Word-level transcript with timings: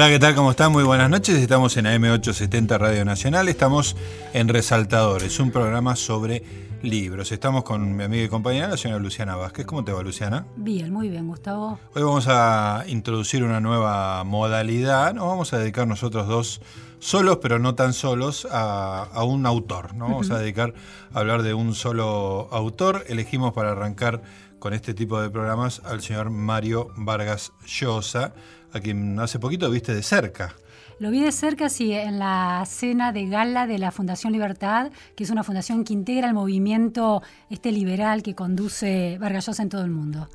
Hola, 0.00 0.08
¿qué 0.08 0.18
tal? 0.18 0.34
¿Cómo 0.34 0.52
están? 0.52 0.72
Muy 0.72 0.82
buenas 0.82 1.10
noches. 1.10 1.36
Estamos 1.36 1.76
en 1.76 1.84
AM870 1.84 2.78
Radio 2.78 3.04
Nacional. 3.04 3.50
Estamos 3.50 3.96
en 4.32 4.48
Resaltadores, 4.48 5.38
un 5.40 5.50
programa 5.50 5.94
sobre 5.94 6.42
libros. 6.80 7.32
Estamos 7.32 7.64
con 7.64 7.94
mi 7.94 8.04
amiga 8.04 8.24
y 8.24 8.28
compañera, 8.30 8.68
la 8.68 8.78
señora 8.78 8.98
Luciana 8.98 9.36
Vázquez. 9.36 9.66
¿Cómo 9.66 9.84
te 9.84 9.92
va, 9.92 10.02
Luciana? 10.02 10.46
Bien, 10.56 10.90
muy 10.90 11.10
bien, 11.10 11.28
Gustavo. 11.28 11.78
Hoy 11.94 12.02
vamos 12.02 12.24
a 12.30 12.84
introducir 12.86 13.44
una 13.44 13.60
nueva 13.60 14.24
modalidad. 14.24 15.12
Nos 15.12 15.26
vamos 15.26 15.52
a 15.52 15.58
dedicar 15.58 15.86
nosotros 15.86 16.26
dos 16.26 16.62
solos, 16.98 17.40
pero 17.42 17.58
no 17.58 17.74
tan 17.74 17.92
solos, 17.92 18.48
a, 18.50 19.22
un 19.22 19.44
autor. 19.44 19.94
¿no? 19.94 20.06
Vamos 20.06 20.30
a 20.30 20.38
dedicar 20.38 20.72
a 21.12 21.18
hablar 21.18 21.42
de 21.42 21.52
un 21.52 21.74
solo 21.74 22.48
autor. 22.52 23.04
Elegimos 23.08 23.52
para 23.52 23.72
arrancar 23.72 24.22
con 24.60 24.72
este 24.72 24.94
tipo 24.94 25.20
de 25.20 25.28
programas 25.28 25.82
al 25.84 26.00
señor 26.00 26.30
Mario 26.30 26.88
Vargas 26.96 27.52
Llosa 27.66 28.32
a 28.72 28.80
quien 28.80 29.18
hace 29.18 29.38
poquito 29.38 29.70
viste 29.70 29.94
de 29.94 30.02
cerca. 30.02 30.54
Lo 30.98 31.10
vi 31.10 31.20
de 31.20 31.32
cerca, 31.32 31.70
sí, 31.70 31.92
en 31.92 32.18
la 32.18 32.62
cena 32.66 33.12
de 33.12 33.26
gala 33.26 33.66
de 33.66 33.78
la 33.78 33.90
Fundación 33.90 34.32
Libertad, 34.32 34.90
que 35.16 35.24
es 35.24 35.30
una 35.30 35.44
fundación 35.44 35.82
que 35.84 35.94
integra 35.94 36.28
el 36.28 36.34
movimiento 36.34 37.22
este 37.48 37.72
liberal 37.72 38.22
que 38.22 38.34
conduce 38.34 39.16
Vargas 39.18 39.46
Llosa 39.46 39.62
en 39.62 39.70
todo 39.70 39.84
el 39.84 39.90
mundo 39.90 40.28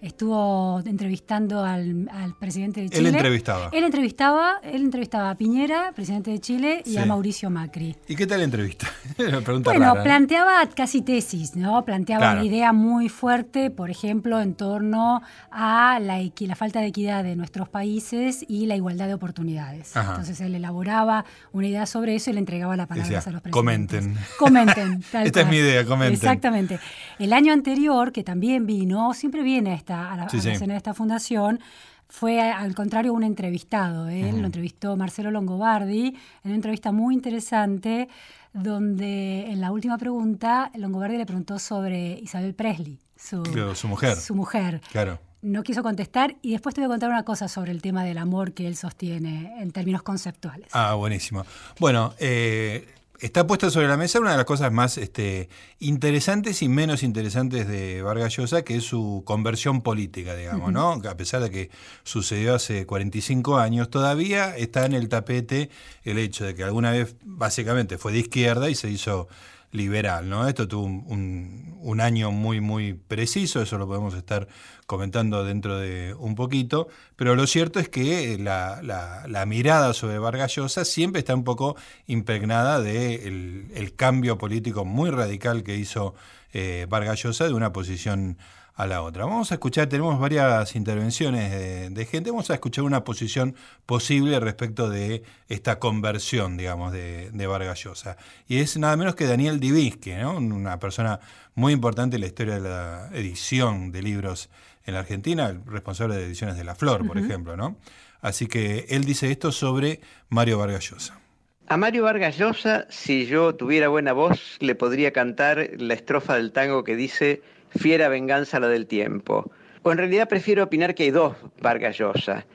estuvo 0.00 0.80
entrevistando 0.84 1.64
al, 1.64 2.08
presidente 2.38 2.82
de 2.82 2.88
Chile. 2.90 3.08
Él 3.08 3.14
entrevistaba. 3.14 3.68
Él 3.72 3.84
entrevistaba, 3.84 4.60
él 4.62 4.82
entrevistaba 4.82 5.30
a 5.30 5.34
Piñera, 5.36 5.92
presidente 5.94 6.30
de 6.30 6.40
Chile, 6.40 6.82
y 6.84 6.96
a 6.96 7.06
Mauricio 7.06 7.50
Macri. 7.50 7.96
¿Y 8.08 8.16
qué 8.16 8.26
tal 8.26 8.38
la 8.38 8.44
entrevista? 8.44 8.86
bueno, 9.64 9.94
planteaba 10.02 10.66
casi 10.74 11.02
tesis, 11.02 11.56
¿no? 11.56 11.84
Planteaba 11.84 12.32
una 12.32 12.44
idea 12.44 12.72
muy 12.72 13.08
fuerte, 13.08 13.70
por 13.70 13.90
ejemplo, 13.90 14.40
en 14.40 14.54
torno 14.54 15.22
a 15.50 15.98
la, 16.00 16.20
la 16.20 16.56
falta 16.56 16.80
de 16.80 16.86
equidad 16.86 17.24
de 17.24 17.36
nuestros 17.36 17.68
países 17.68 18.44
y 18.48 18.66
la 18.66 18.76
igualdad 18.76 19.06
de 19.06 19.14
oportunidades. 19.14 19.94
Entonces 19.96 20.40
él 20.40 20.54
elaboraba 20.54 21.24
una 21.52 21.66
idea 21.66 21.86
sobre 21.86 22.14
eso 22.14 22.30
y 22.30 22.34
le 22.34 22.40
entregaba 22.40 22.76
la 22.76 22.86
palabra 22.86 23.18
a 23.18 23.30
los 23.30 23.42
presidentes. 23.42 23.50
Comenten. 23.52 24.16
Comenten. 24.38 25.04
Esta 25.24 25.40
es 25.40 25.48
mi 25.48 25.56
idea, 25.56 25.84
comenten. 25.84 26.14
Exactamente. 26.14 26.78
El 27.18 27.32
año 27.32 27.52
anterior, 27.52 28.12
que 28.12 28.24
también 28.24 28.66
vino, 28.66 29.14
siempre 29.14 29.42
viene 29.42 29.74
esta 29.74 29.93
a 29.94 30.16
la, 30.16 30.24
escena 30.24 30.74
de 30.74 30.76
esta 30.76 30.94
fundación, 30.94 31.60
fue 32.08 32.40
al 32.40 32.74
contrario 32.74 33.12
un 33.12 33.24
entrevistado. 33.24 34.08
Él 34.08 34.40
lo 34.40 34.46
entrevistó 34.46 34.96
Marcelo 34.96 35.30
Longobardi 35.30 36.08
en 36.08 36.16
una 36.44 36.54
entrevista 36.54 36.92
muy 36.92 37.14
interesante 37.14 38.08
donde 38.52 39.50
en 39.50 39.60
la 39.60 39.72
última 39.72 39.98
pregunta 39.98 40.70
Longobardi 40.74 41.16
le 41.16 41.26
preguntó 41.26 41.58
sobre 41.58 42.18
Isabel 42.20 42.54
Presley, 42.54 43.00
su, 43.16 43.42
su 43.74 43.88
mujer. 43.88 44.16
Su 44.16 44.34
mujer. 44.34 44.80
Claro. 44.92 45.18
No 45.42 45.62
quiso 45.62 45.82
contestar 45.82 46.36
y 46.40 46.52
después 46.52 46.74
te 46.74 46.80
voy 46.80 46.86
a 46.86 46.88
contar 46.88 47.10
una 47.10 47.24
cosa 47.24 47.48
sobre 47.48 47.72
el 47.72 47.82
tema 47.82 48.04
del 48.04 48.16
amor 48.16 48.54
que 48.54 48.66
él 48.66 48.76
sostiene 48.76 49.60
en 49.60 49.72
términos 49.72 50.02
conceptuales. 50.02 50.68
Ah, 50.72 50.94
buenísimo. 50.94 51.44
Bueno, 51.78 52.14
eh, 52.18 52.86
está 53.20 53.46
puesta 53.46 53.70
sobre 53.70 53.88
la 53.88 53.96
mesa 53.96 54.20
una 54.20 54.32
de 54.32 54.36
las 54.36 54.46
cosas 54.46 54.72
más 54.72 54.98
este, 54.98 55.48
interesantes 55.78 56.62
y 56.62 56.68
menos 56.68 57.02
interesantes 57.02 57.68
de 57.68 58.02
Vargas 58.02 58.36
Llosa, 58.36 58.62
que 58.62 58.76
es 58.76 58.84
su 58.84 59.22
conversión 59.24 59.82
política, 59.82 60.34
digamos, 60.34 60.72
¿no? 60.72 60.92
A 60.92 61.16
pesar 61.16 61.42
de 61.42 61.50
que 61.50 61.70
sucedió 62.02 62.54
hace 62.54 62.86
45 62.86 63.58
años, 63.58 63.90
todavía 63.90 64.56
está 64.56 64.84
en 64.86 64.94
el 64.94 65.08
tapete 65.08 65.70
el 66.02 66.18
hecho 66.18 66.44
de 66.44 66.54
que 66.54 66.64
alguna 66.64 66.90
vez 66.90 67.16
básicamente 67.22 67.98
fue 67.98 68.12
de 68.12 68.18
izquierda 68.18 68.68
y 68.68 68.74
se 68.74 68.90
hizo 68.90 69.28
liberal, 69.74 70.28
¿no? 70.28 70.46
Esto 70.46 70.68
tuvo 70.68 70.84
un, 70.84 72.00
año 72.00 72.30
muy, 72.30 72.60
muy 72.60 72.94
preciso, 72.94 73.60
eso 73.60 73.76
lo 73.76 73.86
podemos 73.86 74.14
estar 74.14 74.46
comentando 74.86 75.44
dentro 75.44 75.78
de 75.78 76.14
un 76.14 76.34
poquito, 76.34 76.88
pero 77.16 77.34
lo 77.34 77.46
cierto 77.46 77.80
es 77.80 77.88
que 77.88 78.38
la, 78.38 79.44
mirada 79.46 79.92
sobre 79.92 80.18
Vargas 80.18 80.54
Llosa 80.54 80.84
siempre 80.84 81.18
está 81.18 81.34
un 81.34 81.44
poco 81.44 81.76
impregnada 82.06 82.80
del 82.80 83.68
de 83.68 83.80
el 83.80 83.94
cambio 83.96 84.38
político 84.38 84.84
muy 84.84 85.10
radical 85.10 85.64
que 85.64 85.76
hizo 85.76 86.14
eh, 86.52 86.86
Vargas 86.88 87.22
Llosa 87.22 87.46
de 87.46 87.52
una 87.52 87.72
posición 87.72 88.38
a 88.76 88.86
la 88.86 89.02
otra. 89.02 89.24
Vamos 89.24 89.52
a 89.52 89.54
escuchar, 89.54 89.88
tenemos 89.88 90.18
varias 90.18 90.74
intervenciones 90.74 91.94
de, 91.94 92.06
gente, 92.06 92.30
vamos 92.30 92.50
a 92.50 92.54
escuchar 92.54 92.84
una 92.84 93.04
posición 93.04 93.54
posible 93.86 94.40
respecto 94.40 94.90
de 94.90 95.22
esta 95.48 95.78
conversión, 95.78 96.56
digamos, 96.56 96.92
de, 96.92 97.30
de 97.30 97.46
Vargas 97.46 97.84
Llosa. 97.84 98.16
Y 98.48 98.58
es 98.58 98.76
nada 98.76 98.96
menos 98.96 99.14
que 99.14 99.26
Daniel 99.26 99.60
Divinsky, 99.60 100.14
¿no? 100.14 100.36
una 100.36 100.78
persona 100.78 101.20
muy 101.54 101.72
importante 101.72 102.16
en 102.16 102.22
la 102.22 102.26
historia 102.26 102.54
de 102.54 102.68
la 102.68 103.10
edición 103.12 103.92
de 103.92 104.02
libros 104.02 104.50
en 104.86 104.94
la 104.94 105.00
Argentina, 105.00 105.46
el 105.48 105.64
responsable 105.64 106.16
de 106.16 106.26
Ediciones 106.26 106.56
de 106.56 106.64
la 106.64 106.74
Flor, 106.74 107.06
por 107.06 107.16
ejemplo. 107.16 107.56
¿no? 107.56 107.76
Así 108.20 108.46
que 108.46 108.86
él 108.88 109.04
dice 109.04 109.30
esto 109.30 109.52
sobre 109.52 110.00
Mario 110.28 110.58
Vargas 110.58 110.90
Llosa. 110.90 111.20
A 111.66 111.78
Mario 111.78 112.02
Vargas 112.02 112.36
Llosa, 112.36 112.86
si 112.90 113.24
yo 113.24 113.54
tuviera 113.54 113.88
buena 113.88 114.12
voz, 114.12 114.58
le 114.60 114.74
podría 114.74 115.12
cantar 115.12 115.70
la 115.78 115.94
estrofa 115.94 116.34
del 116.34 116.52
tango 116.52 116.84
que 116.84 116.96
dice 116.96 117.40
fiera 117.78 118.08
venganza 118.08 118.60
la 118.60 118.68
del 118.68 118.86
tiempo. 118.86 119.50
O 119.82 119.92
en 119.92 119.98
realidad 119.98 120.28
prefiero 120.28 120.64
opinar 120.64 120.94
que 120.94 121.04
hay 121.04 121.10
dos 121.10 121.36
Vargas 121.60 121.98
Llosa. 121.98 122.46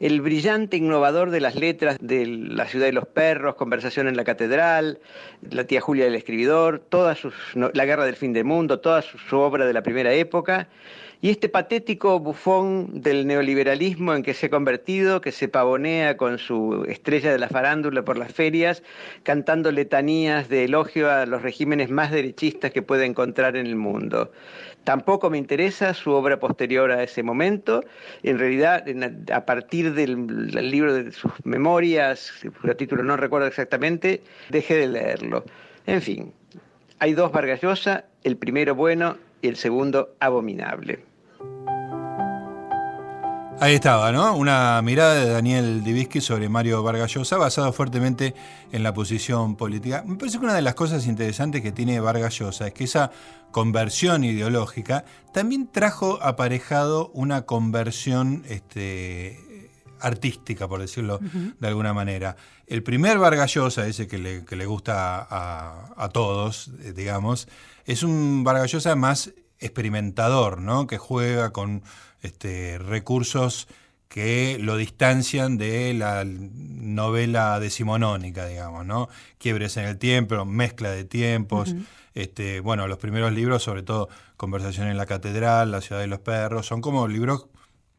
El 0.00 0.20
brillante 0.20 0.76
innovador 0.76 1.30
de 1.30 1.40
las 1.40 1.56
letras 1.56 1.98
de 2.00 2.24
La 2.26 2.66
ciudad 2.66 2.86
de 2.86 2.92
los 2.92 3.06
perros, 3.06 3.56
Conversación 3.56 4.06
en 4.06 4.16
la 4.16 4.22
catedral, 4.22 5.00
La 5.50 5.64
tía 5.64 5.80
Julia 5.80 6.04
del 6.04 6.14
escribidor, 6.14 6.78
toda 6.78 7.16
La 7.54 7.84
guerra 7.84 8.06
del 8.06 8.14
fin 8.14 8.32
del 8.32 8.44
mundo, 8.44 8.78
toda 8.78 9.02
su 9.02 9.38
obra 9.38 9.66
de 9.66 9.72
la 9.72 9.82
primera 9.82 10.12
época 10.12 10.68
y 11.20 11.30
este 11.30 11.48
patético 11.48 12.20
bufón 12.20 13.02
del 13.02 13.26
neoliberalismo 13.26 14.14
en 14.14 14.22
que 14.22 14.34
se 14.34 14.46
ha 14.46 14.50
convertido, 14.50 15.20
que 15.20 15.32
se 15.32 15.48
pavonea 15.48 16.16
con 16.16 16.38
su 16.38 16.84
estrella 16.88 17.32
de 17.32 17.38
la 17.38 17.48
farándula 17.48 18.04
por 18.04 18.16
las 18.16 18.32
ferias, 18.32 18.84
cantando 19.24 19.72
letanías 19.72 20.48
de 20.48 20.64
elogio 20.64 21.10
a 21.10 21.26
los 21.26 21.42
regímenes 21.42 21.90
más 21.90 22.12
derechistas 22.12 22.70
que 22.70 22.82
puede 22.82 23.04
encontrar 23.04 23.56
en 23.56 23.66
el 23.66 23.74
mundo. 23.74 24.30
Tampoco 24.84 25.28
me 25.28 25.38
interesa 25.38 25.92
su 25.92 26.12
obra 26.12 26.38
posterior 26.38 26.92
a 26.92 27.02
ese 27.02 27.24
momento. 27.24 27.82
En 28.22 28.38
realidad, 28.38 28.84
a 29.32 29.44
partir 29.44 29.94
del, 29.94 30.48
libro 30.70 30.94
de 30.94 31.10
sus 31.10 31.32
memorias, 31.44 32.32
cuyo 32.60 32.76
título 32.76 33.02
no 33.02 33.16
recuerdo 33.16 33.48
exactamente, 33.48 34.22
dejé 34.50 34.76
de 34.76 34.86
leerlo. 34.86 35.44
En 35.86 36.00
fin, 36.00 36.32
hay 37.00 37.12
dos 37.12 37.32
Vargas 37.32 37.60
Llosa, 37.60 38.04
el 38.22 38.36
primero 38.36 38.76
bueno 38.76 39.16
y 39.42 39.48
el 39.48 39.56
segundo 39.56 40.14
abominable. 40.20 41.07
Ahí 43.60 43.74
estaba, 43.74 44.12
¿no? 44.12 44.36
Una 44.36 44.80
mirada 44.82 45.14
de 45.14 45.28
Daniel 45.28 45.82
Divisky 45.82 46.20
sobre 46.20 46.48
Mario 46.48 46.80
Vargas 46.84 47.12
Llosa, 47.12 47.38
basado 47.38 47.72
fuertemente 47.72 48.36
en 48.70 48.84
la 48.84 48.94
posición 48.94 49.56
política. 49.56 50.04
Me 50.06 50.14
parece 50.14 50.38
que 50.38 50.44
una 50.44 50.54
de 50.54 50.62
las 50.62 50.74
cosas 50.74 51.08
interesantes 51.08 51.60
que 51.60 51.72
tiene 51.72 51.98
Vargas 51.98 52.38
Llosa 52.38 52.68
es 52.68 52.72
que 52.72 52.84
esa 52.84 53.10
conversión 53.50 54.22
ideológica 54.22 55.04
también 55.32 55.66
trajo 55.66 56.22
aparejado 56.22 57.10
una 57.14 57.46
conversión 57.46 58.44
este, 58.48 59.72
artística, 60.00 60.68
por 60.68 60.80
decirlo 60.80 61.18
de 61.58 61.66
alguna 61.66 61.92
manera. 61.92 62.36
El 62.68 62.84
primer 62.84 63.18
Vargas 63.18 63.54
Llosa, 63.54 63.88
ese 63.88 64.06
que 64.06 64.18
le, 64.18 64.66
gusta 64.66 65.26
a, 65.28 66.08
todos, 66.10 66.70
eh, 66.84 66.92
digamos, 66.92 67.48
es 67.86 68.04
un 68.04 68.44
Vargas 68.44 68.70
Llosa 68.70 68.94
más 68.94 69.32
experimentador, 69.58 70.60
¿no? 70.60 70.86
Que 70.86 70.98
juega 70.98 71.50
con 71.50 71.82
este, 72.22 72.78
recursos 72.78 73.68
que 74.08 74.58
lo 74.58 74.76
distancian 74.76 75.58
de 75.58 75.92
la 75.92 76.24
novela 76.24 77.60
decimonónica, 77.60 78.46
digamos, 78.46 78.86
¿no? 78.86 79.08
Quiebres 79.38 79.76
en 79.76 79.84
el 79.84 79.98
tiempo, 79.98 80.44
mezcla 80.44 80.90
de 80.90 81.04
tiempos. 81.04 81.74
este, 82.14 82.60
bueno, 82.60 82.88
los 82.88 82.98
primeros 82.98 83.32
libros, 83.32 83.62
sobre 83.62 83.82
todo 83.82 84.08
Conversación 84.36 84.88
en 84.88 84.96
la 84.96 85.06
Catedral, 85.06 85.70
La 85.70 85.80
Ciudad 85.80 86.00
de 86.00 86.06
los 86.06 86.20
Perros, 86.20 86.66
son 86.66 86.80
como 86.80 87.06
libros 87.06 87.48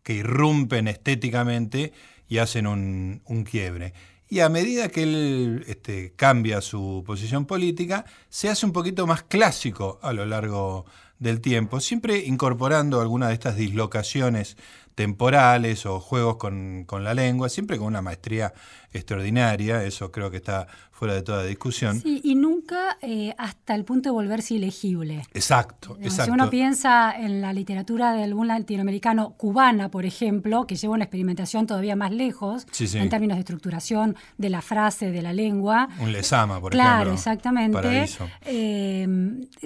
que 0.03 0.13
irrumpen 0.13 0.87
estéticamente 0.87 1.93
y 2.27 2.39
hacen 2.39 2.65
un, 2.65 3.21
quiebre. 3.49 3.93
Y 4.27 4.39
a 4.39 4.49
medida 4.49 4.89
que 4.89 5.03
él 5.03 5.63
este, 5.67 6.13
cambia 6.15 6.61
su 6.61 7.03
posición 7.05 7.45
política, 7.45 8.05
se 8.29 8.49
hace 8.49 8.65
un 8.65 8.71
poquito 8.71 9.05
más 9.07 9.23
clásico 9.23 9.99
a 10.01 10.13
lo 10.13 10.25
largo 10.25 10.85
del 11.19 11.41
tiempo, 11.41 11.79
siempre 11.79 12.25
incorporando 12.25 13.01
alguna 13.01 13.27
de 13.27 13.33
estas 13.33 13.55
dislocaciones 13.55 14.57
temporales 14.99 15.85
o 15.85 16.01
juegos 16.01 16.35
con, 16.35 16.85
la 16.89 17.13
lengua, 17.13 17.47
siempre 17.47 17.77
con 17.77 17.87
una 17.87 18.01
maestría 18.01 18.53
extraordinaria, 18.91 19.85
eso 19.85 20.11
creo 20.11 20.29
que 20.29 20.35
está 20.35 20.67
fuera 20.91 21.13
de 21.13 21.21
toda 21.21 21.45
discusión. 21.45 22.01
Sí, 22.01 22.19
y 22.21 22.35
nunca 22.35 22.97
eh, 23.01 23.33
hasta 23.37 23.75
el 23.75 23.85
punto 23.85 24.09
de 24.09 24.11
volverse 24.11 24.55
ilegible. 24.55 25.25
Exacto, 25.33 25.97
exacto. 26.01 26.25
Si 26.25 26.31
uno 26.31 26.49
piensa 26.49 27.13
en 27.15 27.39
la 27.39 27.53
literatura 27.53 28.11
de 28.11 28.23
algún 28.23 28.49
latinoamericano 28.49 29.35
cubana, 29.37 29.89
por 29.89 30.05
ejemplo, 30.05 30.67
que 30.67 30.75
lleva 30.75 30.95
una 30.95 31.05
experimentación 31.05 31.65
todavía 31.65 31.95
más 31.95 32.11
lejos 32.11 32.65
en 32.77 33.07
términos 33.07 33.37
de 33.37 33.39
estructuración 33.39 34.17
de 34.37 34.49
la 34.49 34.61
frase, 34.61 35.11
de 35.11 35.21
la 35.21 35.31
lengua. 35.31 35.87
Un 35.99 36.11
lesama, 36.11 36.59
por 36.59 36.73
ejemplo. 36.73 36.93
Claro, 36.93 37.13
exactamente. 37.13 38.05
Eh, 38.45 39.07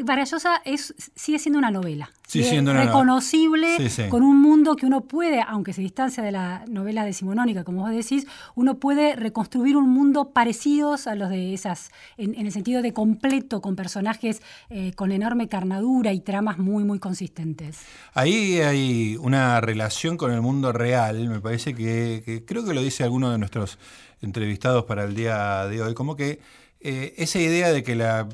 Vargallosa 0.03 0.61
es, 0.63 0.93
sigue 1.15 1.39
siendo 1.39 1.57
una 1.57 1.71
novela. 1.71 2.11
Sí, 2.27 2.43
siendo 2.43 2.71
una 2.71 2.83
reconocible, 2.85 3.77
con 4.09 4.23
un 4.23 4.41
mundo 4.41 4.75
que 4.75 4.85
uno 4.85 5.01
puede, 5.01 5.22
aunque 5.47 5.73
se 5.73 5.81
distancia 5.81 6.23
de 6.23 6.31
la 6.31 6.65
novela 6.67 7.05
decimonónica, 7.05 7.63
como 7.63 7.81
vos 7.81 7.91
decís, 7.91 8.27
uno 8.55 8.79
puede 8.79 9.15
reconstruir 9.15 9.77
un 9.77 9.89
mundo 9.89 10.31
parecidos 10.31 11.07
a 11.07 11.15
los 11.15 11.29
de 11.29 11.53
esas, 11.53 11.91
en, 12.17 12.35
el 12.35 12.51
sentido 12.51 12.81
de 12.81 12.93
completo, 12.93 13.61
con 13.61 13.75
personajes 13.75 14.41
eh, 14.69 14.93
con 14.93 15.11
enorme 15.11 15.47
carnadura 15.47 16.13
y 16.13 16.19
tramas 16.19 16.57
muy, 16.57 16.83
muy 16.83 16.99
consistentes. 16.99 17.81
Ahí 18.13 18.59
hay 18.59 19.17
una 19.19 19.61
relación 19.61 20.17
con 20.17 20.31
el 20.31 20.41
mundo 20.41 20.71
real, 20.71 21.27
me 21.29 21.39
parece 21.39 21.73
que 21.73 22.43
creo 22.45 22.65
que 22.65 22.73
lo 22.73 22.81
dice 22.81 23.03
alguno 23.03 23.31
de 23.31 23.37
nuestros 23.37 23.77
entrevistados 24.21 24.85
para 24.85 25.03
el 25.03 25.15
día 25.15 25.67
de 25.67 25.81
hoy, 25.81 25.93
como 25.93 26.15
que 26.15 26.39
eh, 26.83 27.13
esa 27.17 27.39
idea 27.39 27.71
de 27.71 27.81
que 27.81 27.95
la, 27.95 28.27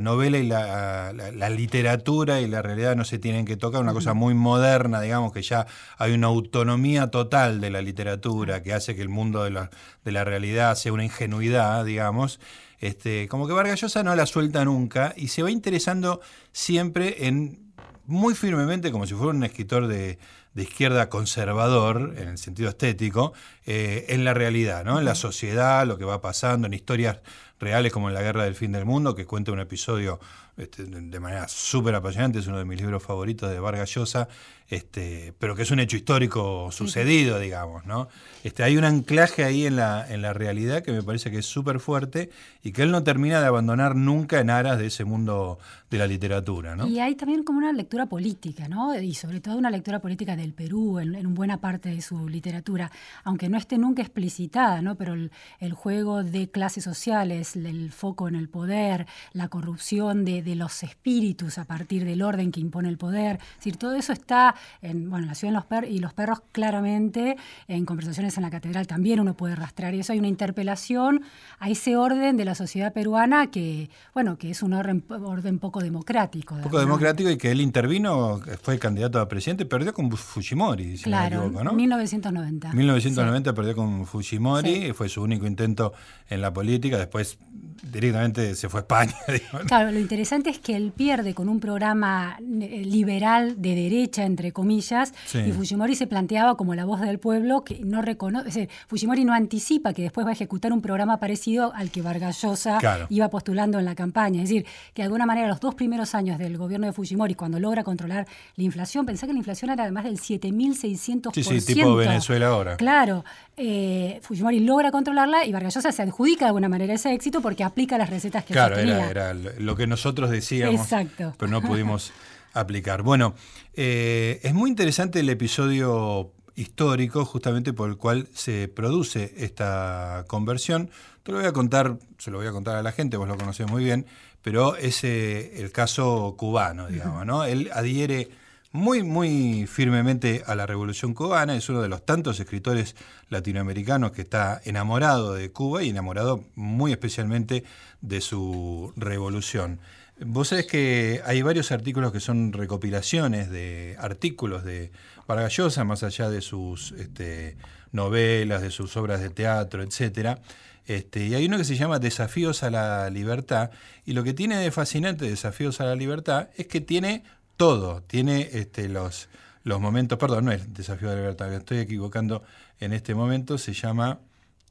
novela 0.00 0.38
y 0.38 0.46
la, 0.46 1.50
literatura 1.50 2.40
y 2.42 2.46
la 2.46 2.60
realidad 2.60 2.94
no 2.94 3.04
se 3.04 3.18
tienen 3.18 3.46
que 3.46 3.56
tocar, 3.56 3.80
una 3.80 3.94
cosa 3.94 4.12
muy 4.12 4.34
moderna, 4.34 5.00
digamos, 5.00 5.32
que 5.32 5.40
ya 5.40 5.66
hay 5.96 6.12
una 6.12 6.26
autonomía 6.26 7.10
total 7.10 7.60
de 7.60 7.70
la 7.70 7.80
literatura 7.80 8.62
que 8.62 8.74
hace 8.74 8.94
que 8.94 9.02
el 9.02 9.08
mundo 9.08 9.44
de 9.44 9.50
la, 9.50 9.70
de 10.04 10.12
la 10.12 10.24
realidad 10.24 10.74
sea 10.74 10.92
una 10.92 11.04
ingenuidad, 11.04 11.84
digamos. 11.86 12.38
Este, 12.80 13.28
como 13.28 13.46
que 13.46 13.54
Vargas 13.54 13.80
Llosa 13.80 14.02
no 14.02 14.14
la 14.14 14.26
suelta 14.26 14.62
nunca 14.64 15.14
y 15.16 15.28
se 15.28 15.42
va 15.42 15.50
interesando 15.50 16.20
siempre 16.52 17.26
en 17.26 17.66
muy 18.06 18.34
firmemente, 18.34 18.92
como 18.92 19.06
si 19.06 19.14
fuera 19.14 19.32
un 19.32 19.44
escritor 19.44 19.86
de, 19.86 20.18
izquierda 20.54 21.10
conservador, 21.10 22.14
en 22.16 22.28
el 22.28 22.38
sentido 22.38 22.70
estético, 22.70 23.34
eh, 23.66 24.06
en 24.10 24.24
la 24.24 24.32
realidad, 24.32 24.84
¿no? 24.84 24.98
en 24.98 25.04
la 25.04 25.14
sociedad, 25.14 25.86
lo 25.86 25.98
que 25.98 26.04
va 26.04 26.20
pasando, 26.20 26.66
en 26.66 26.74
historias 26.74 27.18
reales 27.58 27.92
como 27.92 28.08
en 28.08 28.14
La 28.14 28.22
Guerra 28.22 28.44
del 28.44 28.54
Fin 28.54 28.72
del 28.72 28.84
Mundo, 28.84 29.14
que 29.14 29.26
cuenta 29.26 29.52
un 29.52 29.60
episodio 29.60 30.20
este, 30.56 30.84
de 30.84 31.20
manera 31.20 31.48
súper 31.48 31.94
apasionante, 31.94 32.38
es 32.38 32.46
uno 32.46 32.58
de 32.58 32.64
mis 32.64 32.80
libros 32.80 33.02
favoritos 33.02 33.50
de 33.50 33.60
Vargas 33.60 33.94
Llosa, 33.94 34.28
este, 34.68 35.34
pero 35.38 35.54
que 35.54 35.62
es 35.62 35.70
un 35.70 35.80
hecho 35.80 35.96
histórico 35.96 36.72
sucedido, 36.72 37.38
digamos, 37.38 37.84
¿no? 37.86 38.08
Este, 38.42 38.62
hay 38.62 38.76
un 38.76 38.84
anclaje 38.84 39.44
ahí 39.44 39.66
en 39.66 39.76
la, 39.76 40.06
en 40.08 40.22
la 40.22 40.32
realidad 40.32 40.82
que 40.82 40.92
me 40.92 41.02
parece 41.02 41.30
que 41.30 41.38
es 41.38 41.46
súper 41.46 41.78
fuerte 41.78 42.30
y 42.62 42.72
que 42.72 42.82
él 42.82 42.90
no 42.90 43.04
termina 43.04 43.40
de 43.40 43.46
abandonar 43.46 43.94
nunca 43.94 44.40
en 44.40 44.50
aras 44.50 44.78
de 44.78 44.86
ese 44.86 45.04
mundo 45.04 45.58
de 45.90 45.98
la 45.98 46.06
literatura, 46.06 46.74
¿no? 46.74 46.88
Y 46.88 46.98
hay 47.00 47.14
también 47.14 47.44
como 47.44 47.58
una 47.58 47.72
lectura 47.72 48.06
política, 48.06 48.66
¿no? 48.66 48.98
Y 48.98 49.14
sobre 49.14 49.40
todo 49.40 49.56
una 49.56 49.70
lectura 49.70 50.00
política 50.00 50.36
del 50.36 50.52
Perú 50.52 50.98
en, 50.98 51.14
en 51.14 51.34
buena 51.34 51.60
parte 51.60 51.90
de 51.90 52.00
su 52.00 52.28
literatura, 52.28 52.90
aunque 53.24 53.48
no 53.48 53.55
esté 53.58 53.78
nunca 53.78 54.02
explicitada, 54.02 54.82
¿no? 54.82 54.96
Pero 54.96 55.14
el, 55.14 55.30
el 55.60 55.72
juego 55.72 56.22
de 56.22 56.50
clases 56.50 56.84
sociales, 56.84 57.56
el 57.56 57.92
foco 57.92 58.28
en 58.28 58.34
el 58.34 58.48
poder, 58.48 59.06
la 59.32 59.48
corrupción 59.48 60.24
de, 60.24 60.42
de 60.42 60.54
los 60.54 60.82
espíritus 60.82 61.58
a 61.58 61.64
partir 61.64 62.04
del 62.04 62.22
orden 62.22 62.52
que 62.52 62.60
impone 62.60 62.88
el 62.88 62.98
poder, 62.98 63.36
es 63.36 63.56
decir, 63.56 63.76
todo 63.76 63.94
eso 63.94 64.12
está 64.12 64.54
en, 64.82 65.10
bueno, 65.10 65.26
la 65.26 65.34
ciudad 65.34 65.54
los 65.54 65.64
per 65.64 65.84
y 65.84 65.98
los 65.98 66.12
perros 66.12 66.42
claramente, 66.52 67.36
en 67.68 67.84
conversaciones 67.84 68.36
en 68.36 68.42
la 68.42 68.50
catedral 68.50 68.86
también 68.86 69.20
uno 69.20 69.34
puede 69.34 69.54
rastrear 69.54 69.94
y 69.94 70.00
eso 70.00 70.12
hay 70.12 70.18
una 70.18 70.28
interpelación 70.28 71.22
a 71.58 71.70
ese 71.70 71.96
orden 71.96 72.36
de 72.36 72.44
la 72.44 72.54
sociedad 72.54 72.92
peruana 72.92 73.50
que, 73.50 73.90
bueno, 74.14 74.38
que 74.38 74.50
es 74.50 74.62
un 74.62 74.72
orden, 74.72 75.04
orden 75.08 75.58
poco 75.58 75.80
democrático. 75.80 76.56
Poco 76.62 76.78
democrático 76.78 77.30
y 77.30 77.36
que 77.36 77.50
él 77.50 77.60
intervino, 77.60 78.40
fue 78.62 78.78
candidato 78.78 79.20
a 79.20 79.28
presidente, 79.28 79.64
perdió 79.66 79.92
con 79.92 80.10
Fujimori, 80.10 80.96
si 80.96 81.04
claro, 81.04 81.36
no 81.36 81.40
me 81.42 81.46
equivoco, 81.46 81.64
¿no? 81.64 81.72
1990. 81.72 82.72
1990 82.72 83.45
perdió 83.54 83.74
con 83.74 84.06
Fujimori, 84.06 84.92
fue 84.92 85.08
su 85.08 85.22
único 85.22 85.46
intento 85.46 85.92
en 86.28 86.40
la 86.40 86.52
política, 86.52 86.98
después 86.98 87.38
directamente 87.82 88.54
se 88.54 88.68
fue 88.68 88.80
a 88.80 88.82
España. 88.82 89.14
Claro, 89.66 89.90
lo 89.90 89.98
interesante 89.98 90.50
es 90.50 90.58
que 90.58 90.76
él 90.76 90.92
pierde 90.94 91.34
con 91.34 91.48
un 91.48 91.60
programa 91.60 92.38
eh, 92.40 92.82
liberal 92.84 93.60
de 93.60 93.74
derecha, 93.74 94.24
entre 94.24 94.52
comillas, 94.52 95.12
y 95.34 95.52
Fujimori 95.52 95.94
se 95.94 96.06
planteaba 96.06 96.56
como 96.56 96.74
la 96.74 96.84
voz 96.84 97.00
del 97.00 97.18
pueblo 97.18 97.64
que 97.64 97.80
no 97.84 98.02
reconoce, 98.02 98.68
Fujimori 98.86 99.24
no 99.24 99.32
anticipa 99.32 99.92
que 99.92 100.02
después 100.02 100.26
va 100.26 100.30
a 100.30 100.32
ejecutar 100.32 100.72
un 100.72 100.80
programa 100.80 101.18
parecido 101.18 101.72
al 101.74 101.90
que 101.90 102.02
Vargas 102.02 102.42
Llosa 102.42 102.78
iba 103.08 103.28
postulando 103.28 103.78
en 103.78 103.84
la 103.84 103.94
campaña. 103.94 104.42
Es 104.42 104.48
decir, 104.48 104.66
que 104.94 105.02
de 105.02 105.04
alguna 105.04 105.26
manera 105.26 105.48
los 105.48 105.60
dos 105.60 105.74
primeros 105.74 106.14
años 106.14 106.38
del 106.38 106.56
gobierno 106.56 106.86
de 106.86 106.92
Fujimori, 106.92 107.34
cuando 107.34 107.58
logra 107.58 107.84
controlar 107.84 108.26
la 108.56 108.64
inflación, 108.64 109.06
pensá 109.06 109.26
que 109.26 109.32
la 109.32 109.38
inflación 109.38 109.70
era 109.70 109.82
además 109.84 110.04
del 110.04 110.18
7.600%. 110.18 111.32
Sí, 111.34 111.60
sí, 111.60 111.74
tipo 111.74 111.94
Venezuela 111.96 112.48
ahora. 112.48 112.76
Claro, 112.76 113.24
eh, 113.56 114.20
Fujimori 114.22 114.60
logra 114.60 114.90
controlarla 114.90 115.46
y 115.46 115.52
Vargas 115.52 115.74
Llosa 115.74 115.92
se 115.92 116.02
adjudica 116.02 116.44
de 116.44 116.48
alguna 116.48 116.68
manera 116.68 116.92
ese 116.94 117.12
éxito 117.14 117.40
porque 117.40 117.64
aplica 117.64 117.96
las 117.96 118.10
recetas 118.10 118.44
que 118.44 118.52
claro, 118.52 118.76
Era, 118.76 119.10
era 119.10 119.34
lo 119.34 119.76
que 119.76 119.86
nosotros 119.86 120.30
decíamos, 120.30 120.80
Exacto. 120.80 121.34
pero 121.38 121.50
no 121.50 121.62
pudimos 121.62 122.12
aplicar. 122.52 123.02
Bueno, 123.02 123.34
eh, 123.74 124.40
es 124.42 124.52
muy 124.54 124.70
interesante 124.70 125.20
el 125.20 125.28
episodio 125.28 126.32
histórico 126.54 127.24
justamente 127.24 127.72
por 127.72 127.88
el 127.88 127.96
cual 127.96 128.28
se 128.34 128.68
produce 128.68 129.34
esta 129.36 130.24
conversión. 130.26 130.90
Te 131.22 131.32
lo 131.32 131.38
voy 131.38 131.46
a 131.46 131.52
contar, 131.52 131.98
se 132.18 132.30
lo 132.30 132.38
voy 132.38 132.46
a 132.46 132.52
contar 132.52 132.76
a 132.76 132.82
la 132.82 132.92
gente, 132.92 133.16
vos 133.16 133.28
lo 133.28 133.36
conocés 133.36 133.70
muy 133.70 133.84
bien, 133.84 134.06
pero 134.42 134.76
es 134.76 135.04
eh, 135.04 135.60
el 135.60 135.72
caso 135.72 136.34
cubano, 136.36 136.88
digamos, 136.88 137.26
¿no? 137.26 137.44
Él 137.46 137.70
adhiere 137.72 138.28
muy, 138.76 139.02
muy 139.02 139.66
firmemente 139.66 140.42
a 140.46 140.54
la 140.54 140.66
Revolución 140.66 141.14
Cubana, 141.14 141.56
es 141.56 141.68
uno 141.70 141.80
de 141.80 141.88
los 141.88 142.04
tantos 142.04 142.38
escritores 142.38 142.94
latinoamericanos 143.30 144.12
que 144.12 144.20
está 144.20 144.60
enamorado 144.64 145.32
de 145.32 145.50
Cuba 145.50 145.82
y 145.82 145.88
enamorado 145.88 146.44
muy 146.54 146.92
especialmente 146.92 147.64
de 148.02 148.20
su 148.20 148.92
revolución. 148.94 149.80
Vos 150.20 150.48
sabés 150.48 150.66
que 150.66 151.22
hay 151.24 151.40
varios 151.40 151.72
artículos 151.72 152.12
que 152.12 152.20
son 152.20 152.52
recopilaciones 152.52 153.50
de 153.50 153.96
artículos 153.98 154.62
de 154.62 154.92
Vargas 155.26 155.56
Llosa, 155.56 155.84
más 155.84 156.02
allá 156.02 156.28
de 156.28 156.42
sus 156.42 156.92
este, 156.92 157.56
novelas, 157.92 158.60
de 158.60 158.70
sus 158.70 158.96
obras 158.98 159.20
de 159.20 159.30
teatro, 159.30 159.82
etc. 159.82 160.38
Este, 160.84 161.26
y 161.26 161.34
hay 161.34 161.46
uno 161.46 161.56
que 161.56 161.64
se 161.64 161.76
llama 161.76 161.98
Desafíos 161.98 162.62
a 162.62 162.70
la 162.70 163.08
Libertad, 163.10 163.70
y 164.04 164.12
lo 164.12 164.22
que 164.22 164.34
tiene 164.34 164.58
de 164.58 164.70
fascinante 164.70 165.24
Desafíos 165.24 165.80
a 165.80 165.84
la 165.84 165.96
Libertad 165.96 166.48
es 166.56 166.66
que 166.66 166.80
tiene 166.80 167.24
todo, 167.56 168.02
tiene 168.02 168.50
este, 168.52 168.88
los, 168.88 169.28
los 169.62 169.80
momentos, 169.80 170.18
perdón, 170.18 170.46
no 170.46 170.52
es 170.52 170.72
Desafío 170.74 171.08
a 171.08 171.12
la 171.12 171.20
Libertad, 171.20 171.48
me 171.48 171.56
estoy 171.56 171.78
equivocando 171.78 172.42
en 172.78 172.92
este 172.92 173.14
momento, 173.14 173.58
se 173.58 173.72
llama, 173.72 174.20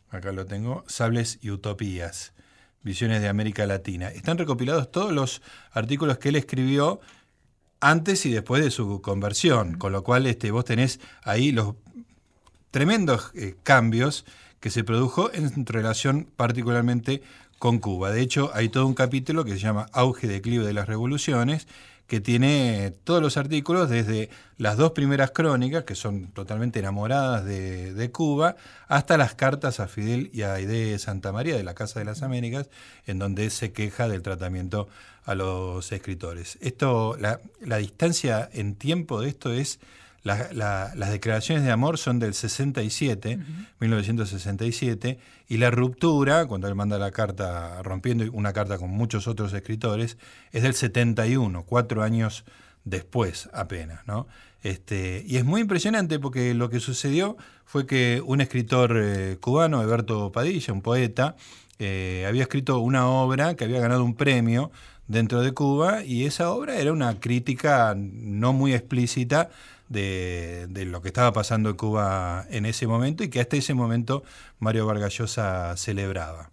acá 0.10 0.32
lo 0.32 0.46
tengo, 0.46 0.84
Sables 0.88 1.39
y 1.42 1.50
Utopías. 1.51 2.34
Visiones 2.84 3.20
de 3.20 3.30
América 3.30 3.65
Latina. 3.65 4.10
Están 4.10 4.38
recopilados 4.38 4.92
todos 4.92 5.12
los 5.12 5.42
artículos 5.72 6.20
que 6.20 6.30
él 6.30 6.36
escribió 6.36 7.00
antes 7.80 8.27
y 8.27 8.32
después 8.32 8.63
de 8.63 8.70
su 8.70 9.01
conversión, 9.01 9.77
con 9.80 9.92
lo 9.92 10.04
cual 10.04 10.27
este, 10.27 10.51
vos 10.51 10.65
tenés 10.65 11.00
ahí 11.24 11.51
los 11.51 11.74
tremendos 12.70 13.32
eh, 13.34 13.56
cambios 13.63 14.25
que 14.60 14.70
se 14.70 14.84
produjo 14.84 15.32
en 15.34 15.65
relación 15.65 16.27
particularmente 16.36 17.24
con 17.58 17.80
Cuba. 17.80 18.12
De 18.12 18.22
hecho, 18.22 18.51
hay 18.54 18.70
todo 18.70 18.86
un 18.86 18.94
capítulo 18.94 19.46
que 19.46 19.51
se 19.51 19.60
llama 19.60 19.88
Auge 19.92 20.27
declive 20.27 20.65
de 20.65 20.74
las 20.74 20.88
revoluciones, 20.88 21.68
que 22.07 22.21
tiene 22.21 22.93
todos 23.03 23.21
los 23.21 23.38
artículos 23.38 23.89
desde 23.89 24.29
las 24.57 24.77
dos 24.77 24.91
primeras 24.91 25.31
crónicas, 25.31 25.83
que 25.83 25.95
son 25.95 26.27
totalmente 26.27 26.79
enamoradas 26.79 27.45
de, 27.45 28.12
Cuba, 28.12 28.55
hasta 28.88 29.17
las 29.17 29.33
cartas 29.33 29.79
a 29.79 29.88
Fidel 29.88 30.29
y 30.31 30.43
a 30.43 30.53
Aide 30.53 30.97
Santa 31.00 31.31
María 31.31 31.55
de 31.55 31.63
la 31.63 31.74
Casa 31.74 32.00
de 32.00 32.05
las 32.05 32.21
Américas, 32.21 32.69
en 33.07 33.19
donde 33.19 33.50
se 33.50 33.71
queja 33.71 34.07
del 34.07 34.21
tratamiento 34.21 34.88
a 35.25 35.33
los 35.33 35.91
escritores. 35.91 36.57
Esto, 36.62 37.17
la, 37.19 37.39
la 37.62 37.77
distancia 37.77 38.47
en 38.53 38.75
tiempo 38.75 39.21
de 39.21 39.29
esto 39.29 39.51
es 39.51 39.79
las 40.25 41.12
declaraciones 41.12 41.63
de 41.63 41.72
amor 41.72 42.00
son 42.00 42.17
del 42.17 42.34
67, 42.34 43.39
1967, 43.79 45.20
y 45.48 45.58
la 45.58 45.70
ruptura, 45.70 46.48
cuando 46.48 46.67
él 46.67 46.74
manda 46.74 46.98
la 46.98 47.12
carta 47.12 47.82
rompiendo 47.84 48.25
una 48.34 48.51
carta 48.51 48.79
con 48.79 48.89
muchos 48.89 49.27
otros 49.27 49.53
escritores, 49.53 50.17
es 50.51 50.63
del 50.63 50.74
71, 50.74 51.63
cuatro 51.63 52.01
años 52.01 52.44
después 52.86 53.50
apenas. 53.53 54.05
¿no? 54.08 54.27
Este, 54.63 55.24
y 55.27 55.38
es 55.38 55.46
muy 55.46 55.62
impresionante 55.62 56.17
porque 56.17 56.55
lo 56.55 56.72
que 56.72 56.79
sucedió 56.79 57.38
fue 57.63 57.86
que 57.86 58.22
un 58.25 58.41
escritor 58.41 58.98
eh, 59.00 59.38
cubano, 59.39 59.79
Alberto 59.79 60.32
Padilla, 60.32 60.74
un 60.74 60.82
poeta, 60.82 61.36
eh, 61.77 62.25
había 62.27 62.41
escrito 62.41 62.79
una 62.79 63.08
obra 63.08 63.55
que 63.55 63.65
había 63.65 63.79
ganado 63.79 64.03
un 64.03 64.15
premio 64.15 64.72
dentro 65.08 65.41
de 65.41 65.51
Cuba 65.51 66.03
y 66.03 66.25
esa 66.25 66.50
obra 66.50 66.77
era 66.77 66.91
una 66.91 67.20
crítica 67.20 67.94
no 67.96 68.53
muy 68.53 68.74
explícita 68.74 69.50
de, 69.89 70.68
lo 70.88 71.01
que 71.01 71.10
estaba 71.10 71.34
pasando 71.34 71.70
en 71.70 71.75
Cuba 71.75 72.46
en 72.50 72.65
ese 72.65 72.88
momento 72.88 73.24
y 73.24 73.30
que 73.30 73.39
hasta 73.39 73.58
ese 73.58 73.74
momento 73.74 74.24
Mario 74.60 74.86
Vargas 74.86 75.13
Llosa 75.18 75.75
celebraba. 75.77 76.51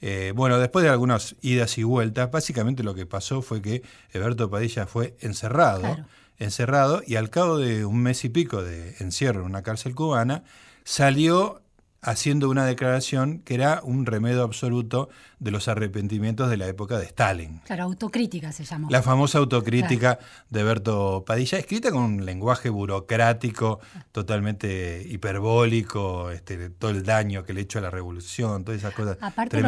Eh, 0.00 0.32
bueno, 0.34 0.58
después 0.58 0.82
de 0.84 0.90
algunas 0.90 1.36
idas 1.42 1.78
y 1.78 1.84
vueltas, 1.84 2.30
básicamente 2.30 2.82
lo 2.82 2.94
que 2.94 3.06
pasó 3.06 3.40
fue 3.40 3.62
que 3.62 3.82
Eberto 4.12 4.50
Padilla 4.50 4.86
fue 4.86 5.16
encerrado, 5.20 5.96
encerrado 6.38 7.02
y 7.06 7.14
al 7.14 7.30
cabo 7.30 7.58
de 7.58 7.84
un 7.84 8.02
mes 8.02 8.24
y 8.24 8.28
pico 8.28 8.62
de 8.62 8.96
encierro 8.98 9.40
en 9.40 9.46
una 9.46 9.62
cárcel 9.62 9.94
cubana, 9.94 10.42
salió 10.82 11.62
haciendo 12.00 12.50
una 12.50 12.66
declaración 12.66 13.38
que 13.38 13.54
era 13.54 13.80
un 13.84 14.04
remedio 14.06 14.42
absoluto 14.42 15.08
de 15.42 15.50
los 15.50 15.66
arrepentimientos 15.66 16.48
de 16.48 16.56
la 16.56 16.68
época 16.68 16.98
de 16.98 17.06
Stalin. 17.06 17.60
Claro, 17.64 17.84
autocrítica 17.84 18.52
se 18.52 18.64
llamó. 18.64 18.88
La 18.90 19.02
famosa 19.02 19.38
autocrítica 19.38 20.20
de 20.50 20.62
Berto 20.62 21.24
Padilla, 21.26 21.58
escrita 21.58 21.90
con 21.90 22.02
un 22.02 22.24
lenguaje 22.24 22.70
burocrático, 22.70 23.80
totalmente 24.12 25.04
hiperbólico, 25.08 26.30
este, 26.30 26.70
todo 26.70 26.92
el 26.92 27.02
daño 27.02 27.42
que 27.44 27.54
le 27.54 27.62
echó 27.62 27.80
a 27.80 27.82
la 27.82 27.90
revolución, 27.90 28.64
todas 28.64 28.80
esas 28.80 28.94
cosas 28.94 29.18
Aparte 29.20 29.60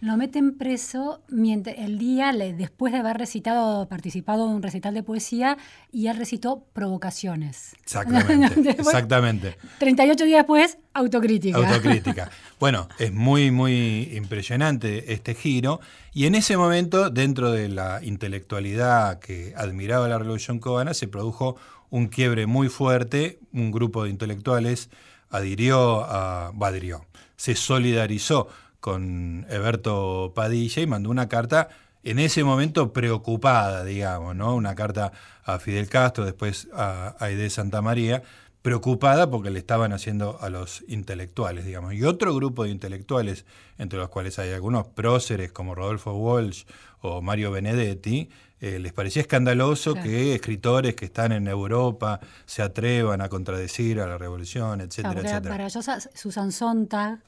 Lo, 0.00 0.16
meten 0.18 0.58
preso 0.58 1.22
mientras, 1.28 1.76
el 1.78 1.98
día 1.98 2.32
después 2.32 2.92
de 2.92 2.98
haber 2.98 3.16
recitado, 3.16 3.88
participado 3.88 4.46
en 4.46 4.56
un 4.56 4.62
recital 4.62 4.92
de 4.92 5.02
poesía, 5.02 5.56
y 5.90 6.08
él 6.08 6.16
recitó 6.16 6.66
provocaciones. 6.74 7.74
Exactamente, 7.82 8.70
exactamente. 8.78 9.56
38 9.78 10.24
días 10.24 10.38
después, 10.40 10.78
autocrítica. 10.92 11.56
Autocrítica. 11.56 12.30
Bueno, 12.62 12.88
es 13.00 13.12
muy, 13.12 13.50
muy 13.50 14.10
impresionante 14.12 15.12
este 15.12 15.21
giro. 15.34 15.80
Y 16.12 16.26
en 16.26 16.34
ese 16.34 16.56
momento, 16.56 17.10
dentro 17.10 17.50
de 17.50 17.68
la 17.68 18.00
intelectualidad 18.02 19.18
que 19.18 19.54
admiraba 19.56 20.08
la 20.08 20.18
Revolución 20.18 20.58
cubana, 20.58 20.94
se 20.94 21.08
produjo 21.08 21.56
un 21.90 22.08
quiebre 22.08 22.46
muy 22.46 22.68
fuerte. 22.68 23.38
Un 23.52 23.70
grupo 23.70 24.04
de 24.04 24.10
intelectuales 24.10 24.90
adhirió 25.30 26.04
a. 26.04 26.52
Badrió, 26.54 27.06
se 27.36 27.54
solidarizó 27.54 28.48
con 28.80 29.46
Eberto 29.48 30.32
Padilla 30.34 30.82
y 30.82 30.86
mandó 30.86 31.10
una 31.10 31.28
carta 31.28 31.68
en 32.02 32.18
ese 32.18 32.42
momento 32.44 32.92
preocupada, 32.92 33.84
digamos, 33.84 34.34
¿no? 34.34 34.54
Una 34.54 34.74
carta 34.74 35.12
a 35.44 35.58
Fidel 35.58 35.88
Castro, 35.88 36.24
después 36.24 36.68
a 36.74 37.14
Aide 37.20 37.48
Santa 37.48 37.80
María, 37.80 38.22
preocupada 38.62 39.28
porque 39.28 39.50
le 39.50 39.58
estaban 39.58 39.92
haciendo 39.92 40.38
a 40.40 40.48
los 40.48 40.84
intelectuales, 40.86 41.64
digamos. 41.66 41.94
Y 41.94 42.04
otro 42.04 42.34
grupo 42.34 42.64
de 42.64 42.70
intelectuales, 42.70 43.44
entre 43.76 43.98
los 43.98 44.08
cuales 44.08 44.38
hay 44.38 44.50
algunos 44.52 44.86
próceres 44.86 45.50
como 45.52 45.74
Rodolfo 45.74 46.12
Walsh 46.12 46.64
o 47.00 47.20
Mario 47.20 47.50
Benedetti, 47.50 48.30
eh, 48.60 48.78
les 48.78 48.92
parecía 48.92 49.22
escandaloso 49.22 49.94
que 49.94 50.36
escritores 50.36 50.94
que 50.94 51.06
están 51.06 51.32
en 51.32 51.48
Europa 51.48 52.20
se 52.46 52.62
atrevan 52.62 53.20
a 53.20 53.28
contradecir 53.28 54.00
a 54.00 54.06
la 54.06 54.16
revolución, 54.16 54.80
etcétera, 54.80 55.20
etcétera. 55.20 55.50
Para 55.50 55.66
ellos, 55.66 55.84
Susan 56.14 56.52
Sontag, 56.52 57.18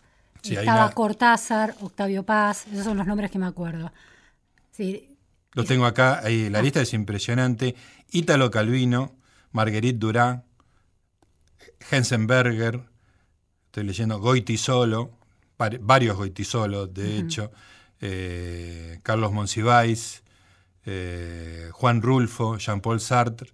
estaba 0.40 0.90
Cortázar, 0.92 1.74
Octavio 1.80 2.22
Paz, 2.22 2.66
esos 2.72 2.84
son 2.84 2.96
los 2.96 3.06
nombres 3.06 3.32
que 3.32 3.40
me 3.40 3.46
acuerdo. 3.46 3.90
Sí. 4.70 5.16
Los 5.54 5.66
tengo 5.66 5.86
acá, 5.86 6.20
ahí, 6.22 6.48
la 6.50 6.60
ah. 6.60 6.62
lista 6.62 6.80
es 6.80 6.94
impresionante. 6.94 7.74
Ítalo 8.12 8.52
Calvino, 8.52 9.16
Marguerite 9.50 9.98
Durán, 9.98 10.44
Hensenberger, 11.90 12.80
estoy 13.66 13.84
leyendo 13.84 14.18
Goitisolo, 14.18 15.10
varios 15.56 16.16
Goitisolo, 16.16 16.86
de 16.86 17.18
hecho, 17.18 17.52
eh, 18.00 19.00
Carlos 19.02 19.32
Monsiváis, 19.32 20.22
eh, 20.86 21.70
Juan 21.72 22.02
Rulfo, 22.02 22.58
Jean-Paul 22.58 23.00
Sartre, 23.00 23.50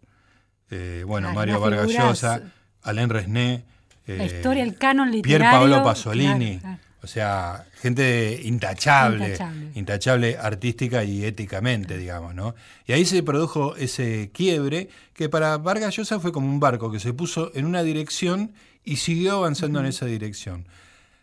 eh, 0.70 1.04
bueno, 1.06 1.32
Mario 1.32 1.60
Vargas 1.60 1.88
Llosa, 1.90 2.42
Alain 2.82 3.08
Resné, 3.08 3.64
la 4.06 4.25
historia, 4.25 4.64
el 4.64 4.76
canon 4.76 5.10
literario. 5.10 5.38
Pier 5.38 5.50
Paolo 5.50 5.84
Pasolini. 5.84 6.60
O 7.02 7.07
sea, 7.07 7.66
gente 7.80 8.40
intachable, 8.45 9.38
intachable, 9.75 10.37
artística 10.37 11.02
y 11.02 11.25
éticamente, 11.25 11.97
digamos, 11.97 12.35
¿no? 12.35 12.54
Y 12.87 12.92
ahí 12.92 13.07
se 13.07 13.23
produjo 13.23 13.75
ese 13.76 14.30
quiebre 14.35 14.90
que 15.14 15.30
para 15.30 15.57
Vargas 15.57 15.97
Llosa 15.97 16.21
fue 16.21 16.30
como 16.30 16.49
un 16.49 16.61
barco 16.61 16.92
que 16.92 17.00
se 17.00 17.14
puso 17.14 17.52
en 17.54 17.64
una 17.64 17.83
dirección 17.83 18.52
y 18.85 18.97
siguió 18.97 19.37
avanzando 19.37 19.80
en 19.80 19.87
esa 19.87 20.04
dirección. 20.04 20.66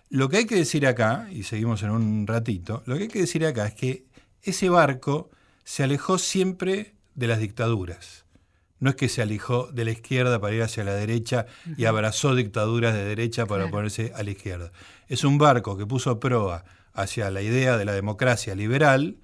Lo 0.09 0.29
que 0.29 0.37
hay 0.37 0.45
que 0.45 0.55
decir 0.55 0.87
acá, 0.87 1.27
y 1.31 1.43
seguimos 1.43 1.83
en 1.83 1.91
un 1.91 2.25
ratito, 2.25 2.81
lo 2.85 2.95
que 2.95 3.03
hay 3.03 3.09
que 3.09 3.19
decir 3.19 3.45
acá 3.45 3.67
es 3.67 3.73
que 3.75 4.05
ese 4.41 4.69
barco 4.69 5.29
se 5.63 5.83
alejó 5.83 6.17
siempre 6.17 6.93
de 7.13 7.27
las 7.27 7.39
dictaduras. 7.39 8.25
No 8.79 8.89
es 8.89 8.95
que 8.95 9.09
se 9.09 9.21
alejó 9.21 9.69
de 9.71 9.85
la 9.85 9.91
izquierda 9.91 10.39
para 10.39 10.53
ir 10.55 10.61
hacia 10.61 10.83
la 10.83 10.93
derecha 10.93 11.45
y 11.77 11.85
abrazó 11.85 12.35
dictaduras 12.35 12.93
de 12.93 13.03
derecha 13.03 13.45
para 13.45 13.69
ponerse 13.69 14.11
a 14.15 14.23
la 14.23 14.31
izquierda. 14.31 14.71
Es 15.07 15.23
un 15.23 15.37
barco 15.37 15.77
que 15.77 15.85
puso 15.85 16.19
proa 16.19 16.63
hacia 16.93 17.31
la 17.31 17.41
idea 17.41 17.77
de 17.77 17.85
la 17.85 17.93
democracia 17.93 18.55
liberal 18.55 19.17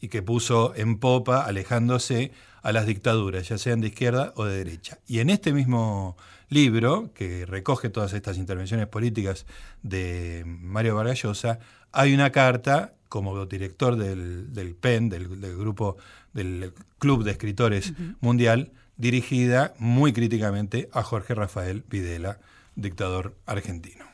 y 0.00 0.08
que 0.08 0.22
puso 0.22 0.74
en 0.76 0.98
popa, 0.98 1.44
alejándose 1.44 2.32
a 2.62 2.72
las 2.72 2.86
dictaduras, 2.86 3.48
ya 3.48 3.58
sean 3.58 3.80
de 3.80 3.88
izquierda 3.88 4.32
o 4.36 4.44
de 4.44 4.56
derecha. 4.56 4.98
Y 5.06 5.20
en 5.20 5.30
este 5.30 5.52
mismo 5.52 6.16
libro, 6.48 7.10
que 7.14 7.46
recoge 7.46 7.88
todas 7.88 8.12
estas 8.12 8.36
intervenciones 8.36 8.86
políticas 8.86 9.46
de 9.82 10.42
Mario 10.46 10.96
Vargas 10.96 11.22
Llosa, 11.22 11.58
hay 11.92 12.14
una 12.14 12.30
carta 12.30 12.94
como 13.08 13.46
director 13.46 13.96
del, 13.96 14.76
PEN, 14.80 15.08
del, 15.08 15.28
grupo, 15.28 15.96
del 16.32 16.72
Club 16.98 17.24
de 17.24 17.32
Escritores 17.32 17.92
Mundial, 18.20 18.72
dirigida 19.00 19.74
muy 19.78 20.12
críticamente 20.12 20.90
a 20.92 21.02
Jorge 21.02 21.34
Rafael 21.34 21.82
Videla, 21.88 22.38
dictador 22.76 23.34
argentino. 23.46 24.09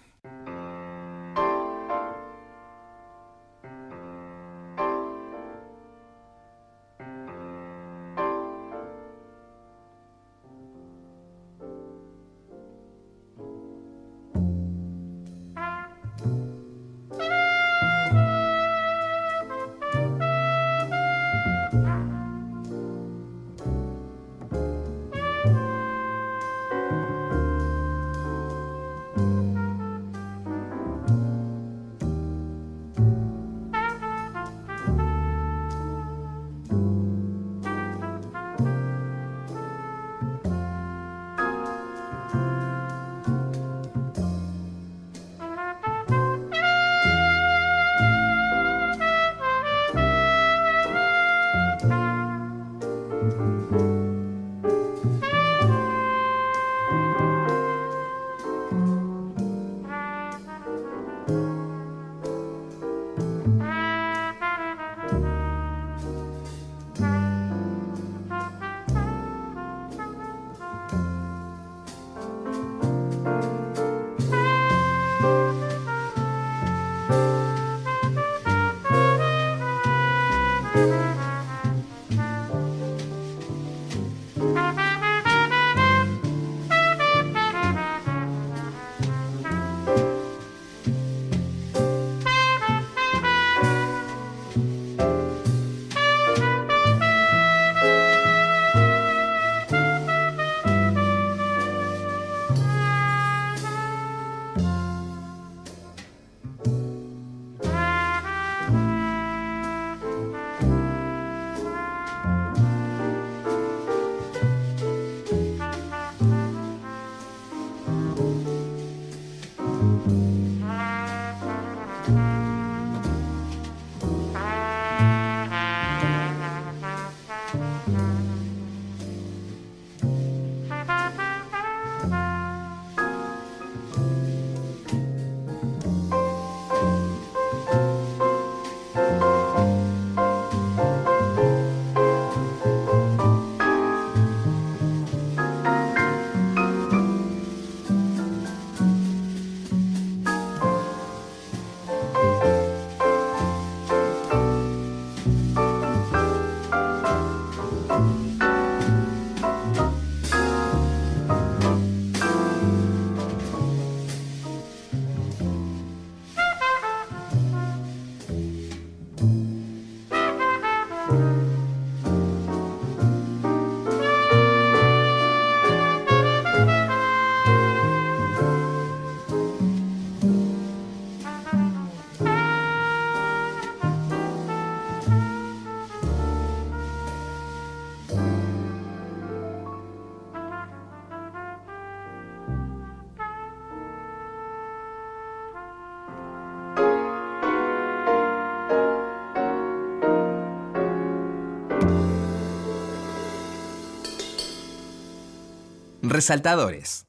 Resaltadores. 206.17 207.05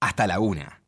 Hasta 0.00 0.26
la 0.26 0.38
una. 0.38 0.82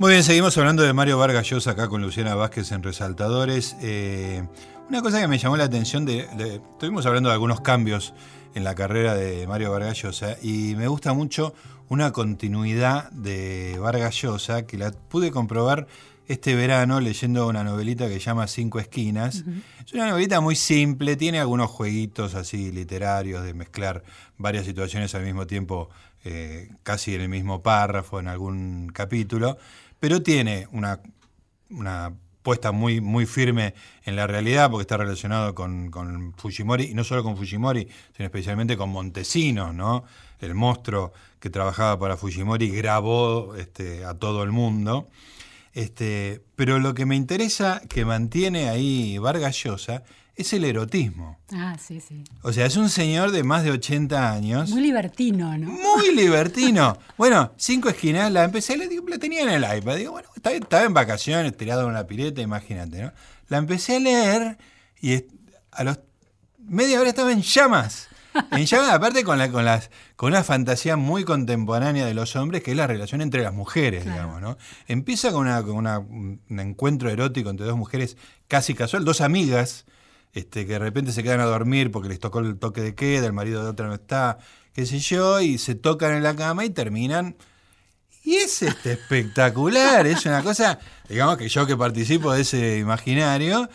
Muy 0.00 0.10
bien, 0.10 0.24
seguimos 0.24 0.58
hablando 0.58 0.82
de 0.82 0.92
Mario 0.92 1.18
Vargas 1.18 1.48
Llosa 1.48 1.70
acá 1.70 1.86
con 1.88 2.02
Luciana 2.02 2.34
Vázquez 2.34 2.72
en 2.72 2.82
Resaltadores. 2.82 3.76
Eh, 3.80 4.44
una 4.88 5.02
cosa 5.02 5.20
que 5.20 5.28
me 5.28 5.38
llamó 5.38 5.56
la 5.56 5.64
atención, 5.64 6.04
de, 6.04 6.26
estuvimos 6.72 7.06
hablando 7.06 7.28
de 7.28 7.34
algunos 7.34 7.60
cambios 7.60 8.12
en 8.54 8.64
la 8.64 8.74
carrera 8.74 9.14
de 9.14 9.46
Mario 9.46 9.70
Vargas 9.70 10.02
Llosa 10.02 10.36
y 10.42 10.74
me 10.74 10.88
gusta 10.88 11.12
mucho 11.12 11.54
una 11.88 12.10
continuidad 12.10 13.08
de 13.12 13.78
Vargas 13.78 14.16
Llosa 14.20 14.66
que 14.66 14.78
la 14.78 14.90
pude 14.90 15.30
comprobar 15.30 15.86
este 16.28 16.54
verano 16.54 17.00
leyendo 17.00 17.48
una 17.48 17.64
novelita 17.64 18.06
que 18.06 18.14
se 18.14 18.20
llama 18.20 18.46
Cinco 18.46 18.78
Esquinas. 18.78 19.44
Es 19.84 19.92
una 19.92 20.08
novelita 20.08 20.40
muy 20.40 20.54
simple, 20.54 21.16
tiene 21.16 21.40
algunos 21.40 21.70
jueguitos 21.70 22.34
así 22.34 22.70
literarios 22.70 23.42
de 23.44 23.54
mezclar 23.54 24.04
varias 24.36 24.66
situaciones 24.66 25.14
al 25.14 25.24
mismo 25.24 25.46
tiempo, 25.46 25.88
eh, 26.24 26.70
casi 26.82 27.14
en 27.14 27.22
el 27.22 27.28
mismo 27.28 27.62
párrafo, 27.62 28.20
en 28.20 28.28
algún 28.28 28.90
capítulo 28.92 29.58
pero 30.00 30.22
tiene 30.22 30.68
una, 30.72 31.00
una 31.70 32.14
puesta 32.42 32.72
muy, 32.72 33.00
muy 33.00 33.26
firme 33.26 33.74
en 34.04 34.16
la 34.16 34.26
realidad, 34.26 34.70
porque 34.70 34.82
está 34.82 34.96
relacionado 34.96 35.54
con, 35.54 36.34
Fujimori, 36.36 36.84
y 36.84 36.94
no 36.94 37.04
solo 37.04 37.22
con 37.22 37.36
Fujimori, 37.36 37.88
sino 38.16 38.26
especialmente 38.26 38.76
con 38.76 38.90
Montesinos, 38.90 39.74
¿no? 39.74 40.04
El 40.40 40.54
monstruo 40.54 41.12
que 41.40 41.50
trabajaba 41.50 41.98
para 41.98 42.16
Fujimori 42.16 42.70
grabó 42.70 43.54
este, 43.56 44.04
a 44.04 44.14
todo 44.14 44.42
el 44.44 44.52
mundo. 44.52 45.08
Este, 45.72 46.42
pero 46.56 46.78
lo 46.78 46.94
que 46.94 47.06
me 47.06 47.16
interesa 47.16 47.82
que 47.88 48.04
mantiene 48.04 48.68
ahí 48.68 49.18
Vargas 49.18 49.56
Llosa 49.62 50.02
es 50.38 50.52
el 50.52 50.64
erotismo. 50.64 51.36
Ah, 51.52 51.76
sí, 51.84 52.00
sí. 52.00 52.22
O 52.42 52.52
sea, 52.52 52.66
es 52.66 52.76
un 52.76 52.88
señor 52.88 53.32
de 53.32 53.42
más 53.42 53.64
de 53.64 53.72
80 53.72 54.32
años. 54.32 54.70
Muy 54.70 54.82
libertino, 54.82 55.58
¿no? 55.58 55.68
Muy 55.68 56.14
libertino. 56.14 56.96
bueno, 57.16 57.52
cinco 57.56 57.88
esquinas, 57.88 58.30
la 58.30 58.44
empecé, 58.44 58.76
la 58.76 59.18
tenía 59.18 59.42
en 59.42 59.48
el 59.48 59.78
iPad. 59.78 59.96
Digo, 59.96 60.12
bueno, 60.12 60.28
estaba, 60.36 60.84
en 60.84 60.94
vacaciones, 60.94 61.56
tirado 61.56 61.82
en 61.82 61.88
una 61.88 62.06
pileta, 62.06 62.40
imagínate, 62.40 63.02
¿no? 63.02 63.12
La 63.48 63.58
empecé 63.58 63.96
a 63.96 64.00
leer 64.00 64.58
y 65.00 65.24
a 65.72 65.84
los 65.84 65.98
media 66.58 67.00
hora 67.00 67.08
estaba 67.08 67.32
en 67.32 67.42
llamas. 67.42 68.07
En 68.52 68.66
llamas, 68.66 68.90
aparte 68.90 69.24
con, 69.24 69.38
la, 69.38 69.50
con, 69.50 69.64
las, 69.64 69.90
con 70.16 70.32
una 70.32 70.44
fantasía 70.44 70.96
muy 70.96 71.24
contemporánea 71.24 72.06
de 72.06 72.14
los 72.14 72.36
hombres, 72.36 72.62
que 72.62 72.72
es 72.72 72.76
la 72.76 72.86
relación 72.86 73.20
entre 73.20 73.42
las 73.42 73.52
mujeres, 73.52 74.04
digamos, 74.04 74.40
¿no? 74.40 74.58
Empieza 74.86 75.32
con, 75.32 75.42
una, 75.42 75.62
con 75.62 75.76
una, 75.76 75.98
un 75.98 76.40
encuentro 76.48 77.10
erótico 77.10 77.50
entre 77.50 77.66
dos 77.66 77.76
mujeres 77.76 78.16
casi 78.48 78.74
casual, 78.74 79.04
dos 79.04 79.20
amigas, 79.20 79.84
este, 80.32 80.66
que 80.66 80.74
de 80.74 80.78
repente 80.78 81.12
se 81.12 81.22
quedan 81.22 81.40
a 81.40 81.46
dormir 81.46 81.90
porque 81.90 82.08
les 82.08 82.18
tocó 82.18 82.40
el 82.40 82.58
toque 82.58 82.80
de 82.80 82.94
queda, 82.94 83.26
el 83.26 83.32
marido 83.32 83.62
de 83.62 83.70
otra 83.70 83.86
no 83.86 83.94
está, 83.94 84.38
qué 84.72 84.86
sé 84.86 84.98
yo, 84.98 85.40
y 85.40 85.58
se 85.58 85.74
tocan 85.74 86.12
en 86.12 86.22
la 86.22 86.36
cama 86.36 86.64
y 86.64 86.70
terminan. 86.70 87.36
Y 88.24 88.36
es 88.36 88.62
este 88.62 88.92
espectacular, 88.92 90.06
es 90.06 90.26
una 90.26 90.42
cosa, 90.42 90.78
digamos 91.08 91.38
que 91.38 91.48
yo 91.48 91.66
que 91.66 91.76
participo 91.76 92.32
de 92.32 92.42
ese 92.42 92.78
imaginario, 92.78 93.68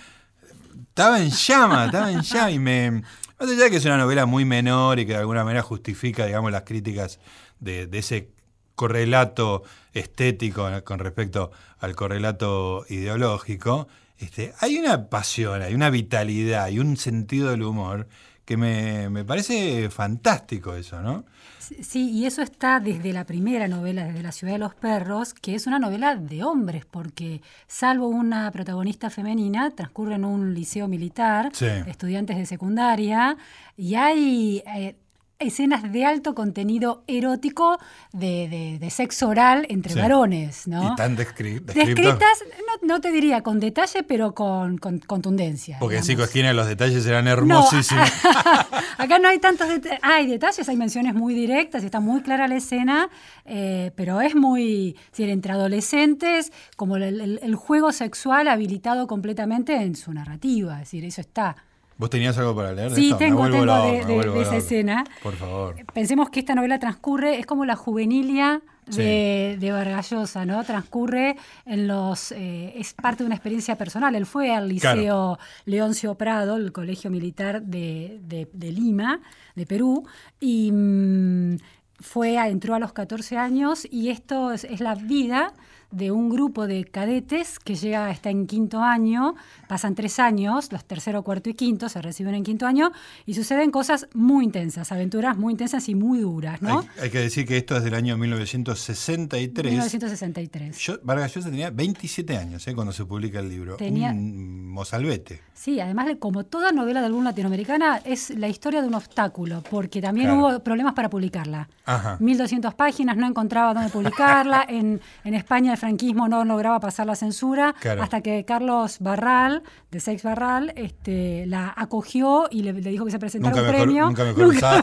estaba 0.89 1.19
en 1.19 1.31
llama, 1.31 1.85
estaba 1.85 2.11
en 2.11 2.21
llama 2.21 2.51
y 2.51 2.59
me... 2.59 3.03
Más 3.43 3.51
allá 3.51 3.69
que 3.69 3.75
es 3.75 3.83
una 3.83 3.97
novela 3.97 4.25
muy 4.25 4.45
menor 4.45 4.99
y 4.99 5.05
que 5.05 5.11
de 5.11 5.17
alguna 5.17 5.43
manera 5.43 5.61
justifica, 5.61 6.25
digamos, 6.25 6.49
las 6.49 6.61
críticas 6.61 7.19
de, 7.59 7.87
de 7.87 7.97
ese 7.97 8.29
correlato 8.73 9.63
estético 9.91 10.69
con 10.85 10.99
respecto 10.99 11.51
al 11.79 11.93
correlato 11.93 12.85
ideológico, 12.87 13.89
este, 14.17 14.53
hay 14.61 14.77
una 14.77 15.09
pasión, 15.09 15.61
hay 15.61 15.73
una 15.73 15.89
vitalidad, 15.89 16.69
y 16.69 16.79
un 16.79 16.95
sentido 16.95 17.49
del 17.51 17.63
humor 17.63 18.07
que 18.45 18.57
me, 18.57 19.23
parece 19.23 19.89
fantástico 19.89 20.75
eso, 20.75 21.01
¿no? 21.01 21.23
Sí, 21.59 22.11
y 22.11 22.25
eso 22.25 22.41
está 22.41 22.81
desde 22.81 23.13
la 23.13 23.25
primera 23.25 23.69
novela, 23.69 24.05
desde 24.05 24.21
La 24.21 24.33
ciudad 24.33 24.53
de 24.53 24.59
los 24.59 24.75
perros, 24.75 25.33
que 25.33 25.55
es 25.55 25.65
una 25.65 25.79
novela 25.79 26.15
de 26.15 26.43
hombres, 26.43 26.85
porque 26.85 27.41
salvo 27.67 28.07
una 28.07 28.51
protagonista 28.51 29.09
femenina, 29.09 29.71
transcurre 29.71 30.15
en 30.15 30.25
un 30.25 30.53
liceo 30.53 30.89
militar, 30.89 31.51
estudiantes 31.87 32.37
de 32.37 32.45
secundaria, 32.45 33.37
y 33.77 33.95
hay 33.95 34.61
eh, 34.75 34.97
escenas 35.45 35.91
de 35.91 36.05
alto 36.05 36.35
contenido 36.35 37.03
erótico 37.07 37.77
de, 38.11 38.79
sexo 38.89 39.29
oral 39.29 39.65
entre 39.69 39.95
varones, 39.95 40.67
¿no? 40.67 40.93
Y 40.93 40.95
tan 40.95 41.15
descritas. 41.15 41.75
Descritas, 41.75 42.43
no, 42.81 43.01
te 43.01 43.11
diría 43.11 43.41
con 43.41 43.59
detalle, 43.59 44.03
pero 44.03 44.33
con, 44.33 44.77
contundencia. 44.77 45.77
Porque 45.79 45.97
en 45.97 46.03
Cinco 46.03 46.23
Esquinas 46.23 46.55
los 46.55 46.67
detalles 46.67 47.05
eran 47.05 47.27
hermosísimos. 47.27 48.11
acá 48.97 49.19
no 49.19 49.27
hay 49.27 49.39
tantos 49.39 49.67
detalles. 49.69 49.99
Hay 50.01 50.27
detalles, 50.27 50.67
hay 50.67 50.77
menciones 50.77 51.13
muy 51.13 51.33
directas, 51.33 51.83
está 51.83 51.99
muy 51.99 52.21
clara 52.21 52.47
la 52.47 52.55
escena, 52.55 53.09
eh, 53.45 53.91
pero 53.95 54.21
es 54.21 54.35
muy, 54.35 54.95
si 55.11 55.23
entre 55.23 55.53
adolescentes, 55.53 56.51
como 56.75 56.97
el 56.97 57.55
juego 57.55 57.91
sexual 57.91 58.47
habilitado 58.47 59.07
completamente 59.07 59.75
en 59.75 59.95
su 59.95 60.13
narrativa, 60.13 60.73
es 60.75 60.79
decir, 60.81 61.05
eso 61.05 61.21
está. 61.21 61.55
¿Vos 61.97 62.09
tenías 62.09 62.37
algo 62.37 62.55
para 62.55 62.73
leer? 62.73 62.91
sí, 62.91 63.13
tengo, 63.17 63.49
tengo 63.49 63.65
de, 63.65 64.41
esa 64.41 64.57
escena. 64.57 65.03
Por 65.21 65.35
favor. 65.35 65.75
Pensemos 65.93 66.29
que 66.29 66.39
esta 66.39 66.55
novela 66.55 66.79
transcurre, 66.79 67.39
es 67.39 67.45
como 67.45 67.65
la 67.65 67.75
juvenilia 67.75 68.61
de, 68.87 69.57
de 69.59 69.71
Vargallosa, 69.71 70.45
¿no? 70.45 70.63
Transcurre 70.63 71.37
en 71.65 71.87
los. 71.87 72.31
Eh, 72.31 72.73
es 72.75 72.93
parte 72.93 73.23
de 73.23 73.27
una 73.27 73.35
experiencia 73.35 73.77
personal. 73.77 74.15
Él 74.15 74.25
fue 74.25 74.53
al 74.53 74.69
Liceo 74.69 75.37
Leoncio 75.65 76.15
Prado, 76.15 76.57
el 76.57 76.71
colegio 76.71 77.09
militar 77.09 77.61
de, 77.61 78.19
Lima, 78.59 79.21
de 79.55 79.65
Perú, 79.65 80.05
y 80.39 80.71
mm, 80.71 81.57
fue, 81.99 82.35
entró 82.35 82.75
a 82.75 82.79
los 82.79 82.93
14 82.93 83.37
años, 83.37 83.87
y 83.89 84.09
esto 84.09 84.51
es 84.51 84.79
la 84.79 84.95
vida 84.95 85.53
de 85.93 86.11
un 86.11 86.29
grupo 86.29 86.65
de 86.65 86.85
cadetes 86.85 87.59
que 87.59 87.75
llega 87.75 88.09
hasta 88.09 88.29
en 88.31 88.47
quinto 88.47 88.81
año, 88.81 89.35
pasan 89.67 89.93
tres 89.93 90.19
años, 90.19 90.71
los 90.71 90.83
tercero, 90.85 91.23
cuarto 91.23 91.49
y 91.49 91.53
quinto 91.53 91.87
se 91.87 92.01
reciben 92.01 92.33
en 92.33 92.43
quinto 92.43 92.65
año 92.65 92.91
y 93.25 93.35
suceden 93.35 93.69
cosas 93.69 94.07
muy 94.13 94.45
intensas, 94.45 94.91
aventuras 94.91 95.37
muy 95.37 95.53
intensas 95.53 95.87
y 95.89 95.95
muy 95.95 96.19
duras, 96.19 96.61
¿no? 96.61 96.83
Hay, 96.99 97.11
que 97.11 97.19
decir 97.19 97.45
que 97.45 97.57
esto 97.57 97.77
es 97.77 97.83
del 97.83 97.93
año 97.93 98.17
1963. 98.17 99.71
1963. 99.71 100.77
Yo, 100.79 100.99
Vargas 101.03 101.35
Llosa 101.35 101.51
tenía 101.51 101.69
27 101.69 102.37
años 102.37 102.67
¿eh? 102.67 102.73
cuando 102.73 102.91
se 102.91 103.05
publica 103.05 103.39
el 103.39 103.49
libro. 103.49 103.75
Tenía... 103.75 104.11
Un 104.11 104.69
mozalbete. 104.69 105.41
Sí, 105.53 105.79
además 105.79 106.07
como 106.19 106.43
toda 106.45 106.71
novela 106.71 106.99
de 106.99 107.05
algún 107.05 107.23
latinoamericana 107.23 108.01
es 108.03 108.31
la 108.31 108.47
historia 108.47 108.81
de 108.81 108.87
un 108.87 108.95
obstáculo, 108.95 109.63
porque 109.69 110.01
también 110.01 110.31
hubo 110.31 110.59
problemas 110.61 110.93
para 110.93 111.09
publicarla. 111.09 111.69
Ajá. 111.85 112.17
1200 112.19 112.73
páginas, 112.73 113.15
no 113.15 113.27
encontraba 113.27 113.73
dónde 113.73 113.89
publicarla. 113.89 114.65
en, 114.69 114.99
en 115.23 115.33
España 115.33 115.73
franquismo 115.83 116.29
no 116.29 116.45
lograba 116.45 116.79
pasar 116.79 117.05
la 117.05 117.15
censura 117.17 117.75
hasta 117.99 118.21
que 118.21 118.45
Carlos 118.45 118.99
Barral, 119.01 119.63
de 119.91 119.99
Sex 119.99 120.23
Barral, 120.23 120.71
este, 120.77 121.45
la 121.45 121.73
acogió 121.75 122.47
y 122.49 122.63
le, 122.63 122.71
dijo 122.71 123.03
que 123.03 123.11
se 123.11 123.19
presentara 123.19 123.61
un 123.61 123.67
premio. 123.67 124.05
nunca 124.05 124.23
me 124.23 124.33
nunca 124.45 124.81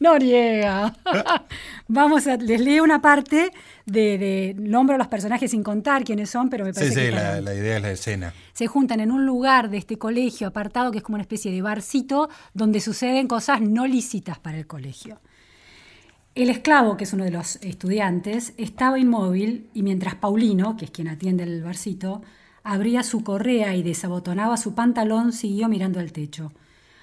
Noriega. 0.00 0.92
Vamos 1.86 2.26
a, 2.26 2.36
les 2.36 2.60
leo 2.60 2.82
una 2.82 3.00
parte 3.00 3.52
de, 3.86 4.18
de, 4.18 4.56
nombro 4.58 4.96
a 4.96 4.98
los 4.98 5.06
personajes 5.06 5.52
sin 5.52 5.62
contar 5.62 6.02
quiénes 6.02 6.30
son, 6.30 6.50
pero 6.50 6.64
me 6.64 6.74
parece 6.74 6.92
sí, 6.92 7.00
sí, 7.00 7.06
que 7.06 7.12
la, 7.12 7.40
la, 7.40 7.54
idea 7.54 7.76
es 7.76 7.82
la 7.82 7.90
escena. 7.92 8.34
Se 8.54 8.66
juntan 8.66 8.98
en 8.98 9.12
un 9.12 9.24
lugar 9.24 9.70
de 9.70 9.76
este 9.76 9.98
colegio 9.98 10.48
apartado 10.48 10.90
que 10.90 10.98
es 10.98 11.04
como 11.04 11.14
una 11.14 11.22
especie 11.22 11.52
de 11.52 11.62
barcito 11.62 12.28
donde 12.54 12.80
suceden 12.80 13.28
cosas 13.28 13.60
no 13.60 13.86
lícitas 13.86 14.40
para 14.40 14.58
el 14.58 14.66
colegio. 14.66 15.20
El 16.34 16.50
esclavo, 16.50 16.96
que 16.96 17.04
es 17.04 17.12
uno 17.12 17.22
de 17.22 17.30
los 17.30 17.56
estudiantes, 17.62 18.54
estaba 18.56 18.98
inmóvil 18.98 19.68
y 19.72 19.84
mientras 19.84 20.16
Paulino, 20.16 20.76
que 20.76 20.86
es 20.86 20.90
quien 20.90 21.06
atiende 21.06 21.44
el 21.44 21.62
barcito, 21.62 22.22
abría 22.64 23.04
su 23.04 23.22
correa 23.22 23.76
y 23.76 23.84
desabotonaba 23.84 24.56
su 24.56 24.74
pantalón, 24.74 25.32
siguió 25.32 25.68
mirando 25.68 26.00
al 26.00 26.10
techo. 26.10 26.52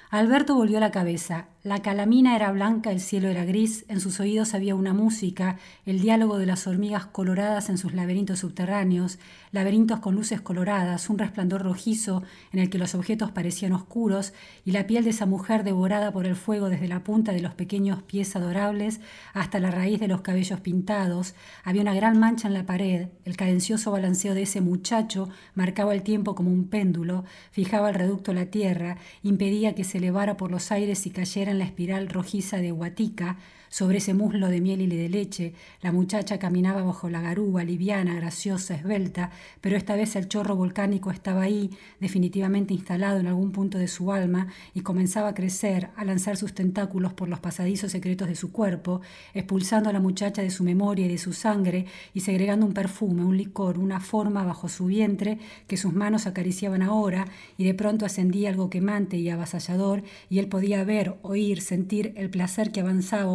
Alberto 0.10 0.56
volvió 0.56 0.82
la 0.82 0.92
cabeza. 0.92 1.48
La 1.64 1.84
calamina 1.84 2.36
era 2.36 2.52
blanca, 2.52 2.92
el 2.92 3.00
cielo 3.00 3.28
era 3.28 3.46
gris, 3.46 3.86
en 3.88 4.00
sus 4.00 4.20
oídos 4.20 4.56
había 4.56 4.74
una 4.74 4.96
música, 4.96 5.60
el 5.86 6.02
diálogo 6.02 6.40
de 6.40 6.48
las 6.48 6.66
hormigas 6.66 7.06
coloradas 7.06 7.70
en 7.70 7.78
sus 7.78 7.94
laberintos 7.94 8.40
subterráneos, 8.40 9.20
laberintos 9.52 10.00
con 10.00 10.16
luces 10.16 10.42
coloradas, 10.42 11.08
un 11.12 11.20
resplandor 11.20 11.62
rojizo 11.62 12.24
en 12.52 12.58
el 12.58 12.72
que 12.72 12.80
los 12.80 12.96
objetos 12.96 13.30
parecían 13.30 13.74
oscuros, 13.74 14.34
y 14.66 14.72
la 14.72 14.88
piel 14.88 15.04
de 15.04 15.12
esa 15.12 15.28
mujer 15.28 15.64
devorada 15.64 16.12
por 16.12 16.26
el 16.26 16.36
fuego 16.36 16.68
desde 16.68 16.88
la 16.88 17.04
punta 17.04 17.32
de 17.32 17.42
los 17.42 17.54
pequeños 17.54 18.02
pies 18.02 18.36
adorables 18.36 19.00
hasta 19.36 19.60
la 19.60 19.70
raíz 19.70 20.00
de 20.00 20.08
los 20.08 20.22
cabellos 20.22 20.62
pintados. 20.62 21.36
Había 21.64 21.84
una 21.84 21.94
gran 21.94 22.20
mancha 22.20 22.48
en 22.48 22.56
la 22.56 22.66
pared, 22.66 23.10
el 23.24 23.38
cadencioso 23.38 23.92
balanceo 23.92 24.34
de 24.34 24.42
ese 24.42 24.62
muchacho 24.62 25.30
marcaba 25.54 25.94
el 25.94 26.02
tiempo 26.02 26.34
como 26.34 26.50
un 26.50 26.70
péndulo, 26.70 27.24
fijaba 27.52 27.90
el 27.90 27.96
reducto 27.96 28.34
la 28.34 28.48
tierra, 28.48 28.98
impedía 29.22 29.76
que 29.76 29.84
se 29.84 30.00
elevara 30.00 30.38
por 30.38 30.50
los 30.50 30.72
aires 30.72 31.06
y 31.06 31.12
cayera 31.12 31.51
en 31.52 31.60
la 31.60 31.66
espiral 31.66 32.10
rojiza 32.10 32.58
de 32.58 32.72
Huatica, 32.72 33.38
sobre 33.72 34.00
ese 34.00 34.14
muslo 34.14 34.50
de 34.50 34.60
miel 34.60 34.82
y 34.82 34.88
de 34.88 35.08
leche, 35.08 35.54
la 35.82 35.94
muchacha 35.94 36.38
caminaba 36.38 36.84
bajo 36.84 37.10
la 37.10 37.22
garúa, 37.22 37.64
liviana, 37.64 38.14
graciosa, 38.14 38.76
esbelta, 38.76 39.32
pero 39.62 39.78
esta 39.78 39.96
vez 39.96 40.18
el 40.18 40.28
chorro 40.28 40.58
volcánico 40.58 41.10
estaba 41.10 41.44
ahí, 41.44 41.70
definitivamente 42.02 42.74
instalado 42.74 43.22
en 43.22 43.28
algún 43.28 43.54
punto 43.54 43.78
de 43.78 43.88
su 43.88 44.12
alma, 44.12 44.48
y 44.74 44.82
comenzaba 44.82 45.30
a 45.30 45.34
crecer, 45.34 45.90
a 45.96 46.04
lanzar 46.04 46.36
sus 46.36 46.54
tentáculos 46.54 47.14
por 47.14 47.30
los 47.30 47.40
pasadizos 47.40 47.94
secretos 47.94 48.28
de 48.28 48.36
su 48.36 48.52
cuerpo, 48.52 49.00
expulsando 49.34 49.90
a 49.90 49.94
la 49.94 50.02
muchacha 50.02 50.42
de 50.42 50.52
su 50.52 50.66
memoria 50.66 51.06
y 51.06 51.10
de 51.10 51.18
su 51.18 51.32
sangre, 51.32 51.86
y 52.14 52.20
segregando 52.20 52.66
un 52.66 52.74
perfume, 52.74 53.24
un 53.24 53.38
licor, 53.38 53.80
una 53.80 54.02
forma 54.02 54.44
bajo 54.44 54.68
su 54.68 54.88
vientre 54.88 55.40
que 55.68 55.78
sus 55.78 55.94
manos 55.94 56.28
acariciaban 56.28 56.82
ahora, 56.82 57.26
y 57.58 57.64
de 57.64 57.74
pronto 57.74 58.06
ascendía 58.06 58.50
algo 58.50 58.70
quemante 58.70 59.16
y 59.16 59.30
avasallador, 59.30 60.04
y 60.30 60.40
él 60.40 60.50
podía 60.50 60.84
ver, 60.84 61.16
oír, 61.22 61.62
sentir 61.62 62.12
el 62.18 62.30
placer 62.30 62.74
que 62.74 62.82
avanzaba, 62.82 63.32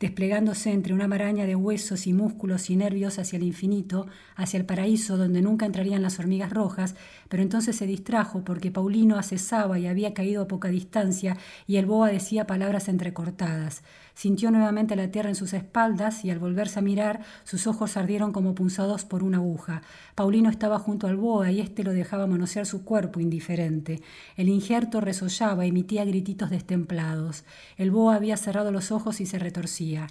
desplegándose 0.00 0.70
entre 0.72 0.94
una 0.94 1.08
maraña 1.08 1.46
de 1.46 1.56
huesos 1.56 2.06
y 2.06 2.12
músculos 2.12 2.70
y 2.70 2.76
nervios 2.76 3.18
hacia 3.18 3.36
el 3.36 3.42
infinito, 3.42 4.06
hacia 4.36 4.58
el 4.58 4.66
paraíso 4.66 5.16
donde 5.16 5.42
nunca 5.42 5.66
entrarían 5.66 6.02
las 6.02 6.18
hormigas 6.18 6.52
rojas, 6.52 6.94
pero 7.28 7.42
entonces 7.42 7.76
se 7.76 7.86
distrajo 7.86 8.44
porque 8.44 8.70
Paulino 8.70 9.18
acesaba 9.18 9.78
y 9.78 9.86
había 9.86 10.14
caído 10.14 10.42
a 10.42 10.48
poca 10.48 10.68
distancia 10.68 11.36
y 11.66 11.76
el 11.76 11.86
boa 11.86 12.08
decía 12.08 12.46
palabras 12.46 12.88
entrecortadas. 12.88 13.82
Sintió 14.14 14.52
nuevamente 14.52 14.94
la 14.94 15.10
tierra 15.10 15.28
en 15.28 15.34
sus 15.34 15.52
espaldas 15.52 16.24
y 16.24 16.30
al 16.30 16.38
volverse 16.38 16.78
a 16.78 16.82
mirar 16.82 17.20
sus 17.42 17.66
ojos 17.66 17.96
ardieron 17.96 18.32
como 18.32 18.54
punzados 18.54 19.04
por 19.04 19.24
una 19.24 19.38
aguja. 19.38 19.82
Paulino 20.14 20.50
estaba 20.50 20.78
junto 20.78 21.08
al 21.08 21.16
boa 21.16 21.50
y 21.50 21.60
éste 21.60 21.82
lo 21.82 21.92
dejaba 21.92 22.28
manosear 22.28 22.64
su 22.64 22.84
cuerpo 22.84 23.18
indiferente. 23.18 24.00
El 24.36 24.48
injerto 24.48 25.00
resollaba, 25.00 25.66
emitía 25.66 26.04
grititos 26.04 26.50
destemplados. 26.50 27.44
El 27.76 27.90
boa 27.90 28.14
había 28.14 28.36
cerrado 28.36 28.70
los 28.70 28.92
ojos 28.92 29.20
y 29.20 29.26
se 29.26 29.38
retorcía. 29.40 30.06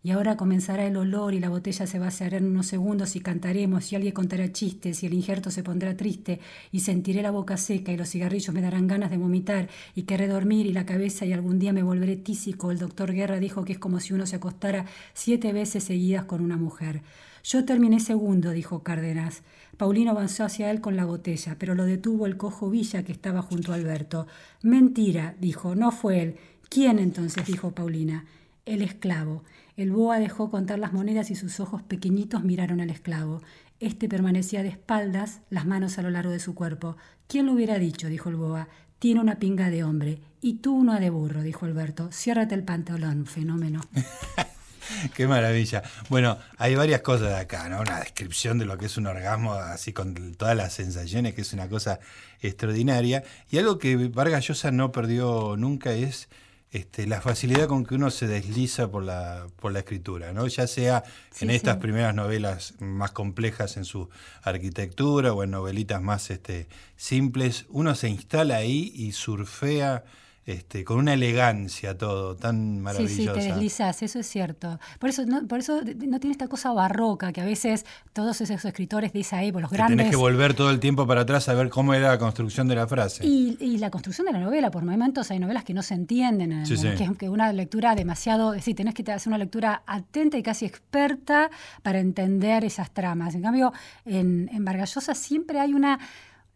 Y 0.00 0.12
ahora 0.12 0.36
comenzará 0.36 0.86
el 0.86 0.96
olor 0.96 1.34
y 1.34 1.40
la 1.40 1.48
botella 1.48 1.86
se 1.86 1.98
vaciará 1.98 2.36
en 2.36 2.46
unos 2.46 2.66
segundos 2.66 3.16
y 3.16 3.20
cantaremos 3.20 3.92
y 3.92 3.96
alguien 3.96 4.14
contará 4.14 4.52
chistes 4.52 5.02
y 5.02 5.06
el 5.06 5.14
injerto 5.14 5.50
se 5.50 5.64
pondrá 5.64 5.96
triste 5.96 6.38
y 6.70 6.80
sentiré 6.80 7.20
la 7.20 7.32
boca 7.32 7.56
seca 7.56 7.90
y 7.90 7.96
los 7.96 8.08
cigarrillos 8.08 8.54
me 8.54 8.60
darán 8.60 8.86
ganas 8.86 9.10
de 9.10 9.16
vomitar 9.16 9.68
y 9.96 10.02
querré 10.02 10.28
dormir 10.28 10.66
y 10.66 10.72
la 10.72 10.86
cabeza 10.86 11.26
y 11.26 11.32
algún 11.32 11.58
día 11.58 11.72
me 11.72 11.82
volveré 11.82 12.16
tísico. 12.16 12.70
El 12.70 12.78
doctor 12.78 13.12
Guerra 13.12 13.40
dijo 13.40 13.64
que 13.64 13.72
es 13.72 13.78
como 13.78 13.98
si 13.98 14.14
uno 14.14 14.24
se 14.26 14.36
acostara 14.36 14.86
siete 15.14 15.52
veces 15.52 15.82
seguidas 15.82 16.24
con 16.24 16.42
una 16.42 16.56
mujer. 16.56 17.02
Yo 17.42 17.64
terminé 17.64 17.98
segundo, 17.98 18.50
dijo 18.50 18.82
Cárdenas. 18.82 19.42
Paulino 19.76 20.10
avanzó 20.10 20.44
hacia 20.44 20.70
él 20.70 20.80
con 20.80 20.96
la 20.96 21.04
botella, 21.04 21.56
pero 21.58 21.74
lo 21.74 21.84
detuvo 21.84 22.26
el 22.26 22.36
cojo 22.36 22.68
Villa 22.68 23.04
que 23.04 23.12
estaba 23.12 23.42
junto 23.42 23.72
a 23.72 23.76
Alberto. 23.76 24.26
Mentira, 24.62 25.34
dijo, 25.40 25.74
no 25.74 25.90
fue 25.90 26.22
él. 26.22 26.36
¿Quién 26.68 26.98
entonces? 26.98 27.46
dijo 27.46 27.70
Paulina. 27.72 28.26
El 28.66 28.82
esclavo. 28.82 29.44
El 29.78 29.92
boa 29.92 30.18
dejó 30.18 30.50
contar 30.50 30.80
las 30.80 30.92
monedas 30.92 31.30
y 31.30 31.36
sus 31.36 31.60
ojos 31.60 31.84
pequeñitos 31.84 32.42
miraron 32.42 32.80
al 32.80 32.90
esclavo. 32.90 33.42
Este 33.78 34.08
permanecía 34.08 34.64
de 34.64 34.70
espaldas, 34.70 35.38
las 35.50 35.66
manos 35.66 35.98
a 35.98 36.02
lo 36.02 36.10
largo 36.10 36.32
de 36.32 36.40
su 36.40 36.56
cuerpo. 36.56 36.96
¿Quién 37.28 37.46
lo 37.46 37.52
hubiera 37.52 37.78
dicho? 37.78 38.08
dijo 38.08 38.28
el 38.28 38.34
boa. 38.34 38.66
Tiene 38.98 39.20
una 39.20 39.38
pinga 39.38 39.70
de 39.70 39.84
hombre. 39.84 40.18
Y 40.40 40.54
tú 40.54 40.74
una 40.74 40.98
de 40.98 41.10
burro, 41.10 41.42
dijo 41.42 41.64
Alberto. 41.64 42.10
Ciérrate 42.10 42.56
el 42.56 42.64
pantalón, 42.64 43.24
fenómeno. 43.26 43.80
Qué 45.14 45.28
maravilla. 45.28 45.84
Bueno, 46.08 46.38
hay 46.56 46.74
varias 46.74 47.02
cosas 47.02 47.40
acá, 47.40 47.68
¿no? 47.68 47.80
Una 47.80 48.00
descripción 48.00 48.58
de 48.58 48.64
lo 48.64 48.78
que 48.78 48.86
es 48.86 48.96
un 48.96 49.06
orgasmo, 49.06 49.52
así 49.52 49.92
con 49.92 50.34
todas 50.34 50.56
las 50.56 50.72
sensaciones, 50.72 51.34
que 51.34 51.42
es 51.42 51.52
una 51.52 51.68
cosa 51.68 52.00
extraordinaria. 52.40 53.22
Y 53.48 53.58
algo 53.58 53.78
que 53.78 54.08
Vargas 54.08 54.48
Llosa 54.48 54.72
no 54.72 54.90
perdió 54.90 55.56
nunca 55.56 55.92
es 55.92 56.28
este, 56.70 57.06
la 57.06 57.22
facilidad 57.22 57.66
con 57.66 57.86
que 57.86 57.94
uno 57.94 58.10
se 58.10 58.26
desliza 58.26 58.90
por 58.90 59.02
la, 59.02 59.46
por 59.56 59.72
la 59.72 59.78
escritura, 59.78 60.32
¿no? 60.34 60.46
ya 60.46 60.66
sea 60.66 61.02
en 61.40 61.50
estas 61.50 61.78
primeras 61.78 62.14
novelas 62.14 62.74
más 62.78 63.12
complejas 63.12 63.78
en 63.78 63.86
su 63.86 64.10
arquitectura 64.42 65.32
o 65.32 65.42
en 65.42 65.50
novelitas 65.50 66.02
más 66.02 66.30
este, 66.30 66.68
simples, 66.96 67.64
uno 67.70 67.94
se 67.94 68.10
instala 68.10 68.56
ahí 68.56 68.92
y 68.94 69.12
surfea 69.12 70.04
este, 70.48 70.82
con 70.82 70.96
una 70.96 71.12
elegancia 71.12 71.98
todo, 71.98 72.34
tan 72.34 72.80
maravillosa. 72.80 73.14
Sí, 73.14 73.22
sí, 73.22 73.26
te 73.26 73.52
deslizas, 73.52 74.02
eso 74.02 74.18
es 74.18 74.26
cierto. 74.26 74.80
Por 74.98 75.10
eso 75.10 75.26
no, 75.26 75.46
por 75.46 75.58
eso 75.58 75.82
no 75.82 76.20
tiene 76.20 76.32
esta 76.32 76.48
cosa 76.48 76.72
barroca 76.72 77.34
que 77.34 77.42
a 77.42 77.44
veces 77.44 77.84
todos 78.14 78.40
esos 78.40 78.64
escritores 78.64 79.12
dicen 79.12 79.40
ahí, 79.40 79.52
por 79.52 79.60
los 79.60 79.70
grandes... 79.70 79.96
Tienes 79.96 80.10
que 80.10 80.16
volver 80.16 80.54
todo 80.54 80.70
el 80.70 80.80
tiempo 80.80 81.06
para 81.06 81.20
atrás 81.20 81.50
a 81.50 81.52
ver 81.52 81.68
cómo 81.68 81.92
era 81.92 82.08
la 82.08 82.18
construcción 82.18 82.66
de 82.66 82.76
la 82.76 82.86
frase. 82.86 83.26
Y, 83.26 83.76
la 83.76 83.90
construcción 83.90 84.26
de 84.26 84.32
la 84.32 84.38
novela, 84.38 84.70
por 84.70 84.84
momentos 84.84 85.30
hay 85.30 85.38
novelas 85.38 85.64
que 85.64 85.74
no 85.74 85.82
se 85.82 85.92
entienden, 85.92 86.64
que 86.64 87.04
es 87.04 87.18
que 87.18 87.28
una 87.28 87.52
lectura 87.52 87.94
demasiado... 87.94 88.54
Es 88.54 88.60
decir, 88.60 88.74
tenés 88.74 88.94
que 88.94 89.02
hacer 89.12 89.28
una 89.28 89.38
lectura 89.38 89.82
atenta 89.86 90.38
y 90.38 90.42
casi 90.42 90.64
experta 90.64 91.50
para 91.82 91.98
entender 91.98 92.64
esas 92.64 92.90
tramas. 92.90 93.34
En 93.34 93.42
cambio, 93.42 93.74
en, 94.06 94.48
en 94.50 94.64
Vargallosa 94.64 95.14
siempre 95.14 95.60
hay 95.60 95.74
una 95.74 95.98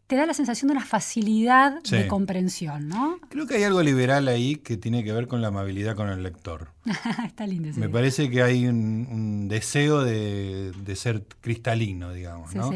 te 0.07 0.17
da 0.17 0.27
la 0.27 0.35
sensación 0.35 0.69
de 0.69 0.77
una 0.77 0.85
facilidad 0.85 1.83
de 1.83 2.07
comprensión, 2.07 2.89
¿no? 2.89 3.19
Creo 3.31 3.47
que 3.47 3.55
hay 3.55 3.65
algo 3.65 3.83
liberal 3.83 4.29
ahí 4.29 4.57
que 4.57 4.77
tiene 4.77 5.05
que 5.05 5.13
ver 5.13 5.27
con 5.27 5.41
la 5.41 5.49
amabilidad 5.49 5.97
con 5.97 6.09
el 6.09 6.23
lector. 6.23 6.69
Está 7.27 7.47
lindo. 7.47 7.71
Me 7.77 7.89
parece 7.89 8.31
que 8.31 8.43
hay 8.43 8.67
un, 8.67 9.49
deseo 9.49 10.05
de, 10.05 10.73
ser 10.97 11.23
cristalino, 11.41 12.13
digamos, 12.13 12.55
¿no? 12.55 12.71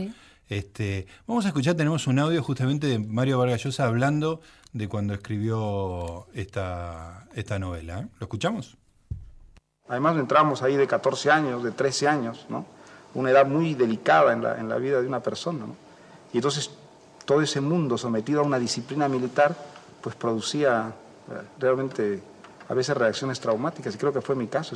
Este, 0.48 1.06
vamos 1.26 1.44
a 1.44 1.48
escuchar, 1.48 1.74
tenemos 1.74 2.06
un 2.06 2.20
audio 2.20 2.40
justamente 2.42 2.86
de 2.86 3.00
Mario 3.00 3.38
Vargas 3.38 3.64
Llosa 3.64 3.86
hablando 3.86 4.40
de 4.72 4.88
cuando 4.88 5.12
escribió 5.14 6.28
esta, 6.34 7.26
esta 7.34 7.58
novela. 7.58 8.00
¿eh? 8.00 8.06
¿Lo 8.20 8.24
escuchamos? 8.24 8.76
Además 9.88 10.16
entramos 10.16 10.62
ahí 10.62 10.76
de 10.76 10.86
14 10.86 11.30
años, 11.30 11.64
de 11.64 11.72
13 11.72 12.08
años, 12.08 12.46
¿no? 12.48 12.64
Una 13.14 13.30
edad 13.30 13.46
muy 13.46 13.74
delicada 13.74 14.32
en 14.32 14.42
la, 14.42 14.60
en 14.60 14.68
la 14.68 14.76
vida 14.76 15.00
de 15.00 15.08
una 15.08 15.20
persona, 15.20 15.60
¿no? 15.66 15.76
Y 16.32 16.38
entonces 16.38 16.70
todo 17.26 17.42
ese 17.42 17.60
mundo 17.60 17.98
sometido 17.98 18.40
a 18.40 18.44
una 18.44 18.58
disciplina 18.58 19.08
militar, 19.08 19.54
pues 20.00 20.16
producía 20.16 20.94
eh, 21.30 21.42
realmente 21.58 22.22
a 22.68 22.74
veces 22.74 22.96
reacciones 22.96 23.38
traumáticas, 23.40 23.94
y 23.94 23.98
creo 23.98 24.12
que 24.12 24.22
fue 24.22 24.34
mi 24.34 24.46
caso. 24.46 24.74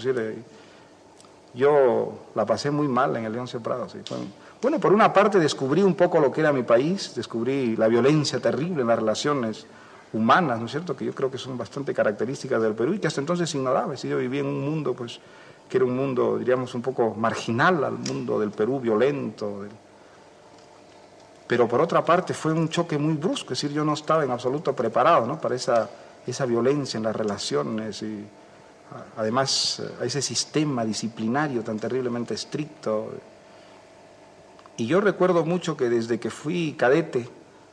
Yo 1.55 2.13
la 2.35 2.45
pasé 2.45 2.71
muy 2.71 2.87
mal 2.87 3.17
en 3.17 3.25
el 3.25 3.33
León 3.33 3.49
Prado. 3.63 3.87
Bueno, 4.63 4.79
por 4.79 4.93
una 4.93 5.13
parte 5.13 5.39
descubrí 5.39 5.83
un 5.83 5.95
poco 5.95 6.21
lo 6.21 6.31
que 6.31 6.41
era 6.43 6.53
mi 6.53 6.63
país, 6.63 7.15
descubrí 7.17 7.77
la 7.77 7.89
violencia 7.89 8.41
terrible 8.41 8.83
en 8.83 8.89
las 8.89 8.99
relaciones 8.99 9.67
humanas, 10.13 10.61
¿no 10.61 10.67
es 10.67 10.73
cierto?, 10.73 10.97
que 10.97 11.05
yo 11.05 11.15
creo 11.15 11.31
que 11.31 11.39
son 11.39 11.57
bastante 11.57 11.95
características 11.95 12.61
del 12.61 12.75
Perú 12.75 12.95
y 12.95 12.99
que 12.99 13.07
hasta 13.07 13.21
entonces 13.21 13.53
ignoraba. 13.55 13.97
Si 13.97 14.09
yo 14.09 14.19
vivía 14.19 14.41
en 14.41 14.47
un 14.47 14.61
mundo, 14.61 14.93
pues, 14.95 15.21
que 15.69 15.77
era 15.79 15.87
un 15.87 15.97
mundo, 15.97 16.37
diríamos, 16.39 16.75
un 16.75 16.83
poco 16.83 17.15
marginal 17.15 17.83
al 17.85 17.93
mundo 17.93 18.39
del 18.39 18.51
Perú, 18.51 18.81
violento, 18.81 19.65
pero 21.51 21.67
por 21.67 21.81
otra 21.81 22.05
parte 22.05 22.33
fue 22.33 22.53
un 22.53 22.69
choque 22.69 22.97
muy 22.97 23.15
brusco, 23.15 23.55
es 23.55 23.61
decir, 23.61 23.75
yo 23.75 23.85
no 23.85 23.95
estaba 23.95 24.23
en 24.23 24.31
absoluto 24.31 24.73
preparado 24.73 25.27
¿no? 25.27 25.41
para 25.41 25.57
esa, 25.57 25.91
esa 26.25 26.47
violencia 26.47 26.97
en 26.97 27.03
las 27.03 27.17
relaciones 27.17 28.01
y 28.03 28.25
además 29.17 29.83
a 30.01 30.05
ese 30.05 30.23
sistema 30.23 30.85
disciplinario 30.85 31.65
tan 31.65 31.77
terriblemente 31.81 32.35
estricto. 32.35 33.15
Y 34.77 34.87
yo 34.87 35.01
recuerdo 35.01 35.45
mucho 35.45 35.77
que 35.77 35.89
desde 35.89 36.21
que 36.21 36.31
fui 36.31 36.77
cadete 36.79 37.29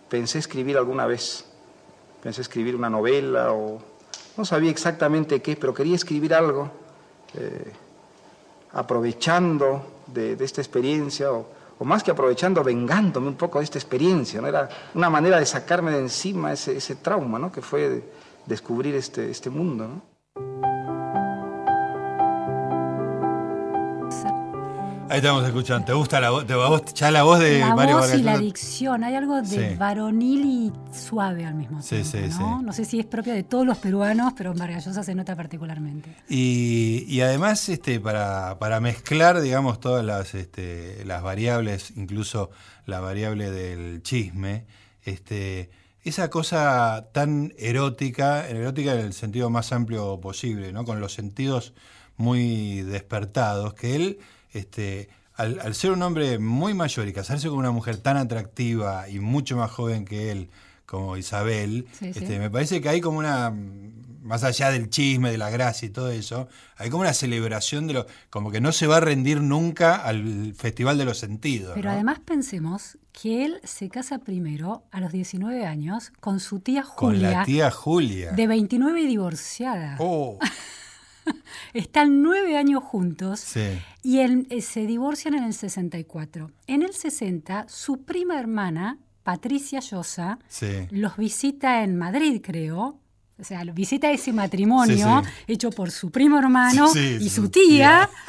pensé 0.09 0.39
escribir 0.39 0.75
alguna 0.75 1.05
vez, 1.05 1.45
pensé 2.23 2.41
escribir 2.41 2.75
una 2.75 2.89
novela 2.89 3.53
o 3.53 3.79
no 4.37 4.43
sabía 4.43 4.71
exactamente 4.71 5.39
qué, 5.43 5.55
pero 5.55 5.75
quería 5.75 5.95
escribir 5.95 6.33
algo 6.33 6.71
eh, 7.35 7.73
aprovechando 8.73 9.85
de, 10.07 10.35
de, 10.35 10.45
esta 10.45 10.61
experiencia 10.61 11.31
o, 11.31 11.56
o 11.79 11.85
más 11.85 12.03
que 12.03 12.11
aprovechando, 12.11 12.63
vengándome 12.63 13.27
un 13.27 13.35
poco 13.35 13.59
de 13.59 13.65
esta 13.65 13.77
experiencia, 13.77 14.41
¿no? 14.41 14.47
Era 14.47 14.67
una 14.93 15.09
manera 15.09 15.39
de 15.39 15.45
sacarme 15.45 15.91
de 15.91 15.99
encima 15.99 16.53
ese, 16.53 16.77
ese 16.77 16.95
trauma, 16.95 17.37
¿no? 17.37 17.51
Que 17.51 17.61
fue 17.61 18.03
descubrir 18.45 18.95
este, 18.95 19.29
este 19.29 19.49
mundo, 19.49 19.87
¿no? 19.87 20.66
Ahí 25.09 25.19
estamos 25.19 25.45
escuchando. 25.45 25.85
¿Te 25.85 25.93
gusta 25.93 26.19
la 26.19 26.31
voz? 26.31 26.45
Ya 26.93 27.11
la 27.11 27.23
voz 27.23 27.39
de 27.39 27.59
la 27.59 27.73
Mario 27.75 27.97
voz 27.97 28.13
y 28.13 28.23
la 28.23 28.37
dicción. 28.37 29.05
Hay 29.05 29.15
algo 29.15 29.41
de 29.41 29.75
varonil 29.77 30.45
y 30.45 30.73
suave 30.93 31.45
al 31.45 31.55
mismo 31.55 31.79
tiempo. 31.81 32.09
Sí, 32.09 32.29
sí, 32.29 32.37
¿no? 32.39 32.61
no 32.61 32.73
sé 32.73 32.83
si 32.83 32.99
es 32.99 33.05
propio 33.05 33.33
de 33.33 33.43
todos 33.43 33.65
los 33.65 33.77
peruanos, 33.77 34.33
pero 34.35 34.51
en 34.51 34.57
Vargas 34.57 34.83
se 34.83 35.15
nota 35.15 35.33
particularmente. 35.33 36.13
Y, 36.27 37.21
además, 37.21 37.69
este, 37.69 38.01
para, 38.01 38.59
para, 38.59 38.81
mezclar, 38.81 39.39
digamos, 39.39 39.79
todas 39.79 40.03
las, 40.03 40.35
este, 40.35 41.05
las 41.05 41.23
variables, 41.23 41.93
incluso 41.95 42.49
la 42.85 42.99
variable 42.99 43.49
del 43.49 44.03
chisme, 44.03 44.65
este, 45.03 45.69
esa 46.03 46.29
cosa 46.29 47.07
tan 47.13 47.53
erótica, 47.57 48.45
erótica 48.47 48.93
en 48.93 48.99
el 48.99 49.13
sentido 49.13 49.49
más 49.49 49.71
amplio 49.71 50.19
posible, 50.19 50.73
¿no? 50.73 50.83
Con 50.83 50.99
los 50.99 51.13
sentidos 51.13 51.73
muy 52.17 52.81
despertados, 52.81 53.73
que 53.73 53.95
él 53.95 54.19
este, 54.53 55.09
al, 55.35 55.75
ser 55.75 55.91
un 55.91 56.01
hombre 56.01 56.39
muy 56.39 56.73
mayor 56.73 57.07
y 57.07 57.13
casarse 57.13 57.47
con 57.49 57.57
una 57.57 57.71
mujer 57.71 57.97
tan 57.97 58.17
atractiva 58.17 59.09
y 59.09 59.19
mucho 59.19 59.57
más 59.57 59.71
joven 59.71 60.05
que 60.05 60.31
él, 60.31 60.49
como 60.85 61.17
Isabel, 61.17 61.87
este, 62.01 62.39
me 62.39 62.49
parece 62.49 62.81
que 62.81 62.89
hay 62.89 63.01
como 63.01 63.19
una 63.19 63.53
más 64.27 64.43
allá 64.43 64.69
del 64.71 64.89
chisme, 64.89 65.31
de 65.31 65.37
la 65.37 65.49
gracia 65.49 65.87
y 65.87 65.89
todo 65.89 66.11
eso, 66.11 66.47
hay 66.75 66.89
como 66.89 67.01
una 67.01 67.13
celebración 67.13 67.87
de 67.87 67.93
lo, 67.93 68.07
como 68.29 68.51
que 68.51 68.59
no 68.59 68.71
se 68.71 68.85
va 68.85 68.97
a 68.97 68.99
rendir 68.99 69.41
nunca 69.41 69.95
al 69.95 70.53
Festival 70.53 70.97
de 70.97 71.05
los 71.05 71.17
Sentidos. 71.17 71.71
Pero 71.75 71.89
además 71.89 72.19
pensemos 72.19 72.97
que 73.13 73.45
él 73.45 73.59
se 73.63 73.89
casa 73.89 74.19
primero 74.19 74.83
a 74.91 74.99
los 74.99 75.11
19 75.11 75.65
años 75.65 76.11
con 76.19 76.39
su 76.39 76.59
tía 76.59 76.83
Julia. 76.83 76.97
Con 76.97 77.21
la 77.21 77.45
tía 77.45 77.71
Julia. 77.71 78.31
De 78.33 78.47
29 78.47 79.01
y 79.01 79.07
divorciada. 79.07 79.95
Oh. 79.99 80.37
Están 81.73 82.21
nueve 82.21 82.57
años 82.57 82.83
juntos 82.83 83.55
y 84.03 84.19
eh, 84.19 84.61
se 84.61 84.85
divorcian 84.85 85.33
en 85.33 85.43
el 85.43 85.53
64. 85.53 86.51
En 86.67 86.83
el 86.83 86.93
60, 86.93 87.65
su 87.67 88.03
prima 88.03 88.39
hermana, 88.39 88.97
Patricia 89.23 89.79
Llosa, 89.79 90.39
los 90.91 91.17
visita 91.17 91.83
en 91.83 91.97
Madrid, 91.97 92.41
creo. 92.43 92.99
O 93.39 93.43
sea, 93.43 93.63
visita 93.65 94.11
ese 94.11 94.33
matrimonio 94.33 95.21
hecho 95.45 95.69
por 95.69 95.91
su 95.91 96.09
primo 96.09 96.39
hermano 96.39 96.91
y 96.95 97.29
su 97.29 97.49
tía. 97.49 98.09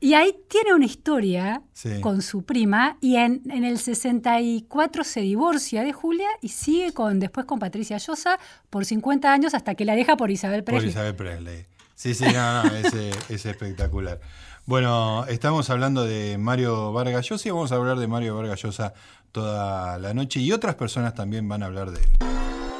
Y 0.00 0.14
ahí 0.14 0.34
tiene 0.48 0.74
una 0.74 0.84
historia 0.84 1.62
con 2.00 2.22
su 2.22 2.44
prima 2.44 2.98
y 3.00 3.16
en, 3.16 3.42
el 3.50 3.78
64 3.78 5.04
se 5.04 5.20
divorcia 5.20 5.82
de 5.82 5.92
Julia 5.92 6.28
y 6.42 6.48
sigue 6.48 6.92
con 6.92 7.18
después 7.18 7.46
con 7.46 7.58
Patricia 7.58 7.98
Llosa 7.98 8.38
por 8.70 8.84
50 8.84 9.32
años 9.32 9.54
hasta 9.54 9.74
que 9.74 9.84
la 9.84 9.94
deja 9.94 10.16
por 10.16 10.30
Isabel 10.30 10.64
Presley. 10.64 10.86
Por 10.86 10.90
Isabel 10.90 11.14
Presley. 11.14 11.66
Sí, 11.96 12.12
sí, 12.14 12.26
no, 12.26 12.62
no, 12.62 12.70
es, 12.76 13.46
espectacular. 13.46 14.20
Bueno, 14.66 15.24
estamos 15.28 15.70
hablando 15.70 16.04
de 16.04 16.36
Mario 16.36 16.92
Vargas 16.92 17.26
Llosa 17.26 17.48
y 17.48 17.50
vamos 17.50 17.72
a 17.72 17.76
hablar 17.76 17.98
de 17.98 18.06
Mario 18.06 18.36
Vargas 18.36 18.62
Llosa 18.62 18.92
toda 19.32 19.98
la 19.98 20.12
noche 20.12 20.40
y 20.40 20.52
otras 20.52 20.74
personas 20.74 21.14
también 21.14 21.48
van 21.48 21.62
a 21.62 21.66
hablar 21.66 21.90
de 21.92 22.00
él. 22.00 22.08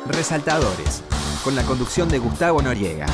Resaltadores, 0.07 1.03
con 1.43 1.55
la 1.55 1.63
conducción 1.63 2.11
de 2.11 2.19
Gustavo 2.19 2.61
Noriega. 2.61 3.07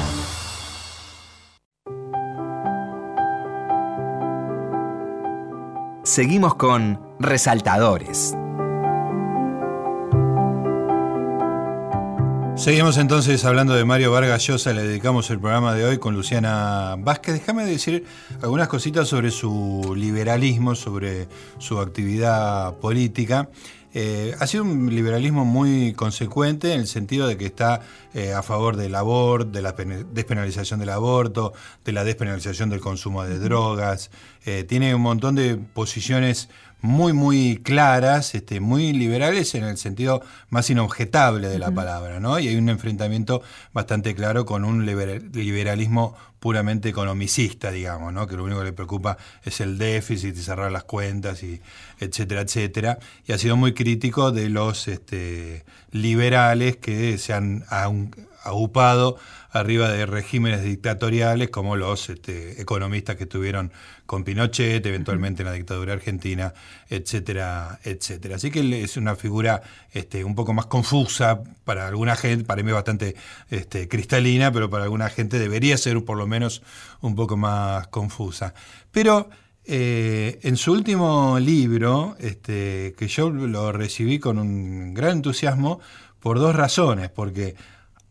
Seguimos 6.02 6.56
con 6.56 7.00
Resaltadores. 7.20 8.34
Seguimos 12.56 12.98
entonces 12.98 13.44
hablando 13.44 13.74
de 13.74 13.84
Mario 13.84 14.12
Vargas 14.12 14.46
Llosa, 14.46 14.72
le 14.72 14.82
dedicamos 14.82 15.30
el 15.30 15.40
programa 15.40 15.74
de 15.74 15.84
hoy 15.84 15.98
con 15.98 16.14
Luciana 16.14 16.96
Vázquez. 16.98 17.34
Déjame 17.34 17.64
decir 17.64 18.04
algunas 18.42 18.68
cositas 18.68 19.08
sobre 19.08 19.30
su 19.30 19.94
liberalismo, 19.96 20.74
sobre 20.74 21.28
su 21.58 21.80
actividad 21.80 22.74
política. 22.74 23.48
Eh, 23.94 24.34
ha 24.38 24.46
sido 24.46 24.64
un 24.64 24.94
liberalismo 24.94 25.44
muy 25.44 25.92
consecuente 25.92 26.72
en 26.72 26.80
el 26.80 26.86
sentido 26.86 27.26
de 27.26 27.36
que 27.36 27.44
está 27.46 27.80
eh, 28.14 28.32
a 28.32 28.42
favor 28.42 28.76
del 28.76 28.94
aborto, 28.94 29.50
de 29.50 29.60
la 29.60 29.72
despenalización 29.72 30.80
del 30.80 30.90
aborto, 30.90 31.52
de 31.84 31.92
la 31.92 32.04
despenalización 32.04 32.70
del 32.70 32.80
consumo 32.80 33.24
de 33.24 33.38
drogas. 33.38 34.10
Eh, 34.46 34.64
tiene 34.64 34.94
un 34.94 35.02
montón 35.02 35.34
de 35.34 35.56
posiciones 35.56 36.48
muy, 36.82 37.12
muy 37.12 37.60
claras, 37.62 38.34
este, 38.34 38.60
muy 38.60 38.92
liberales 38.92 39.54
en 39.54 39.64
el 39.64 39.78
sentido 39.78 40.22
más 40.50 40.68
inobjetable 40.68 41.48
de 41.48 41.58
la 41.58 41.70
palabra, 41.70 42.20
¿no? 42.20 42.38
Y 42.38 42.48
hay 42.48 42.56
un 42.56 42.68
enfrentamiento 42.68 43.40
bastante 43.72 44.14
claro 44.14 44.44
con 44.44 44.64
un 44.64 44.84
liberalismo 44.84 46.16
puramente 46.40 46.88
economicista, 46.88 47.70
digamos, 47.70 48.12
¿no? 48.12 48.26
Que 48.26 48.36
lo 48.36 48.42
único 48.42 48.58
que 48.58 48.66
le 48.66 48.72
preocupa 48.72 49.16
es 49.44 49.60
el 49.60 49.78
déficit 49.78 50.36
y 50.36 50.42
cerrar 50.42 50.72
las 50.72 50.82
cuentas 50.82 51.44
y 51.44 51.60
etcétera, 52.00 52.40
etcétera. 52.40 52.98
Y 53.26 53.32
ha 53.32 53.38
sido 53.38 53.56
muy 53.56 53.74
crítico 53.74 54.32
de 54.32 54.48
los 54.48 54.88
este, 54.88 55.64
liberales 55.92 56.78
que 56.78 57.16
se 57.16 57.32
han 57.32 57.64
agupado 58.42 59.18
arriba 59.50 59.90
de 59.90 60.06
regímenes 60.06 60.62
dictatoriales 60.62 61.50
como 61.50 61.76
los 61.76 62.08
este, 62.08 62.60
economistas 62.60 63.16
que 63.16 63.24
estuvieron 63.24 63.70
con 64.06 64.24
Pinochet, 64.24 64.84
eventualmente 64.86 65.42
en 65.42 65.48
la 65.48 65.52
dictadura 65.52 65.92
argentina, 65.92 66.54
etcétera, 66.88 67.78
etcétera. 67.84 68.36
Así 68.36 68.50
que 68.50 68.82
es 68.82 68.96
una 68.96 69.14
figura 69.14 69.62
este, 69.92 70.24
un 70.24 70.34
poco 70.34 70.54
más 70.54 70.66
confusa 70.66 71.42
para 71.64 71.86
alguna 71.86 72.16
gente, 72.16 72.44
para 72.44 72.62
mí 72.62 72.72
bastante 72.72 73.14
este, 73.50 73.88
cristalina, 73.88 74.50
pero 74.52 74.70
para 74.70 74.84
alguna 74.84 75.10
gente 75.10 75.38
debería 75.38 75.76
ser 75.76 76.02
por 76.04 76.16
lo 76.16 76.26
menos 76.26 76.62
un 77.02 77.14
poco 77.14 77.36
más 77.36 77.88
confusa. 77.88 78.54
Pero 78.90 79.28
eh, 79.64 80.40
en 80.42 80.56
su 80.56 80.72
último 80.72 81.38
libro, 81.38 82.16
este, 82.18 82.94
que 82.96 83.06
yo 83.06 83.30
lo 83.30 83.70
recibí 83.70 84.18
con 84.18 84.38
un 84.38 84.94
gran 84.94 85.18
entusiasmo 85.18 85.80
por 86.20 86.38
dos 86.38 86.54
razones, 86.56 87.10
porque 87.10 87.54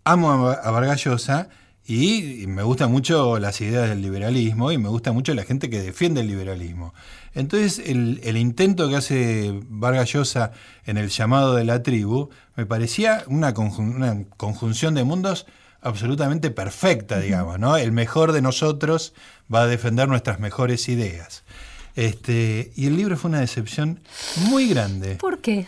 amo 0.04 0.50
a 0.50 0.72
Vargas 0.72 1.04
Llosa 1.04 1.50
y 1.86 2.46
me 2.48 2.64
gustan 2.64 2.92
mucho 2.92 3.40
las 3.40 3.60
ideas 3.60 3.90
del 3.90 4.02
liberalismo 4.02 4.72
y 4.72 4.78
me 4.78 4.88
gusta 4.88 5.12
mucho 5.12 5.34
la 5.34 5.44
gente 5.44 5.70
que 5.70 5.82
defiende 5.82 6.22
el 6.22 6.28
liberalismo. 6.28 6.94
Entonces, 7.34 7.80
el, 7.86 8.38
intento 8.38 8.88
que 8.88 8.98
hace 8.98 9.60
Vargas 9.68 10.14
Llosa 10.14 10.52
en 10.86 10.98
el 10.98 11.10
llamado 11.10 11.56
de 11.56 11.66
la 11.66 11.82
tribu 11.82 12.30
me 12.56 12.66
parecía 12.66 13.24
una, 13.28 13.54
conjunción 13.54 14.94
de 14.94 15.04
mundos 15.04 15.48
absolutamente 15.82 16.52
perfecta, 16.52 17.20
digamos, 17.20 17.58
¿no? 17.58 17.76
El 17.76 17.92
mejor 17.92 18.32
de 18.32 18.42
nosotros 18.42 19.14
va 19.54 19.64
a 19.64 19.68
defender 19.68 20.08
nuestras 20.08 20.40
mejores 20.40 20.88
ideas. 20.88 21.44
Este, 21.96 22.72
y 22.76 22.88
el 22.88 22.96
libro 22.96 23.18
fue 23.18 23.30
una 23.30 23.40
decepción 23.40 24.00
muy 24.38 24.70
grande. 24.70 25.16
¿Por 25.16 25.40
qué? 25.40 25.66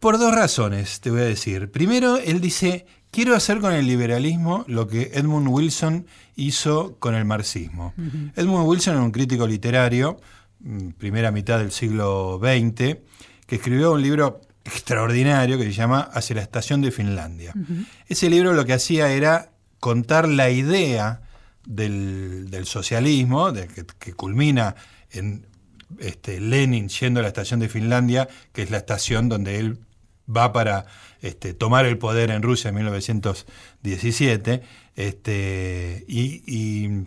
Por 0.00 0.18
dos 0.18 0.32
razones, 0.32 1.00
te 1.00 1.10
voy 1.10 1.20
a 1.20 1.24
decir. 1.24 1.70
Primero, 1.72 2.18
él 2.18 2.40
dice, 2.40 2.86
quiero 3.10 3.34
hacer 3.34 3.60
con 3.60 3.72
el 3.72 3.86
liberalismo 3.86 4.64
lo 4.68 4.86
que 4.86 5.10
Edmund 5.14 5.48
Wilson 5.48 6.06
hizo 6.36 6.96
con 6.98 7.14
el 7.14 7.24
marxismo. 7.24 7.94
Edmund 8.36 8.66
Wilson 8.66 8.94
era 8.94 9.02
un 9.02 9.10
crítico 9.10 9.46
literario, 9.46 10.20
mm, 10.60 10.90
primera 10.90 11.30
mitad 11.30 11.58
del 11.58 11.72
siglo 11.72 12.40
XX, 12.42 12.98
que 13.46 13.56
escribió 13.56 13.92
un 13.92 14.02
libro 14.02 14.40
extraordinario 14.64 15.58
que 15.58 15.64
se 15.64 15.72
llama 15.72 16.00
Hacia 16.00 16.36
la 16.36 16.42
estación 16.42 16.82
de 16.82 16.90
Finlandia. 16.90 17.54
Ese 18.06 18.28
libro 18.28 18.52
lo 18.52 18.64
que 18.66 18.74
hacía 18.74 19.10
era 19.10 19.50
contar 19.80 20.28
la 20.28 20.50
idea 20.50 21.22
del, 21.64 22.62
socialismo, 22.64 23.52
de, 23.52 23.68
que, 23.98 24.12
culmina 24.12 24.74
en 25.10 25.46
este, 25.98 26.40
Lenin 26.40 26.88
yendo 26.88 27.20
a 27.20 27.22
la 27.22 27.28
estación 27.28 27.60
de 27.60 27.68
Finlandia, 27.68 28.28
que 28.52 28.62
es 28.62 28.70
la 28.70 28.78
estación 28.78 29.28
donde 29.28 29.58
él 29.58 29.78
va 30.34 30.52
para 30.52 30.86
este, 31.20 31.54
tomar 31.54 31.86
el 31.86 31.98
poder 31.98 32.30
en 32.30 32.42
Rusia 32.42 32.68
en 32.68 32.76
1917, 32.76 34.62
este, 34.96 36.04
y, 36.08 37.04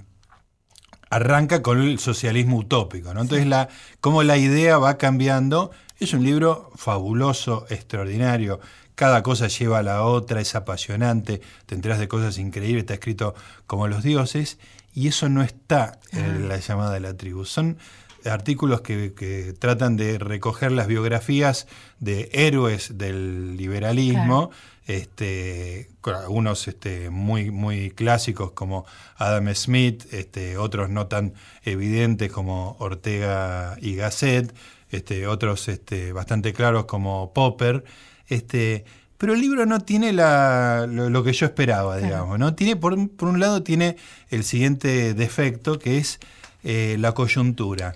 arranca 1.09 1.61
con 1.61 1.81
el 1.81 1.99
socialismo 1.99 2.57
utópico. 2.57 3.13
¿no? 3.13 3.21
Entonces, 3.21 3.45
la, 3.45 3.67
cómo 3.99 4.23
la 4.23 4.37
idea 4.37 4.77
va 4.77 4.97
cambiando, 4.97 5.71
es 5.99 6.13
un 6.13 6.23
libro 6.23 6.71
fabuloso, 6.75 7.65
extraordinario. 7.69 8.61
Cada 8.95 9.21
cosa 9.21 9.47
lleva 9.47 9.79
a 9.79 9.83
la 9.83 10.03
otra, 10.03 10.39
es 10.39 10.55
apasionante, 10.55 11.41
te 11.65 11.75
enteras 11.75 11.99
de 11.99 12.07
cosas 12.07 12.37
increíbles, 12.37 12.83
está 12.83 12.93
escrito 12.93 13.35
como 13.67 13.87
los 13.87 14.03
dioses, 14.03 14.57
y 14.93 15.07
eso 15.07 15.27
no 15.27 15.41
está 15.41 15.99
en 16.11 16.47
la 16.49 16.57
llamada 16.57 16.93
de 16.93 16.99
la 17.01 17.15
tribu. 17.15 17.45
Son 17.45 17.77
artículos 18.25 18.81
que, 18.81 19.55
tratan 19.59 19.97
de 19.97 20.17
recoger 20.17 20.71
las 20.71 20.87
biografías 20.87 21.67
de 21.99 22.29
héroes 22.33 22.97
del 22.97 23.57
liberalismo, 23.57 24.51
este, 24.87 25.89
algunos 26.03 26.67
este, 26.67 27.09
muy, 27.09 27.51
muy 27.51 27.91
clásicos 27.91 28.51
como 28.51 28.85
Adam 29.17 29.53
Smith, 29.53 30.05
este, 30.11 30.57
otros 30.57 30.89
no 30.89 31.07
tan 31.07 31.33
evidentes 31.63 32.31
como 32.31 32.75
Ortega 32.79 33.77
y 33.79 33.95
Gasset, 33.95 34.53
este, 34.89 35.27
otros 35.27 35.67
este, 35.67 36.11
bastante 36.13 36.53
claros 36.53 36.85
como 36.85 37.31
Popper. 37.33 37.83
Este, 38.27 38.85
pero 39.17 39.33
el 39.33 39.41
libro 39.41 39.65
no 39.65 39.79
tiene 39.81 40.13
la, 40.13 40.87
lo, 40.89 41.23
que 41.23 41.31
yo 41.31 41.45
esperaba, 41.45 41.97
digamos. 41.97 42.39
¿no? 42.39 42.55
Tiene, 42.55 42.75
por, 42.75 42.93
un 42.93 43.39
lado 43.39 43.61
tiene 43.61 43.95
el 44.29 44.43
siguiente 44.43 45.13
defecto, 45.13 45.77
que 45.77 45.99
es 45.99 46.19
eh, 46.63 46.95
la 46.99 47.13
coyuntura. 47.13 47.93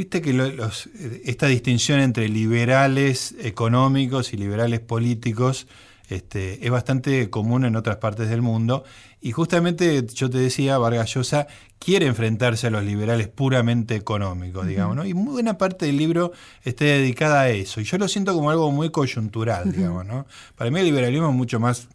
Viste 0.00 0.22
que 0.22 0.56
esta 1.26 1.46
distinción 1.46 2.00
entre 2.00 2.26
liberales 2.30 3.34
económicos 3.38 4.32
y 4.32 4.38
liberales 4.38 4.80
políticos 4.80 5.66
este, 6.08 6.64
es 6.64 6.70
bastante 6.70 7.28
común 7.28 7.66
en 7.66 7.76
otras 7.76 7.98
partes 7.98 8.30
del 8.30 8.40
mundo. 8.40 8.82
Y 9.20 9.32
justamente 9.32 10.06
yo 10.06 10.30
te 10.30 10.38
decía, 10.38 10.78
Vargas 10.78 11.12
Llosa 11.12 11.48
quiere 11.78 12.06
enfrentarse 12.06 12.68
a 12.68 12.70
los 12.70 12.82
liberales 12.82 13.28
puramente 13.28 13.94
económicos, 13.94 14.66
digamos, 14.66 14.96
¿no? 14.96 15.04
Y 15.04 15.12
muy 15.12 15.34
buena 15.34 15.58
parte 15.58 15.84
del 15.84 15.98
libro 15.98 16.32
está 16.62 16.86
dedicada 16.86 17.42
a 17.42 17.50
eso. 17.50 17.82
Y 17.82 17.84
yo 17.84 17.98
lo 17.98 18.08
siento 18.08 18.32
como 18.32 18.48
algo 18.50 18.70
muy 18.70 18.88
coyuntural, 18.88 19.70
digamos, 19.70 20.06
¿no? 20.06 20.26
Para 20.56 20.70
mí 20.70 20.80
el 20.80 20.86
liberalismo 20.86 21.28
es 21.28 21.34
mucho 21.34 21.60
más 21.60 21.88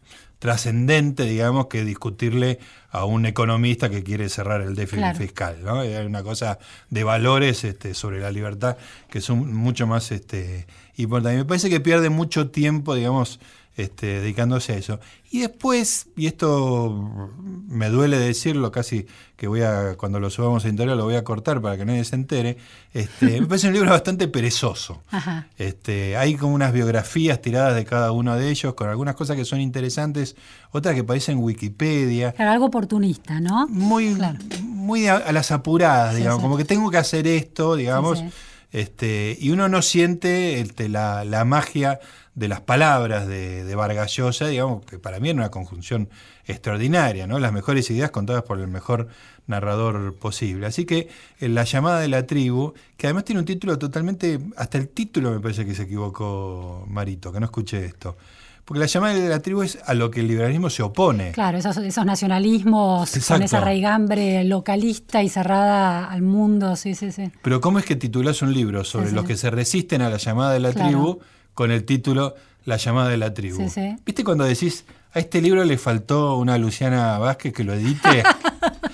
trascendente, 0.45 1.23
digamos, 1.23 1.65
que 1.65 1.83
discutirle 1.83 2.59
a 2.91 3.03
un 3.03 3.25
economista 3.25 3.89
que 3.89 4.03
quiere 4.03 4.29
cerrar 4.29 4.61
el 4.61 4.75
déficit 4.75 5.15
fiscal. 5.15 5.57
¿no? 5.63 5.79
Hay 5.79 5.95
una 6.05 6.21
cosa 6.21 6.59
de 6.91 7.03
valores 7.03 7.63
este, 7.63 7.95
sobre 7.95 8.19
la 8.19 8.29
libertad 8.31 8.77
que 9.09 9.21
son 9.21 9.55
mucho 9.55 9.87
más 9.87 10.11
este, 10.11 10.67
importantes. 10.97 11.39
Me 11.39 11.45
parece 11.45 11.71
que 11.71 11.79
pierde 11.79 12.11
mucho 12.11 12.51
tiempo, 12.51 12.93
digamos, 12.93 13.39
este, 13.77 14.21
dedicándose 14.21 14.73
a 14.73 14.77
eso. 14.77 14.99
Y 15.31 15.41
después, 15.41 16.07
y 16.15 16.27
esto 16.27 17.29
me 17.67 17.89
duele 17.89 18.17
decirlo, 18.17 18.71
casi 18.71 19.05
que 19.35 19.47
voy 19.47 19.63
a, 19.63 19.95
cuando 19.97 20.21
lo 20.21 20.29
subamos 20.29 20.63
a 20.63 20.69
internet 20.69 20.95
lo 20.95 21.03
voy 21.03 21.15
a 21.15 21.25
cortar 21.25 21.61
para 21.61 21.75
que 21.75 21.83
nadie 21.83 22.05
se 22.05 22.15
entere, 22.15 22.57
este, 22.93 23.41
me 23.41 23.47
parece 23.47 23.67
un 23.67 23.73
libro 23.73 23.89
bastante 23.89 24.29
perezoso. 24.29 25.01
Este, 25.57 26.15
hay 26.15 26.35
como 26.35 26.55
unas 26.55 26.71
biografías 26.71 27.41
tiradas 27.41 27.75
de 27.75 27.83
cada 27.83 28.13
uno 28.13 28.35
de 28.37 28.49
ellos, 28.49 28.75
con 28.75 28.87
algunas 28.87 29.15
cosas 29.15 29.35
que 29.35 29.43
son 29.43 29.59
interesantes, 29.59 30.37
otras 30.71 30.95
que 30.95 31.03
parecen 31.03 31.39
Wikipedia. 31.39 32.33
algo 32.37 32.67
oportunista, 32.67 33.41
¿no? 33.41 33.67
Muy, 33.67 34.15
muy 34.61 35.07
a, 35.07 35.31
las 35.33 35.51
apuradas, 35.51 36.15
digamos, 36.15 36.41
como 36.41 36.55
que 36.55 36.63
tengo 36.63 36.89
que 36.89 36.97
hacer 36.97 37.27
esto, 37.27 37.75
digamos. 37.75 38.23
Este, 38.75 39.37
y 39.39 39.51
uno 39.51 39.69
no 39.69 39.81
siente 39.81 40.59
este, 40.59 40.89
la, 40.89 41.23
la 41.23 41.45
magia 41.45 42.01
de 42.33 42.49
las 42.49 42.59
palabras 42.59 43.25
de, 43.25 43.73
Vargas 43.73 44.13
Llosa, 44.13 44.47
digamos, 44.47 44.85
que 44.85 44.99
para 44.99 45.21
mí 45.21 45.29
era 45.29 45.37
una 45.37 45.49
conjunción 45.49 46.09
extraordinaria, 46.45 47.25
¿no? 47.25 47.39
Las 47.39 47.53
mejores 47.53 47.89
ideas 47.89 48.11
contadas 48.11 48.43
por 48.43 48.59
el 48.59 48.67
mejor 48.67 49.07
narrador 49.47 50.15
posible. 50.15 50.65
Así 50.65 50.83
que 50.83 51.07
en 51.39 51.55
La 51.55 51.63
llamada 51.63 52.01
de 52.01 52.09
la 52.09 52.27
tribu, 52.27 52.73
que 52.97 53.07
además 53.07 53.23
tiene 53.23 53.39
un 53.39 53.45
título 53.45 53.79
totalmente, 53.79 54.41
hasta 54.57 54.77
el 54.77 54.89
título 54.89 55.31
me 55.31 55.39
parece 55.39 55.65
que 55.65 55.73
se 55.73 55.83
equivocó 55.83 56.85
Marito, 56.89 57.31
que 57.31 57.39
no 57.39 57.45
escuché 57.45 57.85
esto. 57.85 58.17
Porque 58.65 58.79
la 58.79 58.87
llamada 58.87 59.13
de 59.13 59.29
la 59.29 59.39
tribu 59.41 59.61
es 59.61 59.77
a 59.85 59.93
lo 59.93 60.09
que 60.09 60.21
el 60.21 60.27
liberalismo 60.27 60.71
se 60.71 60.81
opone. 60.81 61.31
Claro, 61.33 61.59
esos, 61.59 61.77
esos 61.77 62.03
nacionalismos 62.03 63.11
con 63.27 63.43
esa 63.43 63.61
raigambre 63.61 64.43
localista 64.43 65.21
y 65.21 65.29
cerrada 65.29 66.05
al 66.09 66.23
mundo, 66.23 66.75
sí, 66.75 66.95
sí, 66.95 67.11
sí. 67.11 67.31
Pero 67.43 67.61
¿cómo 67.61 67.77
es 67.77 67.85
que 67.85 67.95
titulás 67.95 68.41
un 68.41 68.53
libro 68.53 68.83
sobre 68.83 69.11
los 69.11 69.23
que 69.23 69.37
se 69.37 69.51
resisten 69.51 70.01
a 70.01 70.09
la 70.09 70.17
llamada 70.17 70.51
de 70.53 70.59
la 70.59 70.73
tribu 70.73 71.19
con 71.53 71.71
el 71.71 71.85
título 71.85 72.35
La 72.65 72.77
llamada 72.77 73.09
de 73.09 73.17
la 73.17 73.33
tribu. 73.33 73.59
¿Viste 74.05 74.23
cuando 74.23 74.43
decís, 74.43 74.85
a 75.13 75.19
este 75.19 75.41
libro 75.41 75.63
le 75.63 75.77
faltó 75.77 76.37
una 76.37 76.57
Luciana 76.57 77.17
Vázquez 77.17 77.53
que 77.53 77.63
lo 77.63 77.73
edite? 77.73 78.23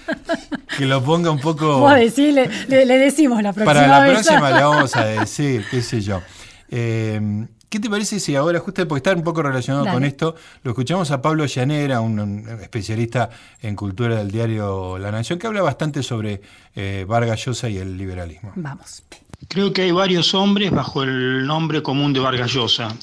que 0.78 0.86
lo 0.86 1.04
ponga 1.04 1.32
un 1.32 1.40
poco... 1.40 1.80
Vos 1.80 1.96
decís, 1.96 2.34
le, 2.34 2.86
decimos 2.86 3.42
la 3.42 3.52
próxima 3.54 3.74
Para 3.74 3.88
la 3.88 4.12
próxima 4.12 4.52
le 4.52 4.64
vamos 4.64 4.96
a 4.96 5.06
decir, 5.06 5.66
qué 5.72 5.82
sé 5.82 6.02
yo. 6.02 6.22
Eh, 6.70 7.48
¿Qué 7.72 7.80
te 7.80 7.90
parece 7.90 8.20
si 8.20 8.36
ahora, 8.36 8.60
justo 8.60 8.86
porque 8.86 8.98
está 9.00 9.14
un 9.18 9.24
poco 9.24 9.42
relacionado 9.42 9.86
con 9.86 10.04
esto, 10.04 10.36
lo 10.62 10.72
escuchamos 10.72 11.10
a 11.12 11.22
Pablo 11.22 11.46
Llanera, 11.46 12.02
un, 12.02 12.46
especialista 12.62 13.30
en 13.62 13.78
cultura 13.78 14.18
del 14.18 14.30
diario 14.30 14.98
La 14.98 15.10
Nación, 15.10 15.40
que 15.40 15.48
habla 15.48 15.62
bastante 15.62 16.04
sobre 16.04 16.42
eh, 16.76 17.06
Vargas 17.08 17.46
Llosa 17.46 17.70
y 17.70 17.78
el 17.78 17.98
liberalismo? 17.98 18.52
Vamos. 18.58 19.04
Creo 19.48 19.72
que 19.72 19.84
hay 19.84 19.92
varios 19.92 20.34
hombres 20.34 20.70
bajo 20.70 21.04
el 21.04 21.48
nombre 21.48 21.82
común 21.82 22.12
de 22.12 22.20
Vargas 22.20 22.52
Llosa. 22.52 22.94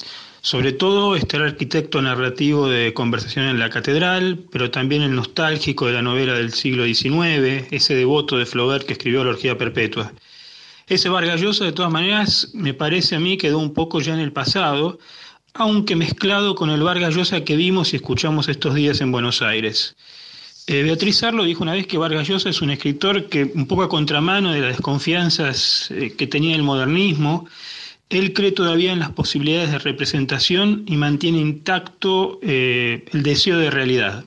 Sobre 0.42 0.72
todo 0.72 1.16
está 1.16 1.38
el 1.38 1.44
arquitecto 1.44 2.02
narrativo 2.02 2.68
de 2.68 2.92
Conversación 2.92 3.46
en 3.46 3.58
la 3.58 3.70
Catedral, 3.70 4.38
pero 4.52 4.70
también 4.70 5.00
el 5.00 5.14
nostálgico 5.14 5.86
de 5.86 5.94
la 5.94 6.02
novela 6.02 6.34
del 6.34 6.52
siglo 6.52 6.84
XIX, 6.84 7.66
ese 7.70 7.94
devoto 7.94 8.36
de 8.36 8.44
Flaubert 8.44 8.84
que 8.84 8.92
escribió 8.92 9.24
La 9.24 9.30
Orgía 9.30 9.56
Perpetua. 9.56 10.12
Ese 10.88 11.10
Vargas 11.10 11.42
Llosa, 11.42 11.66
de 11.66 11.72
todas 11.72 11.92
maneras, 11.92 12.48
me 12.54 12.72
parece 12.72 13.16
a 13.16 13.20
mí 13.20 13.36
quedó 13.36 13.58
un 13.58 13.74
poco 13.74 14.00
ya 14.00 14.14
en 14.14 14.20
el 14.20 14.32
pasado, 14.32 14.98
aunque 15.52 15.96
mezclado 15.96 16.54
con 16.54 16.70
el 16.70 16.82
Vargas 16.82 17.14
Llosa 17.14 17.44
que 17.44 17.56
vimos 17.56 17.92
y 17.92 17.96
escuchamos 17.96 18.48
estos 18.48 18.74
días 18.74 19.02
en 19.02 19.12
Buenos 19.12 19.42
Aires. 19.42 19.96
Eh, 20.66 20.82
Beatriz 20.82 21.22
Arlo 21.22 21.44
dijo 21.44 21.62
una 21.62 21.74
vez 21.74 21.86
que 21.86 21.98
Vargas 21.98 22.26
Llosa 22.26 22.48
es 22.48 22.62
un 22.62 22.70
escritor 22.70 23.28
que, 23.28 23.44
un 23.44 23.66
poco 23.66 23.82
a 23.82 23.88
contramano 23.90 24.52
de 24.52 24.60
las 24.60 24.76
desconfianzas 24.76 25.90
eh, 25.90 26.14
que 26.16 26.26
tenía 26.26 26.56
el 26.56 26.62
modernismo, 26.62 27.46
él 28.08 28.32
cree 28.32 28.52
todavía 28.52 28.92
en 28.92 29.00
las 29.00 29.10
posibilidades 29.10 29.70
de 29.70 29.78
representación 29.80 30.84
y 30.86 30.96
mantiene 30.96 31.38
intacto 31.38 32.38
eh, 32.40 33.04
el 33.12 33.22
deseo 33.22 33.58
de 33.58 33.70
realidad. 33.70 34.24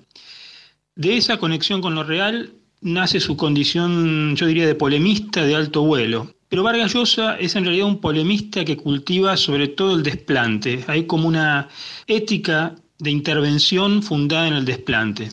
De 0.96 1.18
esa 1.18 1.38
conexión 1.38 1.82
con 1.82 1.96
lo 1.96 2.04
real 2.04 2.54
nace 2.82 3.20
su 3.20 3.36
condición, 3.36 4.36
yo 4.36 4.46
diría, 4.46 4.68
de 4.68 4.76
polemista 4.76 5.44
de 5.44 5.56
alto 5.56 5.82
vuelo. 5.82 6.36
Pero 6.52 6.64
Vargas 6.64 6.94
Llosa 6.94 7.38
es 7.38 7.56
en 7.56 7.64
realidad 7.64 7.88
un 7.88 8.02
polemista 8.02 8.66
que 8.66 8.76
cultiva 8.76 9.38
sobre 9.38 9.70
todo 9.70 9.96
el 9.96 10.04
desplante. 10.04 10.84
Hay 10.88 11.06
como 11.06 11.30
una 11.30 11.70
ética 12.08 12.76
de 13.00 13.10
intervención 13.10 14.04
fundada 14.04 14.50
en 14.50 14.56
el 14.56 14.66
desplante. 14.66 15.32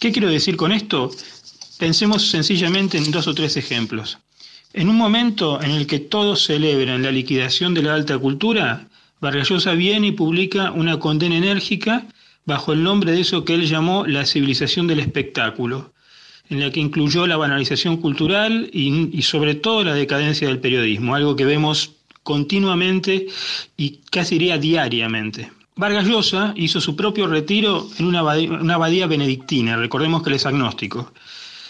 ¿Qué 0.00 0.10
quiero 0.10 0.28
decir 0.28 0.56
con 0.56 0.72
esto? 0.72 1.12
Pensemos 1.78 2.28
sencillamente 2.28 2.98
en 2.98 3.12
dos 3.12 3.28
o 3.28 3.34
tres 3.36 3.56
ejemplos. 3.56 4.18
En 4.72 4.88
un 4.88 4.96
momento 4.96 5.62
en 5.62 5.70
el 5.70 5.86
que 5.86 6.00
todos 6.00 6.42
celebran 6.42 7.04
la 7.04 7.12
liquidación 7.12 7.72
de 7.72 7.82
la 7.82 7.94
alta 7.94 8.18
cultura, 8.18 8.88
Vargas 9.20 9.50
Llosa 9.50 9.74
viene 9.74 10.08
y 10.08 10.12
publica 10.12 10.72
una 10.72 10.98
condena 10.98 11.36
enérgica 11.36 12.04
bajo 12.46 12.72
el 12.72 12.82
nombre 12.82 13.12
de 13.12 13.20
eso 13.20 13.44
que 13.44 13.54
él 13.54 13.68
llamó 13.68 14.08
la 14.08 14.26
civilización 14.26 14.88
del 14.88 14.98
espectáculo, 14.98 15.92
en 16.50 16.60
la 16.60 16.70
que 16.70 16.80
incluyó 16.80 17.26
la 17.26 17.36
banalización 17.36 17.98
cultural 17.98 18.70
y, 18.72 19.16
y 19.16 19.22
sobre 19.22 19.54
todo 19.54 19.84
la 19.84 19.94
decadencia 19.94 20.48
del 20.48 20.60
periodismo, 20.60 21.14
algo 21.14 21.36
que 21.36 21.44
vemos 21.44 21.92
continuamente 22.22 23.26
y 23.76 24.00
casi 24.10 24.34
diría 24.34 24.58
diariamente. 24.58 25.50
Vargas 25.78 26.06
Llosa 26.08 26.52
hizo 26.56 26.80
su 26.80 26.96
propio 26.96 27.28
retiro 27.28 27.86
en 27.98 28.06
una 28.06 28.74
abadía, 28.74 29.06
benedictina, 29.06 29.76
recordemos 29.76 30.24
que 30.24 30.30
él 30.30 30.34
es 30.34 30.44
agnóstico, 30.44 31.12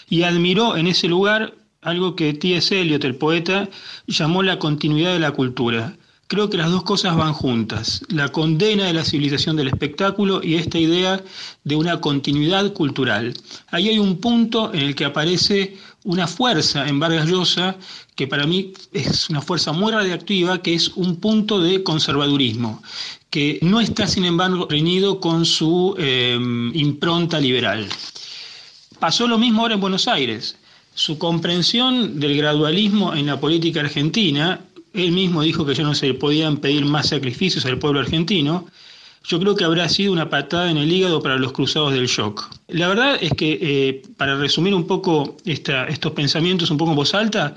y 0.09 0.23
admiró 0.23 0.75
en 0.75 0.87
ese 0.87 1.07
lugar 1.07 1.53
algo 1.81 2.15
que 2.15 2.33
T.S. 2.33 2.81
Eliot, 2.81 3.03
el 3.03 3.15
poeta, 3.15 3.69
llamó 4.07 4.41
la 4.41 4.57
continuidad 4.57 5.13
de 5.13 5.19
la 5.19 5.31
cultura. 5.31 5.95
Creo 6.29 6.47
que 6.49 6.57
las 6.57 6.69
dos 6.69 6.83
cosas 6.83 7.17
van 7.17 7.33
juntas, 7.33 8.03
la 8.07 8.29
condena 8.29 8.85
de 8.85 8.93
la 8.93 9.03
civilización 9.03 9.55
del 9.55 9.67
espectáculo 9.67 10.41
y 10.43 10.55
esta 10.55 10.77
idea 10.77 11.23
de 11.63 11.75
una 11.75 11.99
continuidad 11.99 12.71
cultural. 12.73 13.33
Ahí 13.71 13.89
hay 13.89 13.97
un 13.97 14.19
punto 14.19 14.71
en 14.71 14.81
el 14.81 14.93
que 14.93 15.05
aparece 15.05 15.75
una 16.03 16.27
fuerza 16.27 16.87
en 16.87 16.99
Vargas 16.99 17.27
Llosa 17.27 17.77
que 18.15 18.27
para 18.27 18.45
mí 18.45 18.73
es 18.93 19.29
una 19.31 19.41
fuerza 19.41 19.71
muy 19.71 19.91
radiactiva, 19.91 20.61
que 20.61 20.75
es 20.75 20.89
un 20.89 21.15
punto 21.15 21.61
de 21.61 21.81
conservadurismo 21.81 22.79
que 23.29 23.59
no 23.61 23.79
está, 23.79 24.07
sin 24.07 24.25
embargo, 24.25 24.67
reñido 24.69 25.19
con 25.19 25.45
su 25.45 25.95
em, 25.97 26.75
impronta 26.75 27.39
liberal. 27.39 27.87
Pasó 28.99 29.27
lo 29.27 29.37
mismo 29.37 29.61
ahora 29.61 29.75
en 29.75 29.81
Buenos 29.81 30.07
Aires. 30.07 30.57
Su 30.95 31.17
comprensión 31.17 32.19
del 32.19 32.35
gradualismo 32.35 33.13
en 33.13 33.27
la 33.27 33.39
política 33.39 33.79
argentina, 33.81 34.61
él 34.93 35.11
mismo 35.11 35.41
dijo 35.41 35.65
que 35.65 35.73
ya 35.73 35.83
no 35.83 35.95
se 35.95 36.13
podían 36.13 36.57
pedir 36.57 36.85
más 36.85 37.09
sacrificios 37.09 37.65
al 37.65 37.79
pueblo 37.79 37.99
argentino, 37.99 38.67
yo 39.23 39.39
creo 39.39 39.55
que 39.55 39.65
habrá 39.65 39.89
sido 39.89 40.13
una 40.13 40.29
patada 40.29 40.71
en 40.71 40.77
el 40.77 40.91
hígado 40.91 41.21
para 41.21 41.37
los 41.37 41.51
cruzados 41.51 41.93
del 41.93 42.07
shock. 42.07 42.49
La 42.67 42.87
verdad 42.87 43.17
es 43.19 43.31
que, 43.33 43.59
eh, 43.61 44.01
para 44.17 44.37
resumir 44.37 44.73
un 44.73 44.87
poco 44.87 45.37
estos 45.45 46.11
pensamientos 46.13 46.71
un 46.71 46.77
poco 46.77 46.91
en 46.91 46.97
voz 46.97 47.13
alta, 47.13 47.55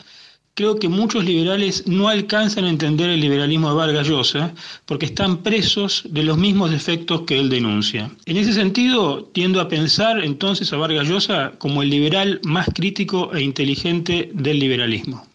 Creo 0.55 0.78
que 0.78 0.89
muchos 0.91 1.24
liberales 1.24 1.87
no 1.87 2.09
alcanzan 2.09 2.66
a 2.66 2.68
entender 2.68 3.09
el 3.09 3.20
liberalismo 3.20 3.70
de 3.70 3.74
Vargas 3.74 4.07
Llosa 4.07 4.53
porque 4.85 5.07
están 5.07 5.39
presos 5.39 6.03
de 6.11 6.24
los 6.24 6.37
mismos 6.37 6.70
defectos 6.70 7.22
que 7.22 7.39
él 7.39 7.49
denuncia. 7.49 8.11
En 8.26 8.37
ese 8.37 8.53
sentido, 8.53 9.24
tiendo 9.33 9.62
a 9.62 9.68
pensar 9.68 10.22
entonces 10.22 10.70
a 10.70 10.76
Vargas 10.76 11.09
Llosa 11.09 11.53
como 11.57 11.83
el 11.83 11.89
liberal 11.89 12.39
más 12.45 12.68
crítico 12.74 13.33
e 13.33 13.41
inteligente 13.41 14.30
del 14.35 14.59
liberalismo. 14.59 15.26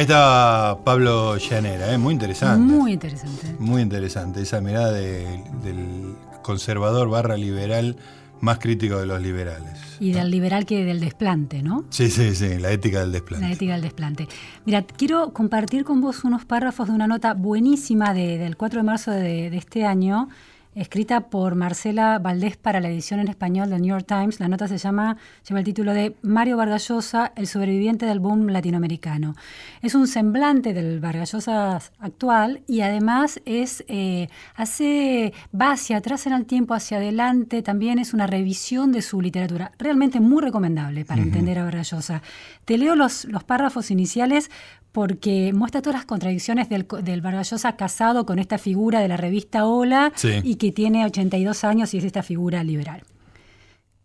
Ahí 0.00 0.04
está 0.04 0.78
Pablo 0.82 1.36
Llanera, 1.36 1.92
¿eh? 1.92 1.98
muy 1.98 2.14
interesante. 2.14 2.74
Muy 2.74 2.92
interesante. 2.94 3.54
Muy 3.58 3.82
interesante, 3.82 4.40
esa 4.40 4.62
mirada 4.62 4.92
del 4.92 6.14
conservador 6.40 7.10
barra 7.10 7.36
liberal 7.36 7.96
más 8.40 8.60
crítico 8.60 8.96
de 8.98 9.04
los 9.04 9.20
liberales. 9.20 9.78
Y 10.00 10.12
del 10.12 10.30
liberal 10.30 10.64
que 10.64 10.86
del 10.86 11.00
desplante, 11.00 11.62
¿no? 11.62 11.84
Sí, 11.90 12.08
sí, 12.10 12.34
sí, 12.34 12.56
la 12.56 12.70
ética 12.72 13.00
del 13.00 13.12
desplante. 13.12 13.46
La 13.46 13.52
ética 13.52 13.74
del 13.74 13.82
desplante. 13.82 14.26
Mira, 14.64 14.84
quiero 14.84 15.34
compartir 15.34 15.84
con 15.84 16.00
vos 16.00 16.24
unos 16.24 16.46
párrafos 16.46 16.88
de 16.88 16.94
una 16.94 17.06
nota 17.06 17.34
buenísima 17.34 18.14
del 18.14 18.56
4 18.56 18.80
de 18.80 18.82
marzo 18.82 19.10
de, 19.10 19.50
de 19.50 19.56
este 19.58 19.84
año 19.84 20.30
escrita 20.74 21.28
por 21.28 21.56
Marcela 21.56 22.18
Valdés 22.18 22.56
para 22.56 22.80
la 22.80 22.88
edición 22.88 23.20
en 23.20 23.28
español 23.28 23.70
del 23.70 23.82
New 23.82 23.90
York 23.90 24.06
Times. 24.06 24.40
La 24.40 24.48
nota 24.48 24.68
se 24.68 24.78
llama, 24.78 25.16
lleva 25.48 25.58
el 25.58 25.64
título 25.64 25.92
de 25.92 26.14
Mario 26.22 26.56
Vargallosa, 26.56 27.32
el 27.36 27.46
sobreviviente 27.46 28.06
del 28.06 28.20
boom 28.20 28.48
latinoamericano. 28.48 29.34
Es 29.82 29.94
un 29.94 30.06
semblante 30.06 30.72
del 30.72 31.00
Vargallosa 31.00 31.80
actual 31.98 32.62
y 32.66 32.82
además 32.82 33.40
es, 33.44 33.84
eh, 33.88 34.28
hace, 34.54 35.32
va 35.58 35.72
hacia 35.72 35.96
atrás 35.96 36.26
en 36.26 36.32
el 36.32 36.46
tiempo, 36.46 36.74
hacia 36.74 36.98
adelante, 36.98 37.62
también 37.62 37.98
es 37.98 38.14
una 38.14 38.26
revisión 38.26 38.92
de 38.92 39.02
su 39.02 39.20
literatura. 39.20 39.72
Realmente 39.78 40.20
muy 40.20 40.42
recomendable 40.42 41.04
para 41.04 41.22
entender 41.22 41.58
a 41.58 41.64
Vargallosa. 41.64 42.22
Te 42.64 42.78
leo 42.78 42.94
los, 42.94 43.24
los 43.24 43.42
párrafos 43.44 43.90
iniciales 43.90 44.50
porque 44.92 45.52
muestra 45.52 45.82
todas 45.82 46.00
las 46.00 46.06
contradicciones 46.06 46.68
del, 46.68 46.86
del 47.02 47.20
Vargallosa 47.20 47.76
casado 47.76 48.26
con 48.26 48.38
esta 48.38 48.58
figura 48.58 49.00
de 49.00 49.08
la 49.08 49.16
revista 49.16 49.66
Hola 49.66 50.12
y 50.42 50.56
que 50.56 50.72
tiene 50.72 51.04
82 51.04 51.64
años 51.64 51.94
y 51.94 51.98
es 51.98 52.04
esta 52.04 52.22
figura 52.22 52.64
liberal. 52.64 53.02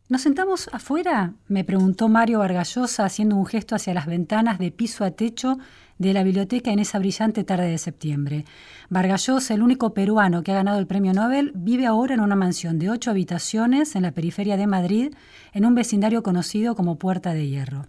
¿Nos 0.07 0.21
sentamos 0.21 0.69
afuera? 0.71 1.33
me 1.47 1.63
preguntó 1.63 2.09
Mario 2.09 2.37
Vargallosa 2.37 3.05
haciendo 3.05 3.35
un 3.35 3.47
gesto 3.47 3.73
hacia 3.73 3.95
las 3.95 4.05
ventanas 4.05 4.59
de 4.59 4.71
piso 4.71 5.03
a 5.03 5.11
techo 5.11 5.57
de 5.97 6.13
la 6.13 6.21
biblioteca 6.21 6.71
en 6.71 6.77
esa 6.77 6.99
brillante 6.99 7.43
tarde 7.43 7.69
de 7.69 7.77
septiembre. 7.79 8.45
Vargallosa, 8.89 9.55
el 9.55 9.63
único 9.63 9.95
peruano 9.95 10.43
que 10.43 10.51
ha 10.51 10.55
ganado 10.55 10.77
el 10.77 10.85
premio 10.85 11.13
Nobel, 11.13 11.53
vive 11.55 11.87
ahora 11.87 12.13
en 12.13 12.19
una 12.19 12.35
mansión 12.35 12.77
de 12.77 12.91
ocho 12.91 13.09
habitaciones 13.09 13.95
en 13.95 14.03
la 14.03 14.11
periferia 14.11 14.57
de 14.57 14.67
Madrid, 14.67 15.15
en 15.53 15.65
un 15.65 15.73
vecindario 15.73 16.21
conocido 16.21 16.75
como 16.75 16.97
Puerta 16.97 17.33
de 17.33 17.47
Hierro. 17.47 17.87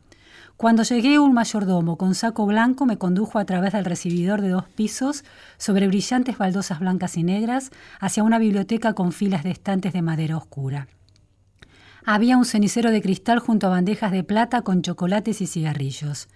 Cuando 0.56 0.84
llegué, 0.84 1.18
un 1.18 1.34
mayordomo 1.34 1.98
con 1.98 2.14
saco 2.14 2.46
blanco 2.46 2.86
me 2.86 2.96
condujo 2.96 3.38
a 3.38 3.44
través 3.44 3.74
del 3.74 3.84
recibidor 3.84 4.40
de 4.40 4.48
dos 4.48 4.64
pisos, 4.68 5.22
sobre 5.58 5.86
brillantes 5.86 6.38
baldosas 6.38 6.80
blancas 6.80 7.18
y 7.18 7.22
negras, 7.22 7.70
hacia 8.00 8.22
una 8.22 8.38
biblioteca 8.38 8.94
con 8.94 9.12
filas 9.12 9.44
de 9.44 9.50
estantes 9.50 9.92
de 9.92 10.00
madera 10.00 10.38
oscura. 10.38 10.88
Había 12.06 12.38
un 12.38 12.46
cenicero 12.46 12.90
de 12.90 13.02
cristal 13.02 13.38
junto 13.38 13.66
a 13.66 13.70
bandejas 13.70 14.12
de 14.12 14.24
plata 14.24 14.62
con 14.62 14.80
chocolates 14.80 15.42
y 15.42 15.46
cigarrillos. 15.46 16.28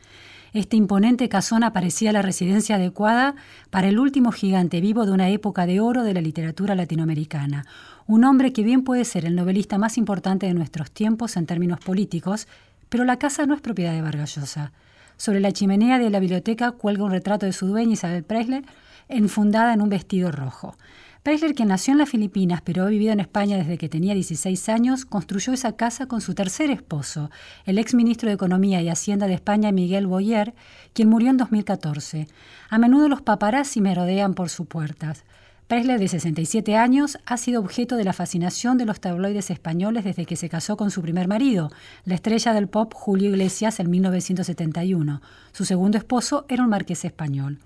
Este 0.53 0.77
imponente 0.77 1.29
casona 1.29 1.73
parecía 1.73 2.13
la 2.13 2.23
residencia 2.23 2.75
adecuada 2.75 3.37
para 3.71 3.89
el 3.89 3.99
último 3.99 4.33
gigante 4.33 4.81
vivo 4.81 5.07
de 5.07 5.13
una 5.13 5.31
época 5.31 5.65
de 5.65 5.81
oro 5.81 6.03
de 6.03 6.13
la 6.13 6.21
literatura 6.21 6.75
latinoamericana, 6.75 7.65
un 8.07 8.25
hombre 8.25 8.53
que 8.53 8.65
bien 8.65 8.83
puede 8.83 9.05
ser 9.05 9.25
el 9.25 9.37
novelista 9.37 9.79
más 9.79 9.97
importante 9.97 10.47
de 10.47 10.55
nuestros 10.55 10.91
tiempos 10.91 11.37
en 11.37 11.47
términos 11.47 11.79
políticos, 11.79 12.49
pero 12.91 13.05
la 13.05 13.19
casa 13.19 13.47
no 13.47 13.55
es 13.55 13.63
propiedad 13.63 13.95
de 13.95 14.03
Vargallosa. 14.03 14.73
Sobre 15.17 15.41
la 15.41 15.53
chimenea 15.53 15.99
de 15.99 16.11
la 16.11 16.21
biblioteca 16.21 16.73
cuelga 16.73 17.05
un 17.05 17.13
retrato 17.13 17.47
de 17.47 17.53
su 17.53 17.67
dueña 17.67 17.95
Isabel 17.95 18.25
Preisler, 18.25 18.65
enfundada 19.09 19.73
en 19.73 19.81
un 19.81 19.89
vestido 19.89 20.31
rojo. 20.31 20.77
Preisler, 21.23 21.55
que 21.55 21.67
nació 21.67 21.93
en 21.93 21.99
las 21.99 22.09
Filipinas 22.09 22.63
pero 22.65 22.85
ha 22.85 22.89
vivido 22.89 23.13
en 23.13 23.21
España 23.21 23.59
desde 23.59 23.77
que 23.77 23.91
tenía 23.91 24.15
16 24.15 24.69
años, 24.71 25.05
construyó 25.05 25.53
esa 25.53 25.77
casa 25.77 26.07
con 26.07 26.23
su 26.23 26.35
tercer 26.35 26.71
esposo, 26.71 27.31
el 27.67 27.79
ex 27.79 27.95
ministro 27.95 28.29
de 28.29 28.35
Economía 28.35 28.81
y 28.81 28.89
Hacienda 28.89 29.27
de 29.27 29.35
España, 29.35 29.71
Miguel 29.71 30.07
Boyer, 30.07 30.55
quien 30.95 31.11
murió 31.11 31.29
en 31.29 31.37
2014. 31.37 32.27
A 32.71 32.79
menudo 32.79 33.09
los 33.09 33.21
paparazzi 33.21 33.83
merodean 33.83 34.33
por 34.33 34.49
sus 34.49 34.67
puertas. 34.67 35.25
Preisler, 35.71 36.01
de 36.01 36.09
67 36.09 36.77
años, 36.77 37.17
ha 37.27 37.37
sido 37.37 37.61
objeto 37.61 37.95
de 37.95 38.03
la 38.03 38.13
fascinación 38.13 38.77
de 38.77 38.87
los 38.87 38.99
tabloides 38.99 39.53
españoles 39.53 40.03
desde 40.03 40.27
que 40.27 40.35
se 40.35 40.49
casó 40.49 40.77
con 40.77 40.91
su 40.91 41.01
primer 41.01 41.29
marido, 41.29 41.71
la 42.05 42.17
estrella 42.17 42.53
del 42.53 42.67
pop 42.67 42.93
Julio 42.93 43.31
Iglesias, 43.31 43.79
en 43.79 43.89
1971. 43.89 45.23
Su 45.53 45.65
segundo 45.65 45.97
esposo 45.97 46.45
era 46.49 46.65
un 46.65 46.71
marqués 46.71 47.05
español. 47.05 47.61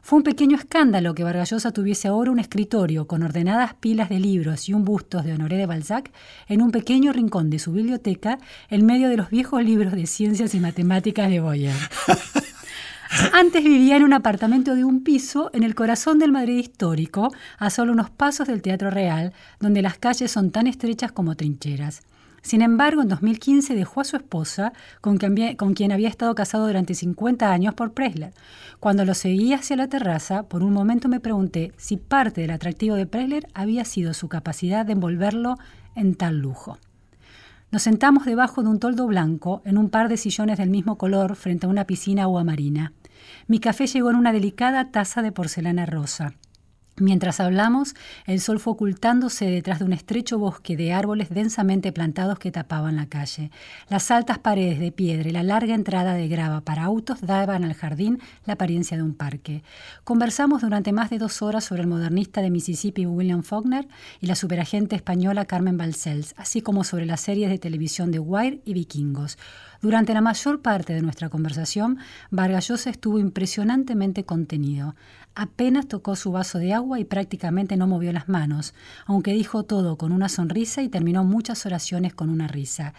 Fue 0.00 0.18
un 0.18 0.22
pequeño 0.22 0.56
escándalo 0.56 1.12
que 1.12 1.24
Vargallosa 1.24 1.72
tuviese 1.72 2.06
ahora 2.06 2.30
un 2.30 2.38
escritorio 2.38 3.08
con 3.08 3.24
ordenadas 3.24 3.74
pilas 3.74 4.10
de 4.10 4.20
libros 4.20 4.68
y 4.68 4.72
un 4.72 4.84
busto 4.84 5.20
de 5.20 5.32
Honoré 5.32 5.56
de 5.56 5.66
Balzac 5.66 6.12
en 6.46 6.62
un 6.62 6.70
pequeño 6.70 7.12
rincón 7.12 7.50
de 7.50 7.58
su 7.58 7.72
biblioteca 7.72 8.38
en 8.68 8.86
medio 8.86 9.08
de 9.08 9.16
los 9.16 9.28
viejos 9.28 9.64
libros 9.64 9.92
de 9.92 10.06
ciencias 10.06 10.54
y 10.54 10.60
matemáticas 10.60 11.28
de 11.28 11.40
Boyer. 11.40 11.74
Antes 13.32 13.64
vivía 13.64 13.96
en 13.96 14.04
un 14.04 14.12
apartamento 14.12 14.76
de 14.76 14.84
un 14.84 15.02
piso 15.02 15.50
en 15.52 15.64
el 15.64 15.74
corazón 15.74 16.20
del 16.20 16.30
Madrid 16.30 16.58
histórico, 16.58 17.32
a 17.58 17.68
solo 17.68 17.92
unos 17.92 18.08
pasos 18.08 18.46
del 18.46 18.62
Teatro 18.62 18.88
Real, 18.88 19.32
donde 19.58 19.82
las 19.82 19.98
calles 19.98 20.30
son 20.30 20.52
tan 20.52 20.68
estrechas 20.68 21.10
como 21.10 21.34
trincheras. 21.34 22.02
Sin 22.40 22.62
embargo, 22.62 23.02
en 23.02 23.08
2015 23.08 23.74
dejó 23.74 24.00
a 24.00 24.04
su 24.04 24.16
esposa, 24.16 24.72
con 25.00 25.18
quien, 25.18 25.92
había 25.92 26.08
estado 26.08 26.34
casado 26.36 26.68
durante 26.68 26.94
50 26.94 27.50
años 27.50 27.74
por 27.74 27.92
Presler. 27.92 28.32
Cuando 28.78 29.04
lo 29.04 29.14
seguía 29.14 29.56
hacia 29.56 29.76
la 29.76 29.88
terraza, 29.88 30.44
por 30.44 30.62
un 30.62 30.72
momento 30.72 31.08
me 31.08 31.20
pregunté 31.20 31.72
si 31.76 31.96
parte 31.96 32.42
del 32.42 32.52
atractivo 32.52 32.94
de 32.94 33.06
Presler 33.06 33.48
había 33.54 33.84
sido 33.84 34.14
su 34.14 34.28
capacidad 34.28 34.86
de 34.86 34.92
envolverlo 34.92 35.56
en 35.96 36.14
tal 36.14 36.38
lujo. 36.38 36.78
Nos 37.72 37.82
sentamos 37.82 38.24
debajo 38.24 38.62
de 38.62 38.68
un 38.68 38.78
toldo 38.78 39.06
blanco, 39.06 39.62
en 39.64 39.78
un 39.78 39.90
par 39.90 40.08
de 40.08 40.16
sillones 40.16 40.58
del 40.58 40.70
mismo 40.70 40.96
color, 40.96 41.36
frente 41.36 41.66
a 41.66 41.68
una 41.68 41.84
piscina 41.84 42.22
agua 42.22 42.42
marina. 42.42 42.92
Mi 43.46 43.60
café 43.60 43.86
llegó 43.86 44.10
en 44.10 44.16
una 44.16 44.32
delicada 44.32 44.90
taza 44.90 45.22
de 45.22 45.32
porcelana 45.32 45.86
rosa. 45.86 46.34
Mientras 47.00 47.40
hablamos, 47.40 47.94
el 48.26 48.40
sol 48.40 48.60
fue 48.60 48.74
ocultándose 48.74 49.46
detrás 49.46 49.78
de 49.78 49.86
un 49.86 49.94
estrecho 49.94 50.38
bosque 50.38 50.76
de 50.76 50.92
árboles 50.92 51.30
densamente 51.30 51.92
plantados 51.92 52.38
que 52.38 52.52
tapaban 52.52 52.96
la 52.96 53.06
calle. 53.06 53.50
Las 53.88 54.10
altas 54.10 54.38
paredes 54.38 54.78
de 54.78 54.92
piedra 54.92 55.30
y 55.30 55.32
la 55.32 55.42
larga 55.42 55.74
entrada 55.74 56.12
de 56.12 56.28
grava 56.28 56.60
para 56.60 56.84
autos 56.84 57.22
daban 57.22 57.64
al 57.64 57.72
jardín 57.72 58.20
la 58.44 58.52
apariencia 58.52 58.98
de 58.98 59.02
un 59.02 59.14
parque. 59.14 59.62
Conversamos 60.04 60.60
durante 60.60 60.92
más 60.92 61.08
de 61.08 61.18
dos 61.18 61.40
horas 61.40 61.64
sobre 61.64 61.80
el 61.82 61.88
modernista 61.88 62.42
de 62.42 62.50
Mississippi 62.50 63.06
William 63.06 63.42
Faulkner 63.42 63.88
y 64.20 64.26
la 64.26 64.34
superagente 64.34 64.94
española 64.94 65.46
Carmen 65.46 65.78
Balcells, 65.78 66.34
así 66.36 66.60
como 66.60 66.84
sobre 66.84 67.06
las 67.06 67.22
series 67.22 67.48
de 67.48 67.58
televisión 67.58 68.10
de 68.10 68.18
Wire 68.18 68.60
y 68.66 68.74
Vikingos. 68.74 69.38
Durante 69.80 70.12
la 70.12 70.20
mayor 70.20 70.60
parte 70.60 70.92
de 70.92 71.00
nuestra 71.00 71.30
conversación, 71.30 71.98
Vargallosa 72.30 72.90
estuvo 72.90 73.18
impresionantemente 73.18 74.24
contenido. 74.24 74.94
Apenas 75.42 75.88
tocó 75.88 76.16
su 76.16 76.32
vaso 76.32 76.58
de 76.58 76.74
agua 76.74 77.00
y 77.00 77.04
prácticamente 77.06 77.78
no 77.78 77.86
movió 77.86 78.12
las 78.12 78.28
manos, 78.28 78.74
aunque 79.06 79.32
dijo 79.32 79.62
todo 79.62 79.96
con 79.96 80.12
una 80.12 80.28
sonrisa 80.28 80.82
y 80.82 80.90
terminó 80.90 81.24
muchas 81.24 81.64
oraciones 81.64 82.12
con 82.12 82.28
una 82.28 82.46
risa. 82.46 82.92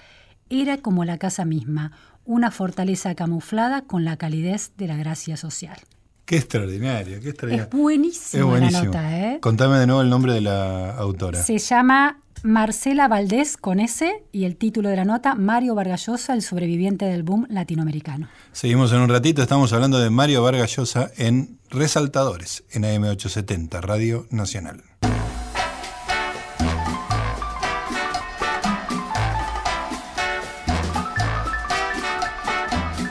Era 0.49 0.79
como 0.79 1.05
la 1.05 1.19
casa 1.19 1.45
misma, 1.45 1.91
una 2.25 2.49
fortaleza 2.49 3.13
camuflada 3.13 3.83
con 3.83 4.05
la 4.05 4.17
calidez 4.17 4.71
de 4.75 4.87
la 4.87 4.97
gracia 4.97 5.37
social. 5.37 5.77
Qué 6.25 6.37
extraordinario, 6.37 7.19
qué 7.19 7.29
extraordinario. 7.29 7.69
Es 7.71 7.77
buenísimo, 7.77 8.55
la 8.55 8.71
nota, 8.71 9.19
¿eh? 9.19 9.39
Contame 9.41 9.77
de 9.79 9.87
nuevo 9.87 10.01
el 10.01 10.09
nombre 10.09 10.33
de 10.33 10.41
la 10.41 10.95
autora. 10.95 11.41
Se 11.41 11.57
llama 11.57 12.21
Marcela 12.43 13.07
Valdés 13.07 13.57
con 13.57 13.79
S 13.79 14.23
y 14.31 14.45
el 14.45 14.55
título 14.55 14.89
de 14.89 14.95
la 14.95 15.05
nota, 15.05 15.35
Mario 15.35 15.75
Vargallosa, 15.75 16.33
el 16.33 16.41
sobreviviente 16.41 17.05
del 17.05 17.23
boom 17.23 17.47
latinoamericano. 17.49 18.29
Seguimos 18.51 18.91
en 18.93 19.01
un 19.01 19.09
ratito, 19.09 19.41
estamos 19.41 19.73
hablando 19.73 19.99
de 19.99 20.09
Mario 20.09 20.41
Vargallosa 20.41 21.11
en 21.17 21.59
Resaltadores, 21.69 22.63
en 22.71 22.83
AM870, 22.83 23.81
Radio 23.81 24.25
Nacional. 24.31 24.83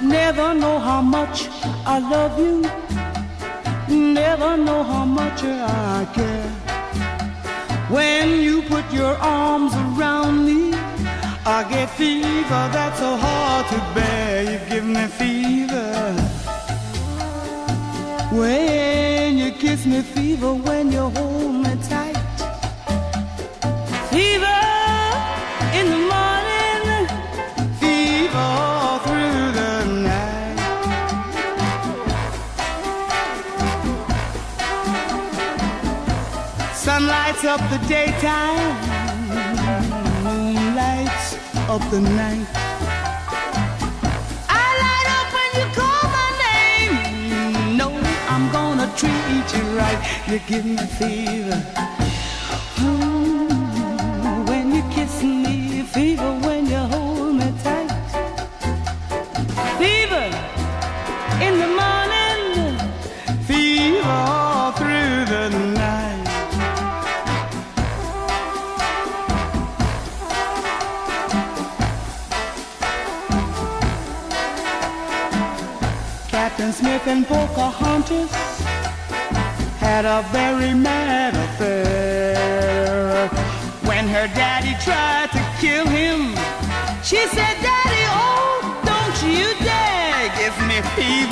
Never 0.02 0.54
know 0.54 0.78
how 0.78 1.02
much 1.02 1.48
I 1.86 1.98
love 2.00 2.38
you. 2.38 2.99
Never 3.91 4.57
know 4.57 4.84
how 4.84 5.05
much 5.05 5.43
I 5.43 6.07
care. 6.14 6.51
When 7.91 8.41
you 8.41 8.62
put 8.62 8.91
your 8.93 9.14
arms 9.16 9.74
around 9.74 10.47
me, 10.47 10.72
I 11.45 11.66
get 11.68 11.91
fever 11.91 12.62
that's 12.74 13.01
so 13.01 13.16
hard 13.16 13.66
to 13.72 13.78
bear. 13.95 14.45
You 14.45 14.59
give 14.70 14.86
me 14.86 15.07
fever. 15.07 16.14
When 18.32 19.38
you 19.38 19.51
kiss 19.51 19.84
me, 19.86 20.03
fever 20.03 20.55
when 20.55 20.93
you 20.93 21.11
hold 21.11 21.55
me 21.55 21.59
up 37.51 37.68
the 37.68 37.78
daytime, 37.88 38.76
moon 40.22 40.55
lights 40.76 41.34
up 41.68 41.82
the 41.90 42.01
night. 42.01 42.46
I 44.48 44.66
light 44.82 45.09
up 45.18 45.28
when 45.34 45.51
you 45.59 45.66
call 45.74 46.05
my 46.18 46.30
name. 46.46 47.76
Know 47.76 47.90
I'm 48.28 48.53
gonna 48.53 48.86
treat 48.96 49.46
you 49.57 49.64
right. 49.76 50.01
You 50.28 50.38
give 50.46 50.64
me 50.64 50.76
fever. 50.76 51.99
And 77.07 77.26
Pocahontas 77.26 78.30
had 79.80 80.05
a 80.05 80.22
very 80.30 80.74
mad 80.74 81.34
affair. 81.34 83.28
When 83.88 84.07
her 84.07 84.28
daddy 84.28 84.76
tried 84.84 85.30
to 85.32 85.42
kill 85.61 85.86
him, 85.88 86.36
she 87.03 87.26
said, 87.28 87.57
Daddy, 87.62 88.05
oh, 88.12 88.61
don't 88.84 89.22
you 89.26 89.48
dare 89.64 90.28
give 90.38 90.57
me 90.68 90.82
fever. 90.94 91.30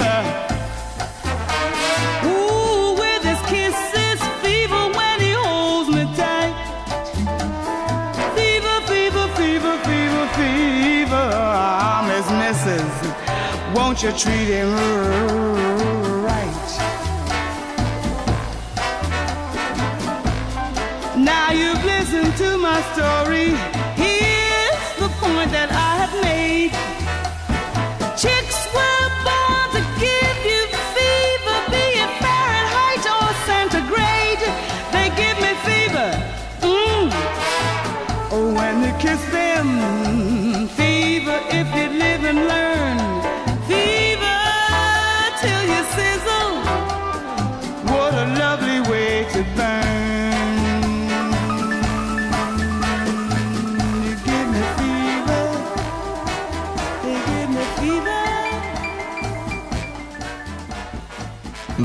Won't 14.01 14.15
you 14.15 14.31
treat 14.31 14.47
him 14.47 14.73
right? 16.23 16.69
Now 21.17 21.51
you've 21.51 21.85
listened 21.85 22.37
to 22.37 22.59
my 22.59 22.81
story. 22.93 23.58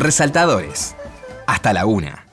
Resaltadores. 0.04 0.98
Hasta 1.48 1.72
la 1.72 1.86
una. 1.86 2.28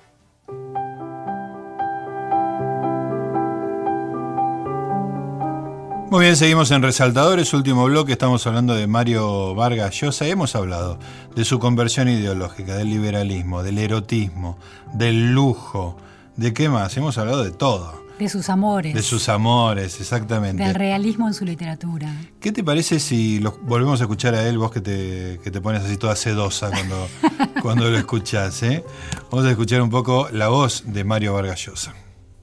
Muy 6.11 6.25
bien, 6.25 6.37
seguimos 6.37 6.73
en 6.73 6.83
Resaltadores, 6.83 7.55
último 7.55 7.85
bloque, 7.85 8.11
estamos 8.11 8.45
hablando 8.49 8.75
de 8.75 8.89
Mario 8.89 9.55
Vargas 9.55 9.95
Llosa. 10.01 10.27
Hemos 10.27 10.57
hablado 10.57 10.99
de 11.37 11.45
su 11.45 11.61
conversión 11.61 12.09
ideológica, 12.09 12.75
del 12.75 12.91
liberalismo, 12.91 13.63
del 13.63 13.79
erotismo, 13.79 14.59
del 14.93 15.31
lujo, 15.33 15.97
¿de 16.35 16.53
qué 16.53 16.69
más? 16.69 16.97
Hemos 16.97 17.19
hablado 17.19 17.45
de 17.45 17.53
todo. 17.53 18.00
De 18.21 18.29
sus 18.29 18.51
amores. 18.51 18.93
De 18.93 19.03
sus 19.03 19.31
amores, 19.31 19.99
exactamente. 19.99 20.63
Del 20.63 20.75
realismo 20.75 21.27
en 21.27 21.33
su 21.33 21.47
literatura. 21.47 22.15
¿Qué 22.39 22.53
te 22.53 22.63
parece 22.63 23.01
si 23.01 23.41
lo 23.41 23.53
volvemos 23.63 23.99
a 24.03 24.05
escuchar 24.05 24.35
a 24.35 24.47
él, 24.47 24.59
vos 24.59 24.71
que 24.71 24.83
te, 24.83 25.41
que 25.43 25.51
te 25.51 25.63
pones 25.63 25.83
así 25.83 25.97
toda 25.97 26.15
sedosa 26.15 26.71
cuando, 26.71 27.09
cuando 27.63 27.89
lo 27.89 27.97
escuchás? 27.97 28.63
¿eh? 28.63 28.85
Vamos 29.31 29.47
a 29.47 29.51
escuchar 29.51 29.81
un 29.81 29.89
poco 29.89 30.29
la 30.33 30.49
voz 30.49 30.83
de 30.85 31.03
Mario 31.03 31.33
Vargas 31.33 31.65
Llosa. 31.65 31.95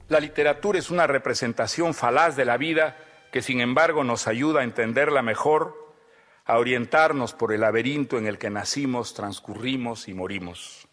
La 0.10 0.20
literatura 0.20 0.80
es 0.80 0.90
una 0.90 1.06
representación 1.06 1.94
falaz 1.94 2.36
de 2.36 2.46
la 2.46 2.58
vida 2.58 2.98
que 3.32 3.44
sin 3.44 3.62
embargo 3.62 4.04
nos 4.04 4.26
ayuda 4.26 4.62
a 4.62 4.64
entenderla 4.64 5.22
mejor, 5.22 5.76
a 6.44 6.58
orientarnos 6.58 7.34
por 7.34 7.54
el 7.54 7.62
laberinto 7.62 8.18
en 8.18 8.26
el 8.26 8.40
que 8.40 8.50
nacimos, 8.50 9.14
transcurrimos 9.14 10.08
y 10.08 10.16
morimos. 10.16 10.87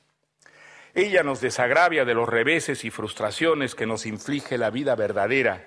Ella 0.94 1.24
nos 1.24 1.40
desagravia 1.40 2.04
de 2.04 2.14
los 2.14 2.28
reveses 2.28 2.84
y 2.84 2.90
frustraciones 2.90 3.74
que 3.74 3.86
nos 3.86 4.06
inflige 4.06 4.58
la 4.58 4.70
vida 4.70 4.94
verdadera. 4.94 5.66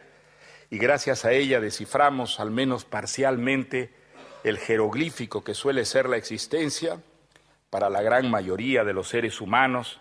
Y 0.70 0.78
gracias 0.78 1.26
a 1.26 1.34
ella 1.34 1.60
desciframos, 1.60 2.40
al 2.40 2.50
menos 2.50 2.86
parcialmente, 2.86 3.94
el 4.46 4.58
jeroglífico 4.58 5.44
que 5.44 5.54
suele 5.54 5.84
ser 5.84 6.08
la 6.08 6.16
existencia 6.16 7.02
para 7.70 7.90
la 7.90 8.02
gran 8.02 8.32
mayoría 8.32 8.86
de 8.86 8.94
los 8.94 9.10
seres 9.10 9.42
humanos, 9.42 10.00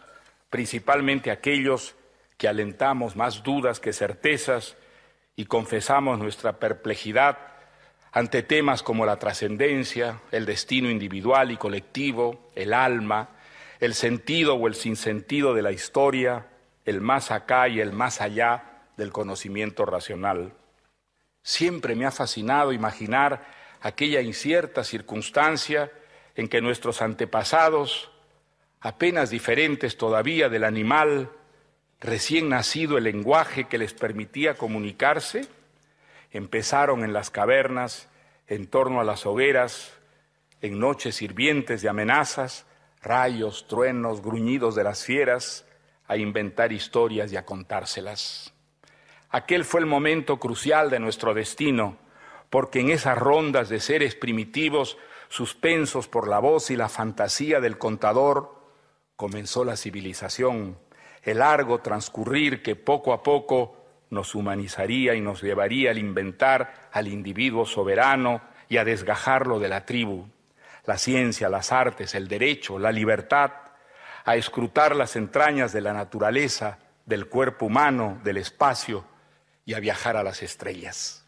principalmente 0.49 1.33
aquellos 1.33 1.97
que 2.37 2.47
alentamos 2.47 3.17
más 3.17 3.43
dudas 3.43 3.81
que 3.81 3.93
certezas 3.93 4.77
y 5.35 5.47
confesamos 5.47 6.21
nuestra 6.21 6.61
perplejidad 6.61 7.39
ante 8.13 8.45
temas 8.45 8.83
como 8.83 9.05
la 9.05 9.19
trascendencia, 9.19 10.21
el 10.31 10.47
destino 10.47 10.89
individual 10.89 11.51
y 11.51 11.57
colectivo, 11.57 12.51
el 12.55 12.73
alma, 12.73 13.36
el 13.81 13.95
sentido 13.95 14.55
o 14.55 14.67
el 14.67 14.75
sinsentido 14.75 15.55
de 15.55 15.63
la 15.63 15.73
historia, 15.73 16.47
el 16.85 17.01
más 17.01 17.31
acá 17.31 17.69
y 17.69 17.81
el 17.81 17.93
más 17.93 18.21
allá 18.21 18.83
del 18.97 19.13
conocimiento 19.13 19.85
racional. 19.85 20.53
Siempre 21.43 21.95
me 21.95 22.07
ha 22.07 22.11
fascinado 22.11 22.73
imaginar 22.73 23.47
aquella 23.81 24.21
incierta 24.21 24.85
circunstancia 24.85 25.93
en 26.35 26.49
que 26.49 26.61
nuestros 26.61 27.03
antepasados, 27.03 28.11
apenas 28.81 29.31
diferentes 29.31 29.97
todavía 29.97 30.49
del 30.49 30.65
animal, 30.65 31.31
recién 32.01 32.49
nacido 32.49 32.99
el 32.99 33.05
lenguaje 33.05 33.65
que 33.65 33.79
les 33.79 33.95
permitía 33.95 34.55
comunicarse, 34.55 35.47
empezaron 36.31 37.05
en 37.05 37.13
las 37.13 37.31
cavernas, 37.31 38.09
en 38.49 38.67
torno 38.67 39.01
a 39.01 39.05
las 39.05 39.27
hogueras, 39.27 39.93
en 40.61 40.79
noches 40.79 41.23
hirvientes 41.23 41.83
de 41.83 41.89
amenazas, 41.89 42.67
rayos, 43.07 43.67
truenos, 43.69 44.21
gruñidos 44.21 44.75
de 44.75 44.85
las 44.85 45.05
fieras, 45.05 45.65
a 46.07 46.17
inventar 46.17 46.73
historias 46.73 47.33
y 47.33 47.37
a 47.37 47.45
contárselas. 47.45 48.53
Aquel 49.31 49.65
fue 49.65 49.81
el 49.81 49.87
momento 49.87 50.39
crucial 50.39 50.91
de 50.91 51.01
nuestro 51.01 51.35
destino, 51.35 51.97
porque 52.51 52.81
en 52.81 52.91
esas 52.91 53.19
rondas 53.19 53.69
de 53.69 53.81
seres 53.81 54.15
primitivos, 54.15 54.99
suspensos 55.29 56.07
por 56.07 56.29
la 56.29 56.39
voz 56.39 56.71
y 56.71 56.77
la 56.77 56.89
fantasía 56.89 57.61
del 57.61 57.79
contador, 57.79 58.55
comenzó 59.17 59.65
la 59.65 59.77
civilización 59.77 60.77
el 61.27 61.41
largo 61.41 61.81
transcurrir 61.81 62.63
que 62.63 62.77
poco 62.77 63.13
a 63.13 63.23
poco 63.23 63.77
nos 64.11 64.37
humanizaría 64.37 65.17
y 65.17 65.21
nos 65.21 65.43
llevaría 65.43 65.91
al 65.91 65.99
inventar 65.99 66.89
al 66.93 67.09
individuo 67.09 67.67
soberano 67.67 68.41
y 68.69 68.77
a 68.77 68.85
desgajarlo 68.85 69.59
de 69.59 69.69
la 69.69 69.85
tribu, 69.85 70.29
la 70.87 70.99
ciencia, 70.99 71.49
las 71.49 71.73
artes, 71.73 72.15
el 72.15 72.29
derecho, 72.29 72.79
la 72.79 72.93
libertad, 72.93 73.53
a 74.25 74.37
escrutar 74.37 74.97
las 74.97 75.17
entrañas 75.17 75.73
de 75.73 75.81
la 75.81 75.93
naturaleza, 75.93 76.79
del 77.05 77.29
cuerpo 77.29 77.67
humano, 77.67 78.21
del 78.25 78.39
espacio 78.39 79.05
y 79.65 79.75
a 79.75 79.81
viajar 79.81 80.17
a 80.17 80.23
las 80.23 80.43
estrellas. 80.43 81.25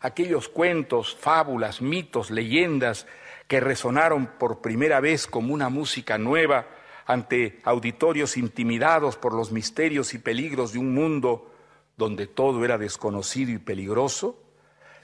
Aquellos 0.00 0.48
cuentos, 0.48 1.16
fábulas, 1.16 1.82
mitos, 1.82 2.30
leyendas 2.30 3.06
que 3.48 3.60
resonaron 3.60 4.26
por 4.38 4.60
primera 4.60 5.00
vez 5.00 5.26
como 5.26 5.54
una 5.54 5.68
música 5.68 6.18
nueva 6.18 6.66
ante 7.06 7.60
auditorios 7.64 8.36
intimidados 8.36 9.16
por 9.16 9.32
los 9.32 9.52
misterios 9.52 10.14
y 10.14 10.18
peligros 10.18 10.72
de 10.72 10.80
un 10.80 10.92
mundo 10.92 11.52
donde 11.96 12.26
todo 12.26 12.64
era 12.64 12.78
desconocido 12.78 13.52
y 13.52 13.58
peligroso, 13.58 14.42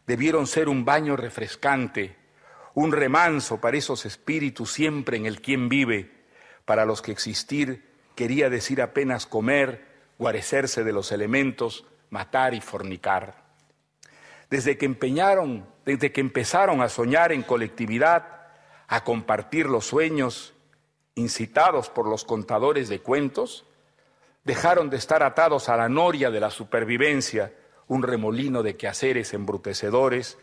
debieron 0.07 0.47
ser 0.47 0.69
un 0.69 0.85
baño 0.85 1.17
refrescante, 1.17 2.17
un 2.75 2.93
remanso 2.93 3.61
para 3.61 3.77
esos 3.77 4.07
espíritus 4.07 4.73
siempre 4.73 5.17
en 5.17 5.27
el 5.27 5.41
quien 5.41 5.69
vive, 5.69 6.11
para 6.65 6.85
los 6.85 7.03
que 7.03 7.13
existir 7.13 7.93
quería 8.15 8.51
decir 8.51 8.81
apenas 8.83 9.27
comer, 9.27 9.87
guarecerse 10.19 10.85
de 10.85 10.93
los 10.93 11.13
elementos, 11.13 11.85
matar 12.11 12.55
y 12.55 12.61
fornicar. 12.61 13.43
Desde 14.51 14.77
que 14.77 14.87
empeñaron, 14.87 15.67
desde 15.85 16.13
que 16.13 16.21
empezaron 16.21 16.83
a 16.83 16.89
soñar 16.89 17.33
en 17.33 17.43
colectividad, 17.43 18.49
a 18.87 19.05
compartir 19.05 19.67
los 19.67 19.87
sueños 19.87 20.55
incitados 21.15 21.89
por 21.89 22.07
los 22.07 22.25
contadores 22.25 22.89
de 22.89 23.01
cuentos, 23.01 23.65
dejaron 24.45 24.91
de 24.91 24.97
estar 24.97 25.23
atados 25.23 25.69
a 25.69 25.77
la 25.77 25.89
noria 25.89 26.31
de 26.31 26.41
la 26.41 26.51
supervivencia, 26.51 27.53
un 27.87 28.03
remolino 28.03 28.63
de 28.63 28.77
quehaceres 28.77 29.35
embrutecedores, 29.35 30.39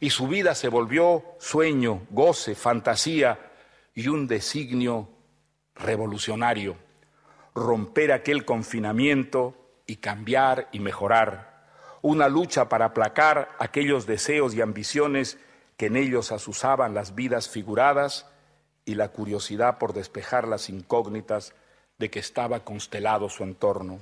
y 0.00 0.10
su 0.10 0.28
vida 0.28 0.54
se 0.54 0.68
volvió 0.68 1.24
sueño, 1.38 2.06
goce, 2.10 2.54
fantasía 2.54 3.38
y 3.94 4.08
un 4.08 4.26
designio 4.26 5.08
revolucionario, 5.74 6.76
romper 7.54 8.12
aquel 8.12 8.44
confinamiento 8.44 9.54
y 9.86 9.96
cambiar 9.96 10.68
y 10.72 10.80
mejorar, 10.80 11.66
una 12.02 12.28
lucha 12.28 12.68
para 12.68 12.86
aplacar 12.86 13.50
aquellos 13.58 14.06
deseos 14.06 14.54
y 14.54 14.60
ambiciones 14.60 15.38
que 15.76 15.86
en 15.86 15.96
ellos 15.96 16.32
asusaban 16.32 16.94
las 16.94 17.14
vidas 17.14 17.48
figuradas 17.48 18.26
y 18.84 18.94
la 18.94 19.08
curiosidad 19.08 19.78
por 19.78 19.92
despejar 19.92 20.46
las 20.46 20.68
incógnitas 20.70 21.54
de 21.98 22.10
que 22.10 22.20
estaba 22.20 22.60
constelado 22.60 23.28
su 23.28 23.42
entorno. 23.42 23.98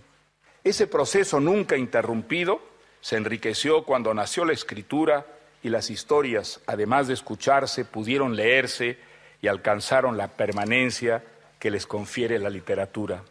Ese 0.62 0.86
proceso 0.86 1.40
nunca 1.40 1.76
interrumpido 1.76 2.60
se 3.00 3.16
enriqueció 3.16 3.84
cuando 3.84 4.12
nació 4.12 4.44
la 4.44 4.52
escritura 4.52 5.26
y 5.62 5.68
las 5.68 5.90
historias, 5.90 6.60
además 6.66 7.08
de 7.08 7.14
escucharse, 7.14 7.84
pudieron 7.84 8.36
leerse 8.36 8.98
y 9.40 9.48
alcanzaron 9.48 10.16
la 10.16 10.28
permanencia 10.28 11.22
que 11.58 11.70
les 11.70 11.86
confiere 11.86 12.38
la 12.38 12.50
literatura. 12.50 13.22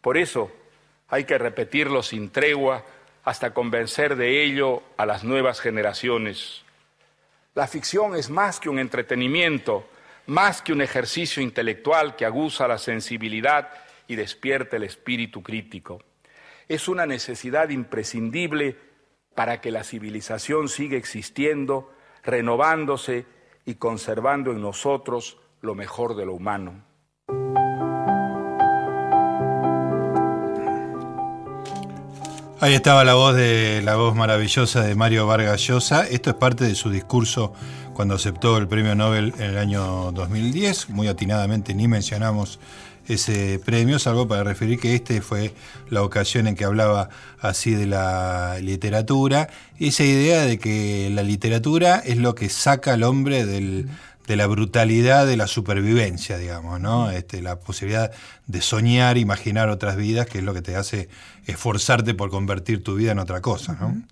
Por 0.00 0.16
eso 0.16 0.50
hay 1.08 1.24
que 1.24 1.38
repetirlo 1.38 2.02
sin 2.02 2.30
tregua 2.30 2.84
hasta 3.24 3.52
convencer 3.52 4.16
de 4.16 4.42
ello 4.44 4.82
a 4.96 5.06
las 5.06 5.24
nuevas 5.24 5.60
generaciones. 5.60 6.62
La 7.54 7.66
ficción 7.66 8.14
es 8.14 8.30
más 8.30 8.60
que 8.60 8.68
un 8.68 8.78
entretenimiento, 8.78 9.88
más 10.26 10.62
que 10.62 10.72
un 10.72 10.80
ejercicio 10.80 11.42
intelectual 11.42 12.16
que 12.16 12.24
aguza 12.24 12.68
la 12.68 12.78
sensibilidad 12.78 13.70
y 14.06 14.16
despierta 14.16 14.76
el 14.76 14.84
espíritu 14.84 15.42
crítico. 15.42 16.02
Es 16.68 16.88
una 16.88 17.06
necesidad 17.06 17.70
imprescindible 17.70 18.76
para 19.38 19.60
que 19.60 19.70
la 19.70 19.84
civilización 19.84 20.68
siga 20.68 20.96
existiendo, 20.96 21.92
renovándose 22.24 23.24
y 23.64 23.76
conservando 23.76 24.50
en 24.50 24.60
nosotros 24.60 25.38
lo 25.60 25.76
mejor 25.76 26.16
de 26.16 26.26
lo 26.26 26.34
humano. 26.34 26.82
Ahí 32.58 32.74
estaba 32.74 33.04
la 33.04 33.14
voz 33.14 33.36
de 33.36 33.80
la 33.84 33.94
voz 33.94 34.16
maravillosa 34.16 34.82
de 34.82 34.96
Mario 34.96 35.28
Vargas 35.28 35.60
Llosa. 35.60 36.04
Esto 36.08 36.30
es 36.30 36.36
parte 36.36 36.64
de 36.64 36.74
su 36.74 36.90
discurso 36.90 37.52
cuando 37.94 38.16
aceptó 38.16 38.58
el 38.58 38.66
premio 38.66 38.96
Nobel 38.96 39.34
en 39.38 39.50
el 39.50 39.58
año 39.58 40.10
2010. 40.10 40.90
Muy 40.90 41.06
atinadamente 41.06 41.74
ni 41.74 41.86
mencionamos 41.86 42.58
ese 43.08 43.58
premio, 43.64 43.98
salvo 43.98 44.28
para 44.28 44.44
referir 44.44 44.78
que 44.78 44.94
este 44.94 45.22
fue 45.22 45.52
la 45.88 46.02
ocasión 46.02 46.46
en 46.46 46.54
que 46.54 46.64
hablaba 46.64 47.08
así 47.40 47.72
de 47.72 47.86
la 47.86 48.58
literatura, 48.60 49.48
esa 49.78 50.04
idea 50.04 50.42
de 50.42 50.58
que 50.58 51.10
la 51.10 51.22
literatura 51.22 51.96
es 52.04 52.18
lo 52.18 52.34
que 52.34 52.48
saca 52.50 52.92
al 52.92 53.02
hombre 53.02 53.46
de 53.46 54.36
la 54.36 54.46
brutalidad 54.46 55.26
de 55.26 55.38
la 55.38 55.46
supervivencia, 55.46 56.36
digamos, 56.36 56.80
¿no? 56.80 57.10
Este, 57.10 57.40
la 57.40 57.58
posibilidad 57.58 58.12
de 58.46 58.60
soñar, 58.60 59.16
imaginar 59.16 59.70
otras 59.70 59.96
vidas, 59.96 60.26
que 60.26 60.38
es 60.38 60.44
lo 60.44 60.52
que 60.52 60.62
te 60.62 60.76
hace 60.76 61.08
esforzarte 61.46 62.12
por 62.12 62.28
convertir 62.28 62.84
tu 62.84 62.94
vida 62.94 63.12
en 63.12 63.18
otra 63.18 63.40
cosa, 63.40 63.76
¿no? 63.80 64.02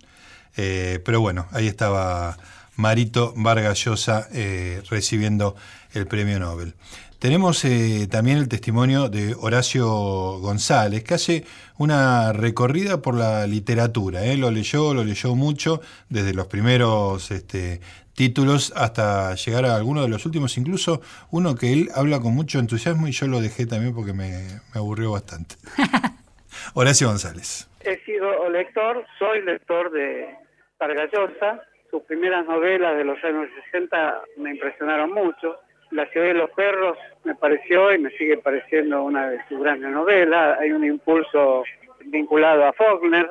Eh, 0.56 1.00
pero 1.04 1.20
bueno, 1.20 1.46
ahí 1.52 1.66
estaba 1.66 2.38
Marito 2.76 3.34
Vargas 3.36 3.84
Llosa 3.84 4.28
eh, 4.32 4.82
recibiendo 4.88 5.54
el 5.92 6.06
premio 6.06 6.38
Nobel. 6.38 6.74
Tenemos 7.18 7.64
eh, 7.64 8.06
también 8.10 8.36
el 8.36 8.48
testimonio 8.48 9.08
de 9.08 9.34
Horacio 9.40 9.86
González, 9.86 11.02
que 11.02 11.14
hace 11.14 11.44
una 11.78 12.34
recorrida 12.34 13.00
por 13.00 13.14
la 13.14 13.46
literatura. 13.46 14.24
¿eh? 14.24 14.36
Lo 14.36 14.50
leyó, 14.50 14.92
lo 14.92 15.02
leyó 15.02 15.34
mucho, 15.34 15.80
desde 16.10 16.34
los 16.34 16.46
primeros 16.46 17.30
este, 17.30 17.80
títulos 18.14 18.72
hasta 18.76 19.34
llegar 19.34 19.64
a 19.64 19.76
algunos 19.76 20.04
de 20.04 20.10
los 20.10 20.26
últimos, 20.26 20.58
incluso 20.58 21.00
uno 21.30 21.54
que 21.54 21.72
él 21.72 21.88
habla 21.94 22.20
con 22.20 22.34
mucho 22.34 22.58
entusiasmo 22.58 23.08
y 23.08 23.12
yo 23.12 23.26
lo 23.28 23.40
dejé 23.40 23.66
también 23.66 23.94
porque 23.94 24.12
me, 24.12 24.60
aburrió 24.74 25.12
bastante. 25.12 25.56
Horacio 26.74 27.08
González. 27.08 27.66
He 27.80 27.98
sido 28.04 28.50
lector, 28.50 29.06
soy 29.18 29.42
lector 29.42 29.90
de 29.90 30.34
Vargallosa. 30.78 31.62
Sus 31.90 32.02
primeras 32.02 32.44
novelas 32.46 32.96
de 32.98 33.04
los 33.04 33.22
años 33.24 33.48
60 33.72 34.22
me 34.38 34.50
impresionaron 34.50 35.12
mucho 35.12 35.56
la 35.90 36.06
ciudad 36.06 36.26
de 36.26 36.34
los 36.34 36.50
perros 36.50 36.98
me 37.24 37.34
pareció 37.34 37.92
y 37.92 37.98
me 37.98 38.10
sigue 38.10 38.38
pareciendo 38.38 39.02
una 39.02 39.30
de 39.30 39.40
sus 39.48 39.60
grandes 39.60 39.90
novelas. 39.90 40.58
Hay 40.60 40.72
un 40.72 40.84
impulso 40.84 41.64
vinculado 42.06 42.64
a 42.64 42.72
Faulkner, 42.72 43.28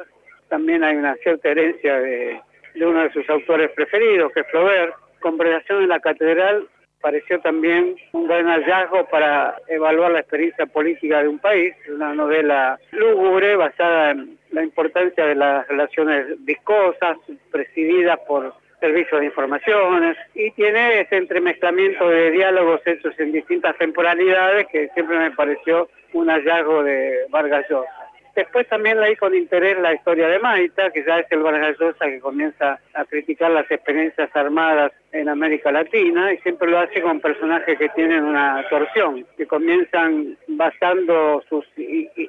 también 0.49 0.83
hay 0.83 0.95
una 0.95 1.15
cierta 1.15 1.49
herencia 1.49 1.99
de, 1.99 2.41
uno 2.81 3.03
de 3.03 3.11
sus 3.11 3.29
autores 3.29 3.71
preferidos, 3.71 4.31
que 4.33 4.41
es 4.41 4.47
Flaubert. 4.47 4.95
Conversación 5.19 5.83
en 5.83 5.89
la 5.89 5.99
Catedral 5.99 6.67
pareció 7.01 7.39
también 7.39 7.95
un 8.13 8.27
gran 8.27 8.47
hallazgo 8.47 9.05
para 9.09 9.55
evaluar 9.67 10.11
la 10.11 10.19
experiencia 10.19 10.65
política 10.65 11.21
de 11.21 11.27
un 11.27 11.39
país, 11.39 11.73
una 11.87 12.13
novela 12.13 12.79
lúgubre 12.91 13.55
basada 13.55 14.11
en 14.11 14.37
la 14.51 14.63
importancia 14.63 15.25
de 15.25 15.35
las 15.35 15.67
relaciones 15.67 16.43
viscosas, 16.45 17.17
presididas 17.51 18.19
por 18.27 18.53
servicios 18.85 19.19
de 19.19 19.25
informaciones 19.25 20.15
y 20.35 20.51
tiene 20.51 21.01
ese 21.01 21.17
entremezclamiento 21.17 22.07
de 22.07 22.29
diálogos 22.31 22.81
hechos 22.85 23.19
en 23.19 23.31
distintas 23.31 23.75
temporalidades 23.77 24.67
que 24.71 24.89
siempre 24.93 25.17
me 25.17 25.31
pareció 25.31 25.89
un 26.13 26.29
hallazgo 26.29 26.83
de 26.83 27.25
Vargas. 27.29 27.65
Después 28.35 28.67
también 28.67 28.99
leí 28.99 29.15
con 29.15 29.33
interés 29.33 29.79
la 29.79 29.93
historia 29.93 30.27
de 30.27 30.39
Maita, 30.39 30.91
que 30.91 31.05
ya 31.05 31.19
es 31.19 31.27
el 31.31 31.39
Vargas 31.39 31.77
Llosa 31.79 32.05
que 32.05 32.19
comienza 32.19 32.79
a 32.93 33.05
criticar 33.05 33.51
las 33.51 33.69
experiencias 33.71 34.29
armadas 34.35 34.91
en 35.13 35.29
América 35.29 35.71
Latina 35.71 36.33
y 36.33 36.37
siempre 36.39 36.69
lo 36.69 36.79
hace 36.79 37.01
con 37.01 37.21
personajes 37.21 37.77
que 37.77 37.87
tienen 37.89 38.25
una 38.25 38.65
torsión, 38.69 39.25
que 39.37 39.47
comienzan 39.47 40.37
basando 40.47 41.41
sus 41.47 41.65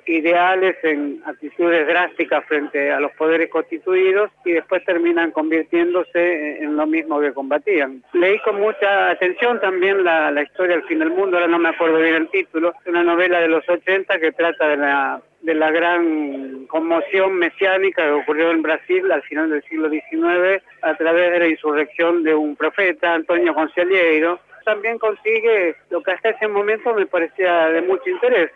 ideales 0.07 0.77
en 0.85 1.21
actitudes 1.27 1.87
drásticas 1.89 2.45
frente 2.47 2.93
a 2.93 3.01
los 3.01 3.11
poderes 3.13 3.51
constituidos 3.51 4.31
y 4.45 4.53
después 4.53 4.85
terminan 4.85 5.33
convirtiéndose 5.33 6.63
en 6.63 6.77
lo 6.77 6.87
mismo 6.87 7.21
que 7.21 7.33
combatían. 7.33 8.05
Leí 8.13 8.39
con 8.41 8.61
mucha 8.61 9.11
atención 9.11 9.61
también 9.61 10.05
la, 10.05 10.31
la 10.31 10.43
historia 10.43 10.77
del 10.77 10.85
fin 10.87 11.01
del 11.01 11.11
mundo, 11.11 11.37
ahora 11.37 11.49
no 11.49 11.59
me 11.59 11.71
acuerdo 11.71 11.99
bien 11.99 12.15
el 12.15 12.29
título, 12.29 12.73
una 12.87 13.03
novela 13.03 13.41
de 13.41 13.49
los 13.49 13.69
80 13.69 14.19
que 14.21 14.31
trata 14.31 14.69
de 14.69 14.77
la 14.77 15.21
de 15.47 15.55
la 15.55 15.71
gran 15.71 16.67
conmoción 16.67 17.35
mesiánica 17.35 18.03
que 18.03 18.11
ocurrió 18.11 18.51
en 18.51 18.63
Brasil 18.63 19.13
al 19.13 19.23
final 19.23 19.49
del 19.49 19.63
siglo 19.63 19.89
XIX 19.89 20.61
a 20.83 20.95
través 20.97 21.31
de 21.31 21.39
la 21.39 21.47
insurrección 21.47 22.25
de 22.25 22.35
un 22.35 22.57
profeta, 22.57 23.15
Antonio 23.15 23.55
Conciliero. 23.55 24.41
También 24.65 24.99
consigue 24.99 25.77
lo 25.91 26.03
que 26.03 26.11
hasta 26.11 26.31
ese 26.31 26.49
momento 26.49 26.93
me 26.95 27.07
parecía 27.07 27.69
de 27.69 27.81
mucho 27.81 28.11
interés, 28.11 28.51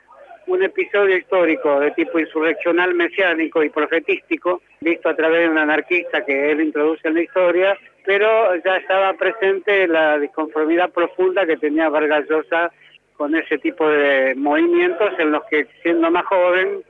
un 0.49 0.65
episodio 0.65 1.17
histórico 1.17 1.79
de 1.79 1.93
tipo 1.93 2.19
insurreccional 2.19 2.93
mesiánico 2.95 3.63
y 3.63 3.71
profetístico, 3.71 4.61
visto 4.81 5.11
a 5.11 5.15
través 5.15 5.43
de 5.43 5.49
un 5.49 5.59
anarquista 5.59 6.25
que 6.25 6.51
él 6.51 6.61
introduce 6.61 7.07
en 7.07 7.15
la 7.15 7.23
historia, 7.23 7.79
pero 8.05 8.57
ya 8.65 8.79
estaba 8.79 9.13
presente 9.13 9.87
la 9.87 10.19
disconformidad 10.19 10.91
profunda 10.91 11.47
que 11.47 11.57
tenía 11.57 11.89
Vargas 11.89 12.29
Llosa 12.29 12.73
con 13.21 13.35
ese 13.35 13.59
tipo 13.59 13.87
de 13.87 14.35
movimientos 14.35 15.11
en 15.19 15.31
los 15.31 15.45
que 15.51 15.67
siendo 15.83 16.11
más 16.11 16.25
joven 16.25 16.83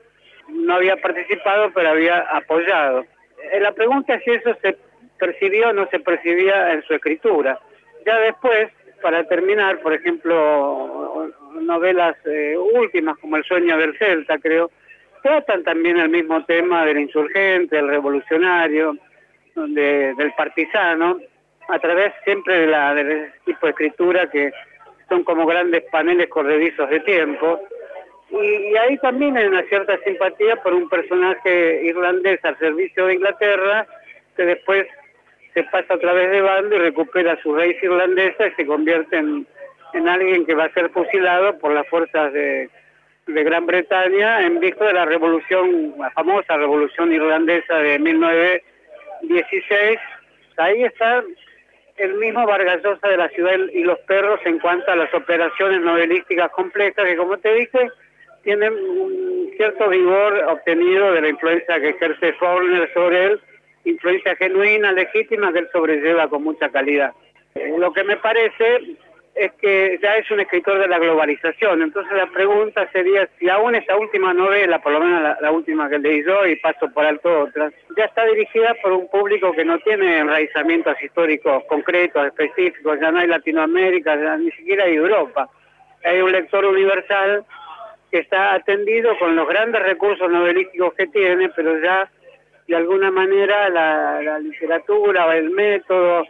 no 0.48 0.74
había 0.74 0.96
participado 0.96 1.72
pero 1.74 1.88
había 1.88 2.20
apoyado. 2.20 3.04
Eh, 3.50 3.58
la 3.58 3.72
pregunta 3.72 4.14
es 4.14 4.22
si 4.22 4.30
eso 4.30 4.56
se 4.62 4.78
percibió 5.18 5.70
o 5.70 5.72
no 5.72 5.88
se 5.88 5.98
percibía 5.98 6.72
en 6.72 6.82
su 6.82 6.94
escritura. 6.94 7.58
Ya 8.06 8.16
después, 8.20 8.70
para 9.02 9.24
terminar, 9.24 9.80
por 9.80 9.92
ejemplo, 9.92 11.32
novelas 11.62 12.14
eh, 12.26 12.56
últimas 12.56 13.18
como 13.18 13.36
El 13.36 13.42
sueño 13.42 13.76
del 13.76 13.98
Celta, 13.98 14.38
creo, 14.38 14.70
tratan 15.24 15.64
también 15.64 15.96
el 15.96 16.10
mismo 16.10 16.44
tema 16.44 16.86
del 16.86 17.00
insurgente, 17.00 17.74
del 17.74 17.88
revolucionario, 17.88 18.96
del 19.56 20.32
partisano, 20.36 21.18
a 21.68 21.78
través 21.80 22.12
siempre 22.22 22.60
de 22.60 22.66
la, 22.68 22.94
del 22.94 23.32
tipo 23.44 23.66
de 23.66 23.70
escritura 23.70 24.30
que 24.30 24.52
son 25.10 25.24
como 25.24 25.44
grandes 25.44 25.82
paneles 25.90 26.28
corredizos 26.28 26.88
de 26.88 27.00
tiempo. 27.00 27.60
Y, 28.30 28.76
ahí 28.76 28.96
también 28.98 29.36
hay 29.36 29.46
una 29.46 29.64
cierta 29.64 29.98
simpatía 30.04 30.54
por 30.62 30.72
un 30.72 30.88
personaje 30.88 31.82
irlandés 31.84 32.38
al 32.44 32.56
servicio 32.58 33.06
de 33.06 33.14
Inglaterra, 33.14 33.86
que 34.36 34.44
después 34.44 34.86
se 35.52 35.64
pasa 35.64 35.94
a 35.94 35.98
través 35.98 36.30
de 36.30 36.40
bando 36.40 36.76
y 36.76 36.78
recupera 36.78 37.36
su 37.42 37.52
raíz 37.54 37.76
irlandesa 37.82 38.46
y 38.46 38.52
se 38.52 38.64
convierte 38.64 39.16
en, 39.16 39.44
en 39.94 40.08
alguien 40.08 40.46
que 40.46 40.54
va 40.54 40.66
a 40.66 40.72
ser 40.72 40.90
fusilado 40.90 41.58
por 41.58 41.72
las 41.72 41.88
fuerzas 41.88 42.32
de, 42.32 42.70
de 43.26 43.44
Gran 43.44 43.66
Bretaña 43.66 44.46
en 44.46 44.60
vista 44.60 44.84
de 44.86 44.92
la 44.92 45.06
revolución, 45.06 45.96
la 45.98 46.12
famosa 46.12 46.56
revolución 46.56 47.12
irlandesa 47.12 47.78
de 47.78 47.98
1916. 47.98 49.98
Ahí 50.56 50.84
está 50.84 51.24
el 52.00 52.14
mismo 52.14 52.46
Vargas 52.46 52.82
Llosa 52.82 53.08
de 53.08 53.16
la 53.16 53.28
ciudad 53.28 53.52
y 53.72 53.84
los 53.84 53.98
perros 54.00 54.40
en 54.44 54.58
cuanto 54.58 54.90
a 54.90 54.96
las 54.96 55.12
operaciones 55.14 55.80
novelísticas 55.80 56.50
complejas 56.52 57.04
que 57.04 57.16
como 57.16 57.36
te 57.38 57.52
dije 57.54 57.90
tienen 58.42 58.72
un 58.72 59.50
cierto 59.56 59.88
vigor 59.88 60.44
obtenido 60.48 61.12
de 61.12 61.20
la 61.20 61.28
influencia 61.28 61.78
que 61.78 61.90
ejerce 61.90 62.32
Faulkner 62.34 62.90
sobre 62.94 63.24
él, 63.24 63.40
influencia 63.84 64.34
genuina, 64.36 64.92
legítima 64.92 65.52
que 65.52 65.58
él 65.60 65.68
sobrelleva 65.72 66.28
con 66.28 66.44
mucha 66.44 66.70
calidad. 66.70 67.12
Eh, 67.54 67.74
lo 67.76 67.92
que 67.92 68.04
me 68.04 68.16
parece 68.16 68.96
es 69.40 69.52
que 69.52 69.98
ya 70.02 70.16
es 70.16 70.30
un 70.30 70.40
escritor 70.40 70.78
de 70.78 70.86
la 70.86 70.98
globalización. 70.98 71.80
Entonces 71.80 72.12
la 72.12 72.26
pregunta 72.26 72.86
sería 72.92 73.26
si 73.38 73.48
aún 73.48 73.74
esta 73.74 73.96
última 73.96 74.34
novela, 74.34 74.80
por 74.80 74.92
lo 74.92 75.00
menos 75.00 75.34
la, 75.40 75.50
última 75.50 75.88
que 75.88 75.98
leí 75.98 76.22
yo 76.22 76.46
y 76.46 76.56
paso 76.56 76.92
por 76.92 77.06
alto 77.06 77.44
otras, 77.44 77.72
ya 77.96 78.04
está 78.04 78.26
dirigida 78.26 78.74
por 78.82 78.92
un 78.92 79.08
público 79.08 79.52
que 79.52 79.64
no 79.64 79.78
tiene 79.78 80.18
enraizamientos 80.18 80.94
históricos 81.02 81.64
concretos, 81.70 82.26
específicos, 82.26 83.00
ya 83.00 83.10
no 83.10 83.20
hay 83.20 83.28
Latinoamérica, 83.28 84.36
ni 84.36 84.50
siquiera 84.50 84.84
hay 84.84 84.96
Europa. 84.96 85.48
Hay 86.04 86.20
un 86.20 86.32
lector 86.32 86.66
universal 86.66 87.42
que 88.10 88.18
está 88.18 88.52
atendido 88.54 89.18
con 89.18 89.36
los 89.36 89.48
grandes 89.48 89.82
recursos 89.82 90.30
novelísticos 90.30 90.92
que 90.92 91.06
tiene, 91.06 91.48
pero 91.56 91.80
ya 91.80 92.10
de 92.68 92.76
alguna 92.76 93.10
manera 93.10 93.70
la, 93.70 94.20
la 94.20 94.38
literatura 94.38 95.26
o 95.26 95.32
el 95.32 95.48
método 95.48 96.26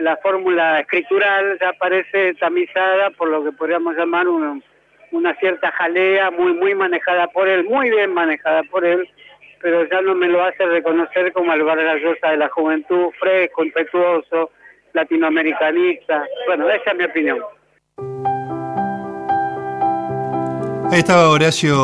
la 0.00 0.16
fórmula 0.18 0.80
escritural 0.80 1.58
ya 1.60 1.72
parece 1.74 2.34
tamizada 2.34 3.10
por 3.10 3.28
lo 3.28 3.44
que 3.44 3.52
podríamos 3.52 3.94
llamar 3.96 4.26
una 4.28 5.34
cierta 5.38 5.70
jalea 5.72 6.30
muy 6.30 6.54
muy 6.54 6.74
manejada 6.74 7.26
por 7.28 7.48
él, 7.48 7.64
muy 7.64 7.90
bien 7.90 8.14
manejada 8.14 8.62
por 8.64 8.84
él, 8.84 9.08
pero 9.60 9.88
ya 9.88 10.00
no 10.00 10.14
me 10.14 10.28
lo 10.28 10.42
hace 10.42 10.64
reconocer 10.64 11.32
como 11.32 11.52
el 11.52 11.62
Vargas 11.62 12.00
de 12.22 12.36
la 12.36 12.48
juventud, 12.48 13.10
fresco, 13.18 13.64
impetuoso, 13.64 14.50
latinoamericanista. 14.92 16.26
Bueno, 16.46 16.68
esa 16.70 16.90
es 16.90 16.96
mi 16.96 17.04
opinión. 17.04 17.38
Ahí 20.90 20.98
estaba 20.98 21.30
Horacio 21.30 21.74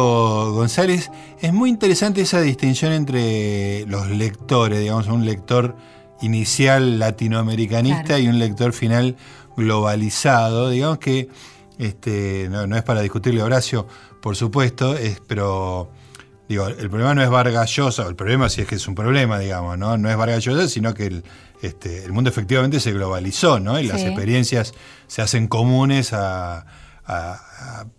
González. 0.53 1.11
Es 1.41 1.53
muy 1.53 1.71
interesante 1.71 2.21
esa 2.21 2.43
distinción 2.43 2.93
entre 2.93 3.87
los 3.87 4.11
lectores, 4.11 4.81
digamos, 4.81 5.07
un 5.09 5.25
lector 5.25 5.75
inicial 6.21 6.99
latinoamericanista 6.99 8.19
y 8.19 8.29
un 8.29 8.39
lector 8.39 8.73
final 8.73 9.17
globalizado, 9.57 10.71
digamos 10.71 10.99
que 10.99 11.29
este, 11.79 12.49
no, 12.51 12.77
es 12.77 12.83
para 12.83 13.03
discutirle 13.03 13.41
a 13.41 13.45
Horacio, 13.45 13.87
por 14.21 14.37
supuesto, 14.37 14.97
es, 14.97 15.21
pero 15.27 15.91
digo, 16.49 16.67
el 16.67 16.91
problema 16.91 17.15
no 17.15 17.23
es 17.23 17.31
Vargas 17.31 17.71
Llosa, 17.71 18.07
el 18.07 18.17
problema 18.17 18.49
sí 18.49 18.63
es 18.63 18.67
que 18.67 18.75
es 18.75 18.89
un 18.89 18.95
problema, 18.95 19.39
digamos, 19.39 19.79
¿no? 19.79 19.97
No 19.97 20.11
es 20.11 20.17
Vargas 20.17 20.45
Llosa, 20.45 20.69
sino 20.69 20.95
que 20.95 21.07
el, 21.07 21.25
este, 21.63 22.05
el 22.05 22.13
mundo 22.13 22.31
efectivamente 22.31 22.81
se 22.81 22.93
globalizó, 22.93 23.61
¿no? 23.61 23.79
Y 23.79 23.87
las 23.87 24.03
experiencias 24.03 24.75
se 25.07 25.23
hacen 25.23 25.47
comunes 25.47 26.13
a, 26.13 26.67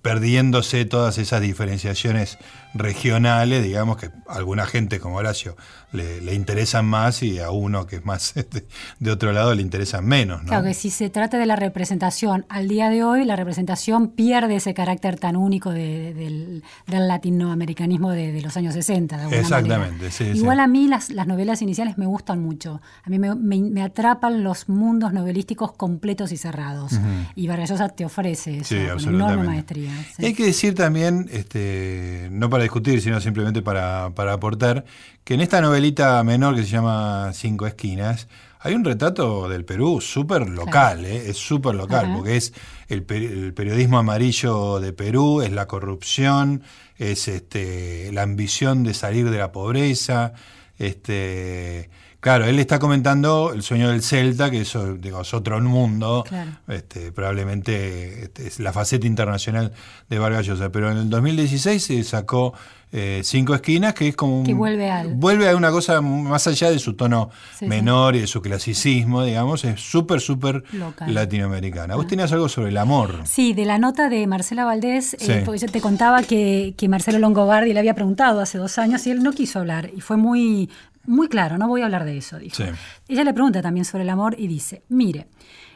perdiéndose 0.01 0.86
todas 0.86 1.18
esas 1.18 1.41
diferenciaciones 1.41 2.38
regionales, 2.74 3.64
digamos 3.64 3.97
que 3.97 4.07
a 4.28 4.36
alguna 4.36 4.66
gente 4.66 4.99
como 4.99 5.18
Horacio 5.18 5.55
le, 5.91 6.36
interesan 6.36 6.86
más 6.86 7.24
y 7.24 7.39
a 7.39 7.49
uno 7.49 7.88
que 7.88 7.97
es 7.97 8.05
más 8.05 8.34
este, 8.38 8.68
de 8.99 9.12
otro 9.12 9.32
lado 9.32 9.55
le 9.55 9.62
interesan 9.62 10.05
menos. 10.05 10.41
Claro 10.43 10.64
que 10.64 10.74
si 10.74 10.89
se 10.89 11.10
trata 11.10 11.38
de 11.38 11.45
la 11.45 11.55
representación, 11.55 12.45
al 12.47 12.68
día 12.68 12.89
de 12.89 13.03
hoy 13.03 13.26
la 13.26 13.36
representación 13.36 14.10
pierde 14.10 14.57
ese 14.57 14.74
carácter 14.74 15.20
tan 15.20 15.36
único 15.36 15.72
del, 15.72 16.64
latinoamericanismo 16.88 18.12
de, 18.12 18.39
los 18.41 18.55
años 18.55 18.74
60. 18.76 19.30
Exactamente, 19.32 20.12
sí. 20.12 20.26
Igual 20.26 20.60
a 20.60 20.68
mí 20.68 20.88
las, 20.88 21.10
novelas 21.10 21.62
iniciales 21.62 21.97
me 21.97 22.05
gustan 22.05 22.41
mucho. 22.41 22.82
A 23.03 23.10
mí 23.10 23.20
me, 23.20 23.82
atrapan 23.82 24.43
los 24.43 24.70
mundos 24.70 25.14
novelísticos 25.14 25.72
completos 25.72 26.32
y 26.32 26.38
cerrados. 26.38 26.93
Y 27.36 27.47
Vargas 27.47 27.70
te 27.95 28.05
ofrece 28.05 28.60
eso 28.60 28.76
con 29.03 29.16
enorme 29.16 29.48
maestría. 29.49 29.91
hay 30.17 30.33
que 30.33 30.45
decir 30.45 30.75
también, 30.75 31.29
este, 31.31 32.29
no 32.31 32.49
para 32.49 32.63
discutir, 32.63 33.01
sino 33.01 33.19
simplemente 33.21 33.61
para, 33.61 34.11
para 34.15 34.33
aportar, 34.33 34.85
que 35.23 35.33
en 35.33 35.41
esta 35.41 35.61
novelita 35.61 36.23
menor 36.23 36.55
que 36.55 36.63
se 36.63 36.69
llama 36.69 37.31
Cinco 37.33 37.67
Esquinas, 37.67 38.27
hay 38.61 38.73
un 38.73 38.83
retrato 38.83 39.47
del 39.47 39.63
Perú 39.63 40.01
súper 40.01 40.49
local, 40.49 41.05
¿eh? 41.05 41.29
es 41.29 41.37
súper 41.37 41.75
local, 41.75 42.11
porque 42.13 42.35
es 42.35 42.53
el, 42.89 43.03
periodismo 43.03 43.99
amarillo 43.99 44.81
de 44.81 44.91
Perú, 44.91 45.41
es 45.41 45.53
la 45.53 45.65
corrupción, 45.65 46.63
es 46.97 47.29
este, 47.29 48.11
la 48.11 48.23
ambición 48.23 48.83
de 48.83 48.93
salir 48.93 49.29
de 49.29 49.37
la 49.37 49.53
pobreza. 49.53 50.33
Este, 50.77 51.89
claro, 52.20 52.45
él 52.45 52.59
está 52.59 52.80
comentando 52.80 53.51
el 53.53 53.63
sueño 53.63 53.89
del 53.89 54.01
Celta, 54.01 54.49
que 54.49 54.61
eso 54.61 54.95
digo, 54.95 55.22
es 55.22 55.34
otro 55.34 55.59
mundo, 55.61 56.24
este, 56.67 57.11
probablemente 57.11 58.24
este, 58.24 58.47
es 58.47 58.59
la 58.59 58.74
faceta 58.74 59.07
internacional 59.07 59.74
de 60.09 60.20
Vargas 60.20 60.45
Llosa, 60.45 60.72
pero 60.72 60.91
en 60.91 60.97
el 60.97 61.09
2016 61.09 61.84
se 61.84 62.03
sacó 62.03 62.53
eh, 62.91 63.22
cinco 63.24 63.53
esquinas, 63.53 63.93
que 63.93 64.07
es 64.07 64.15
como... 64.15 64.43
Que 64.43 64.53
vuelve 64.53 64.89
a... 64.89 65.05
Vuelve 65.05 65.47
a 65.47 65.55
una 65.55 65.70
cosa 65.70 66.01
más 66.01 66.47
allá 66.47 66.72
de 66.72 66.80
su 66.80 66.95
tono 66.95 67.30
menor 67.61 68.15
y 68.15 68.22
de 68.22 68.28
su 68.28 68.41
clasicismo, 68.41 69.24
digamos, 69.24 69.63
es 69.63 69.80
súper, 69.80 70.22
súper 70.22 70.63
latinoamericana. 71.05 71.95
¿Vos 71.95 72.05
ah. 72.05 72.09
tenías 72.09 72.32
algo 72.32 72.49
sobre 72.49 72.70
el 72.70 72.78
amor? 72.78 73.22
Sí, 73.26 73.53
de 73.53 73.65
la 73.65 73.78
nota 73.78 74.09
de 74.09 74.26
Marcela 74.26 74.65
Valdés, 74.65 75.15
eh, 75.20 75.43
porque 75.45 75.59
yo 75.59 75.67
te 75.67 75.82
contaba 75.82 76.24
que, 76.24 76.74
que 76.78 76.89
Marcelo 76.89 77.20
Longobardi 77.20 77.74
le 77.74 77.80
había 77.80 77.93
preguntado 77.93 78.41
hace 78.41 78.57
dos 78.57 78.80
años 78.80 79.05
y 79.05 79.11
él 79.11 79.22
no 79.22 79.34
quiso 79.34 79.59
hablar, 79.59 79.91
y 79.95 80.01
fue 80.01 80.17
muy, 80.17 80.72
muy 81.05 81.27
claro, 81.27 81.57
no 81.57 81.67
voy 81.67 81.81
a 81.81 81.85
hablar 81.85 82.05
de 82.05 82.17
eso, 82.17 82.37
dijo. 82.37 82.63
Ella 83.07 83.23
le 83.23 83.33
pregunta 83.33 83.61
también 83.61 83.85
sobre 83.85 84.03
el 84.03 84.09
amor 84.09 84.35
y 84.37 84.47
dice, 84.47 84.83
mire, 84.89 85.27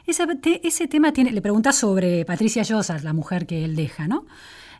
ese, 0.05 0.25
ese 0.63 0.87
tema 0.87 1.13
tiene, 1.13 1.31
le 1.31 1.41
pregunta 1.41 1.71
sobre 1.71 2.25
Patricia 2.25 2.63
Llosas, 2.63 3.03
la 3.03 3.13
mujer 3.13 3.45
que 3.45 3.63
él 3.63 3.75
deja, 3.75 4.07
¿no? 4.07 4.25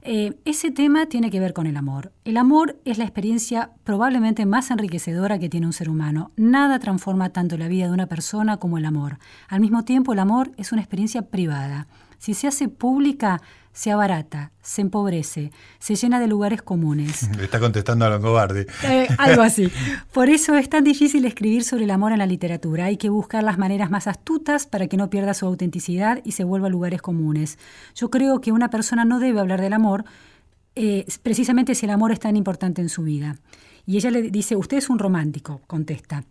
Eh, 0.06 0.38
ese 0.44 0.70
tema 0.70 1.06
tiene 1.06 1.32
que 1.32 1.40
ver 1.40 1.54
con 1.54 1.66
el 1.66 1.78
amor. 1.78 2.12
El 2.26 2.36
amor 2.36 2.78
es 2.84 2.98
la 2.98 3.06
experiencia 3.06 3.72
probablemente 3.86 4.46
más 4.46 4.70
enriquecedora 4.70 5.40
que 5.40 5.48
tiene 5.48 5.66
un 5.66 5.72
ser 5.72 5.90
humano. 5.90 6.32
Nada 6.36 6.78
transforma 6.80 7.30
tanto 7.30 7.58
la 7.58 7.70
vida 7.70 7.86
de 7.86 7.94
una 7.94 8.08
persona 8.08 8.58
como 8.58 8.78
el 8.78 8.84
amor. 8.84 9.18
Al 9.48 9.62
mismo 9.62 9.86
tiempo, 9.86 10.12
el 10.12 10.20
amor 10.20 10.52
es 10.58 10.74
una 10.74 10.82
experiencia 10.82 11.22
privada. 11.22 11.88
Si 12.18 12.34
se 12.34 12.48
hace 12.48 12.68
pública, 12.68 13.42
se 13.74 13.92
abarata, 13.92 14.52
se 14.62 14.82
empobrece, 14.82 15.52
se 15.80 15.96
llena 15.96 16.20
de 16.20 16.28
lugares 16.28 16.62
comunes. 16.62 17.24
está 17.42 17.60
contestando 17.60 18.06
a 18.06 18.10
Longobardi. 18.10 18.66
Eh, 18.84 19.08
algo 19.18 19.42
así. 19.44 19.72
Por 20.14 20.30
eso 20.30 20.56
es 20.56 20.70
tan 20.70 20.84
difícil 20.84 21.26
escribir 21.26 21.64
sobre 21.64 21.84
el 21.84 21.92
amor 21.92 22.12
en 22.12 22.20
la 22.20 22.26
literatura. 22.26 22.86
Hay 22.86 22.98
que 22.98 23.10
buscar 23.10 23.44
las 23.44 23.58
maneras 23.58 23.90
más 23.90 24.08
astutas 24.08 24.68
para 24.68 24.88
que 24.88 24.96
no 24.96 25.10
pierda 25.10 25.34
su 25.34 25.46
autenticidad 25.48 26.22
y 26.24 26.34
se 26.34 26.44
vuelva 26.44 26.68
a 26.68 26.70
lugares 26.70 27.02
comunes. 27.02 27.58
Yo 27.96 28.10
creo 28.10 28.40
que 28.40 28.52
una 28.52 28.70
persona 28.70 29.04
no 29.06 29.20
debe 29.20 29.40
hablar 29.40 29.60
del 29.60 29.74
amor 29.74 30.06
eh, 30.76 31.06
precisamente 31.22 31.76
si 31.76 31.86
el 31.86 31.92
amor 31.92 32.12
es 32.12 32.20
tan 32.20 32.36
importante 32.36 32.82
en 32.82 32.90
su 32.90 33.04
vida. 33.04 33.36
Y 33.86 33.98
ella 33.98 34.12
le 34.12 34.22
dice, 34.24 34.56
usted 34.56 34.78
es 34.78 34.90
un 34.90 35.00
romántico, 35.00 35.62
contesta. 35.68 36.24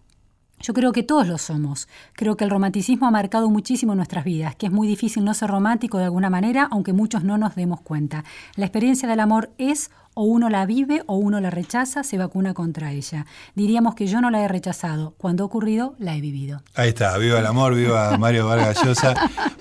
Yo 0.63 0.75
creo 0.75 0.93
que 0.93 1.03
todos 1.03 1.27
lo 1.27 1.39
somos. 1.39 1.89
Creo 2.13 2.37
que 2.37 2.45
el 2.45 2.51
romanticismo 2.51 3.07
ha 3.07 3.11
marcado 3.11 3.51
muchísimo 3.51 3.95
nuestras 3.95 4.25
vidas, 4.25 4.55
que 4.55 4.67
es 4.67 4.73
muy 4.73 4.87
difícil 4.87 5.25
no 5.25 5.35
ser 5.35 5.51
romántico 5.51 5.99
de 5.99 6.05
alguna 6.05 6.31
manera, 6.31 6.69
aunque 6.71 6.93
muchos 6.93 7.25
no 7.25 7.37
nos 7.37 7.57
demos 7.57 7.81
cuenta. 7.81 8.25
La 8.55 8.67
experiencia 8.67 9.09
del 9.09 9.21
amor 9.21 9.51
es 9.59 9.91
o 10.15 10.25
uno 10.25 10.51
la 10.51 10.67
vive 10.67 11.03
o 11.07 11.17
uno 11.17 11.41
la 11.41 11.51
rechaza, 11.51 12.03
se 12.03 12.19
vacuna 12.19 12.55
contra 12.55 12.93
ella. 12.93 13.27
Diríamos 13.55 13.95
que 13.95 14.07
yo 14.07 14.21
no 14.21 14.31
la 14.31 14.43
he 14.43 14.49
rechazado. 14.49 15.15
Cuando 15.17 15.43
ha 15.43 15.47
ocurrido, 15.47 15.95
la 15.99 16.15
he 16.17 16.21
vivido. 16.21 16.63
Ahí 16.75 16.91
está, 16.91 17.17
viva 17.19 17.39
el 17.39 17.47
amor, 17.47 17.75
viva 17.75 18.17
Mario 18.19 18.47
Vargas 18.47 18.85
Llosa. 18.85 19.15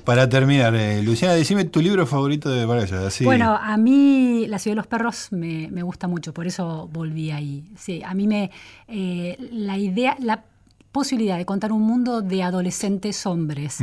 Para 0.05 0.27
terminar, 0.27 0.75
eh, 0.75 1.01
Luciana, 1.01 1.35
decime 1.35 1.65
tu 1.65 1.81
libro 1.81 2.05
favorito 2.05 2.49
de 2.49 2.65
Vargas 2.65 2.91
Llosa. 2.91 3.23
Bueno, 3.23 3.57
a 3.59 3.77
mí 3.77 4.45
La 4.47 4.59
ciudad 4.59 4.73
de 4.73 4.77
los 4.77 4.87
perros 4.87 5.29
me, 5.31 5.81
gusta 5.83 6.07
mucho, 6.07 6.33
por 6.33 6.47
eso 6.47 6.89
volví 6.91 7.31
ahí. 7.31 7.63
Sí, 7.77 8.01
a 8.03 8.13
mí 8.13 8.27
me... 8.27 8.51
Eh, 8.87 9.37
la 9.51 9.77
idea... 9.77 10.15
La, 10.19 10.43
posibilidad 10.91 11.37
de 11.37 11.45
contar 11.45 11.71
un 11.71 11.83
mundo 11.83 12.21
de 12.21 12.43
adolescentes 12.43 13.25
hombres. 13.25 13.79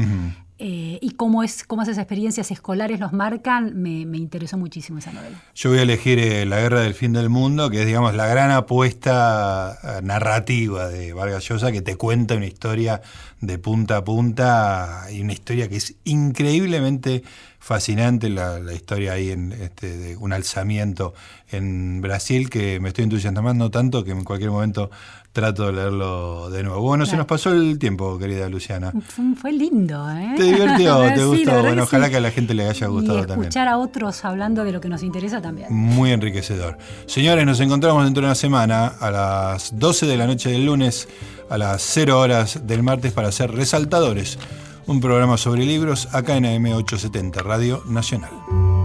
Eh, 0.61 0.98
y 1.00 1.11
cómo, 1.12 1.44
es, 1.44 1.62
cómo 1.62 1.82
esas 1.82 1.98
experiencias 1.98 2.50
escolares 2.50 2.98
los 2.98 3.12
marcan, 3.12 3.80
me, 3.80 4.00
interesó 4.00 4.59
muchísimo 4.59 4.98
esa 4.98 5.12
novela. 5.12 5.40
Yo 5.54 5.70
voy 5.70 5.78
a 5.78 5.82
elegir 5.82 6.18
eh, 6.18 6.44
La 6.46 6.59
Guerra 6.59 6.80
del 6.80 6.94
Fin 6.94 7.12
del 7.12 7.28
Mundo, 7.28 7.70
que 7.70 7.82
es, 7.82 7.86
digamos, 7.86 8.12
la 8.16 8.26
gran 8.26 8.50
apuesta 8.50 9.78
eh, 9.84 10.00
narrativa 10.02 10.88
de 10.88 11.12
Vargas 11.12 11.48
Llosa, 11.48 11.70
que 11.70 11.80
te 11.80 11.94
cuenta 11.94 12.34
una 12.34 12.46
historia 12.46 13.02
de 13.40 13.56
punta 13.59 13.98
a 13.98 14.04
punta 14.04 15.06
y 15.12 15.20
una 15.20 15.32
historia 15.32 15.68
que 15.68 15.76
es 15.76 15.94
increíblemente 16.02 17.22
fascinante, 17.61 18.28
la, 18.28 18.72
historia 18.72 19.12
ahí 19.12 19.30
en, 19.30 19.52
este, 19.52 19.96
de 19.96 20.16
un 20.16 20.32
alzamiento 20.32 21.14
en 21.50 22.00
Brasil, 22.00 22.50
que 22.50 22.80
me 22.80 22.88
estoy 22.88 23.04
entusiasmando 23.04 23.70
tanto 23.70 24.04
que 24.04 24.12
en 24.12 24.24
cualquier 24.24 24.50
momento 24.50 24.90
trato 25.33 25.66
de 25.66 25.72
leerlo 25.72 26.51
de 26.51 26.62
nuevo. 26.62 26.81
Bueno, 26.81 27.07
se 27.07 27.16
nos 27.16 27.26
pasó 27.26 27.53
el 27.53 27.79
tiempo, 27.79 28.18
querida 28.18 28.49
Luciana. 28.49 28.93
Fue, 29.37 29.53
lindo, 29.53 30.11
¿eh? 30.11 30.35
¿Te 30.37 30.43
divirtió? 30.45 30.99
¿Te 31.14 31.24
gustó? 31.24 31.62
Bueno, 31.62 31.85
ojalá 31.85 32.11
que 32.11 32.16
a 32.16 32.20
la 32.20 32.31
gente 32.31 32.55
le 32.55 32.68
haya 32.68 32.87
gustado 32.87 33.20
también. 33.20 33.43
escuchar 33.43 33.68
a 33.68 33.79
otros 33.79 34.24
hablando 34.24 34.64
de 34.64 34.72
lo 34.72 34.81
que 34.81 34.89
nos 34.89 35.03
interesa 35.03 35.41
también. 35.41 35.72
Muy 35.72 36.12
enriquecedor. 36.12 36.79
Señores, 37.07 37.47
nos 37.47 37.61
encontramos 37.61 38.05
dentro 38.05 38.22
de 38.22 38.29
una 38.29 38.35
semana 38.35 38.87
a 38.87 39.11
las 39.11 39.79
12 39.79 40.07
de 40.07 40.16
la 40.16 40.26
noche 40.26 40.51
del 40.51 40.66
lunes, 40.66 41.09
a 41.51 41.59
las 41.59 41.83
0 41.83 42.18
horas 42.18 42.66
del 42.66 42.83
martes 42.83 43.12
para 43.12 43.29
hacer 43.29 43.53
Resaltadores, 43.53 44.39
un 44.87 45.01
programa 45.01 45.37
sobre 45.37 45.64
libros 45.64 46.09
acá 46.12 46.37
en 46.37 46.45
AM870, 46.45 47.43
Radio 47.43 47.83
Nacional. 47.87 48.78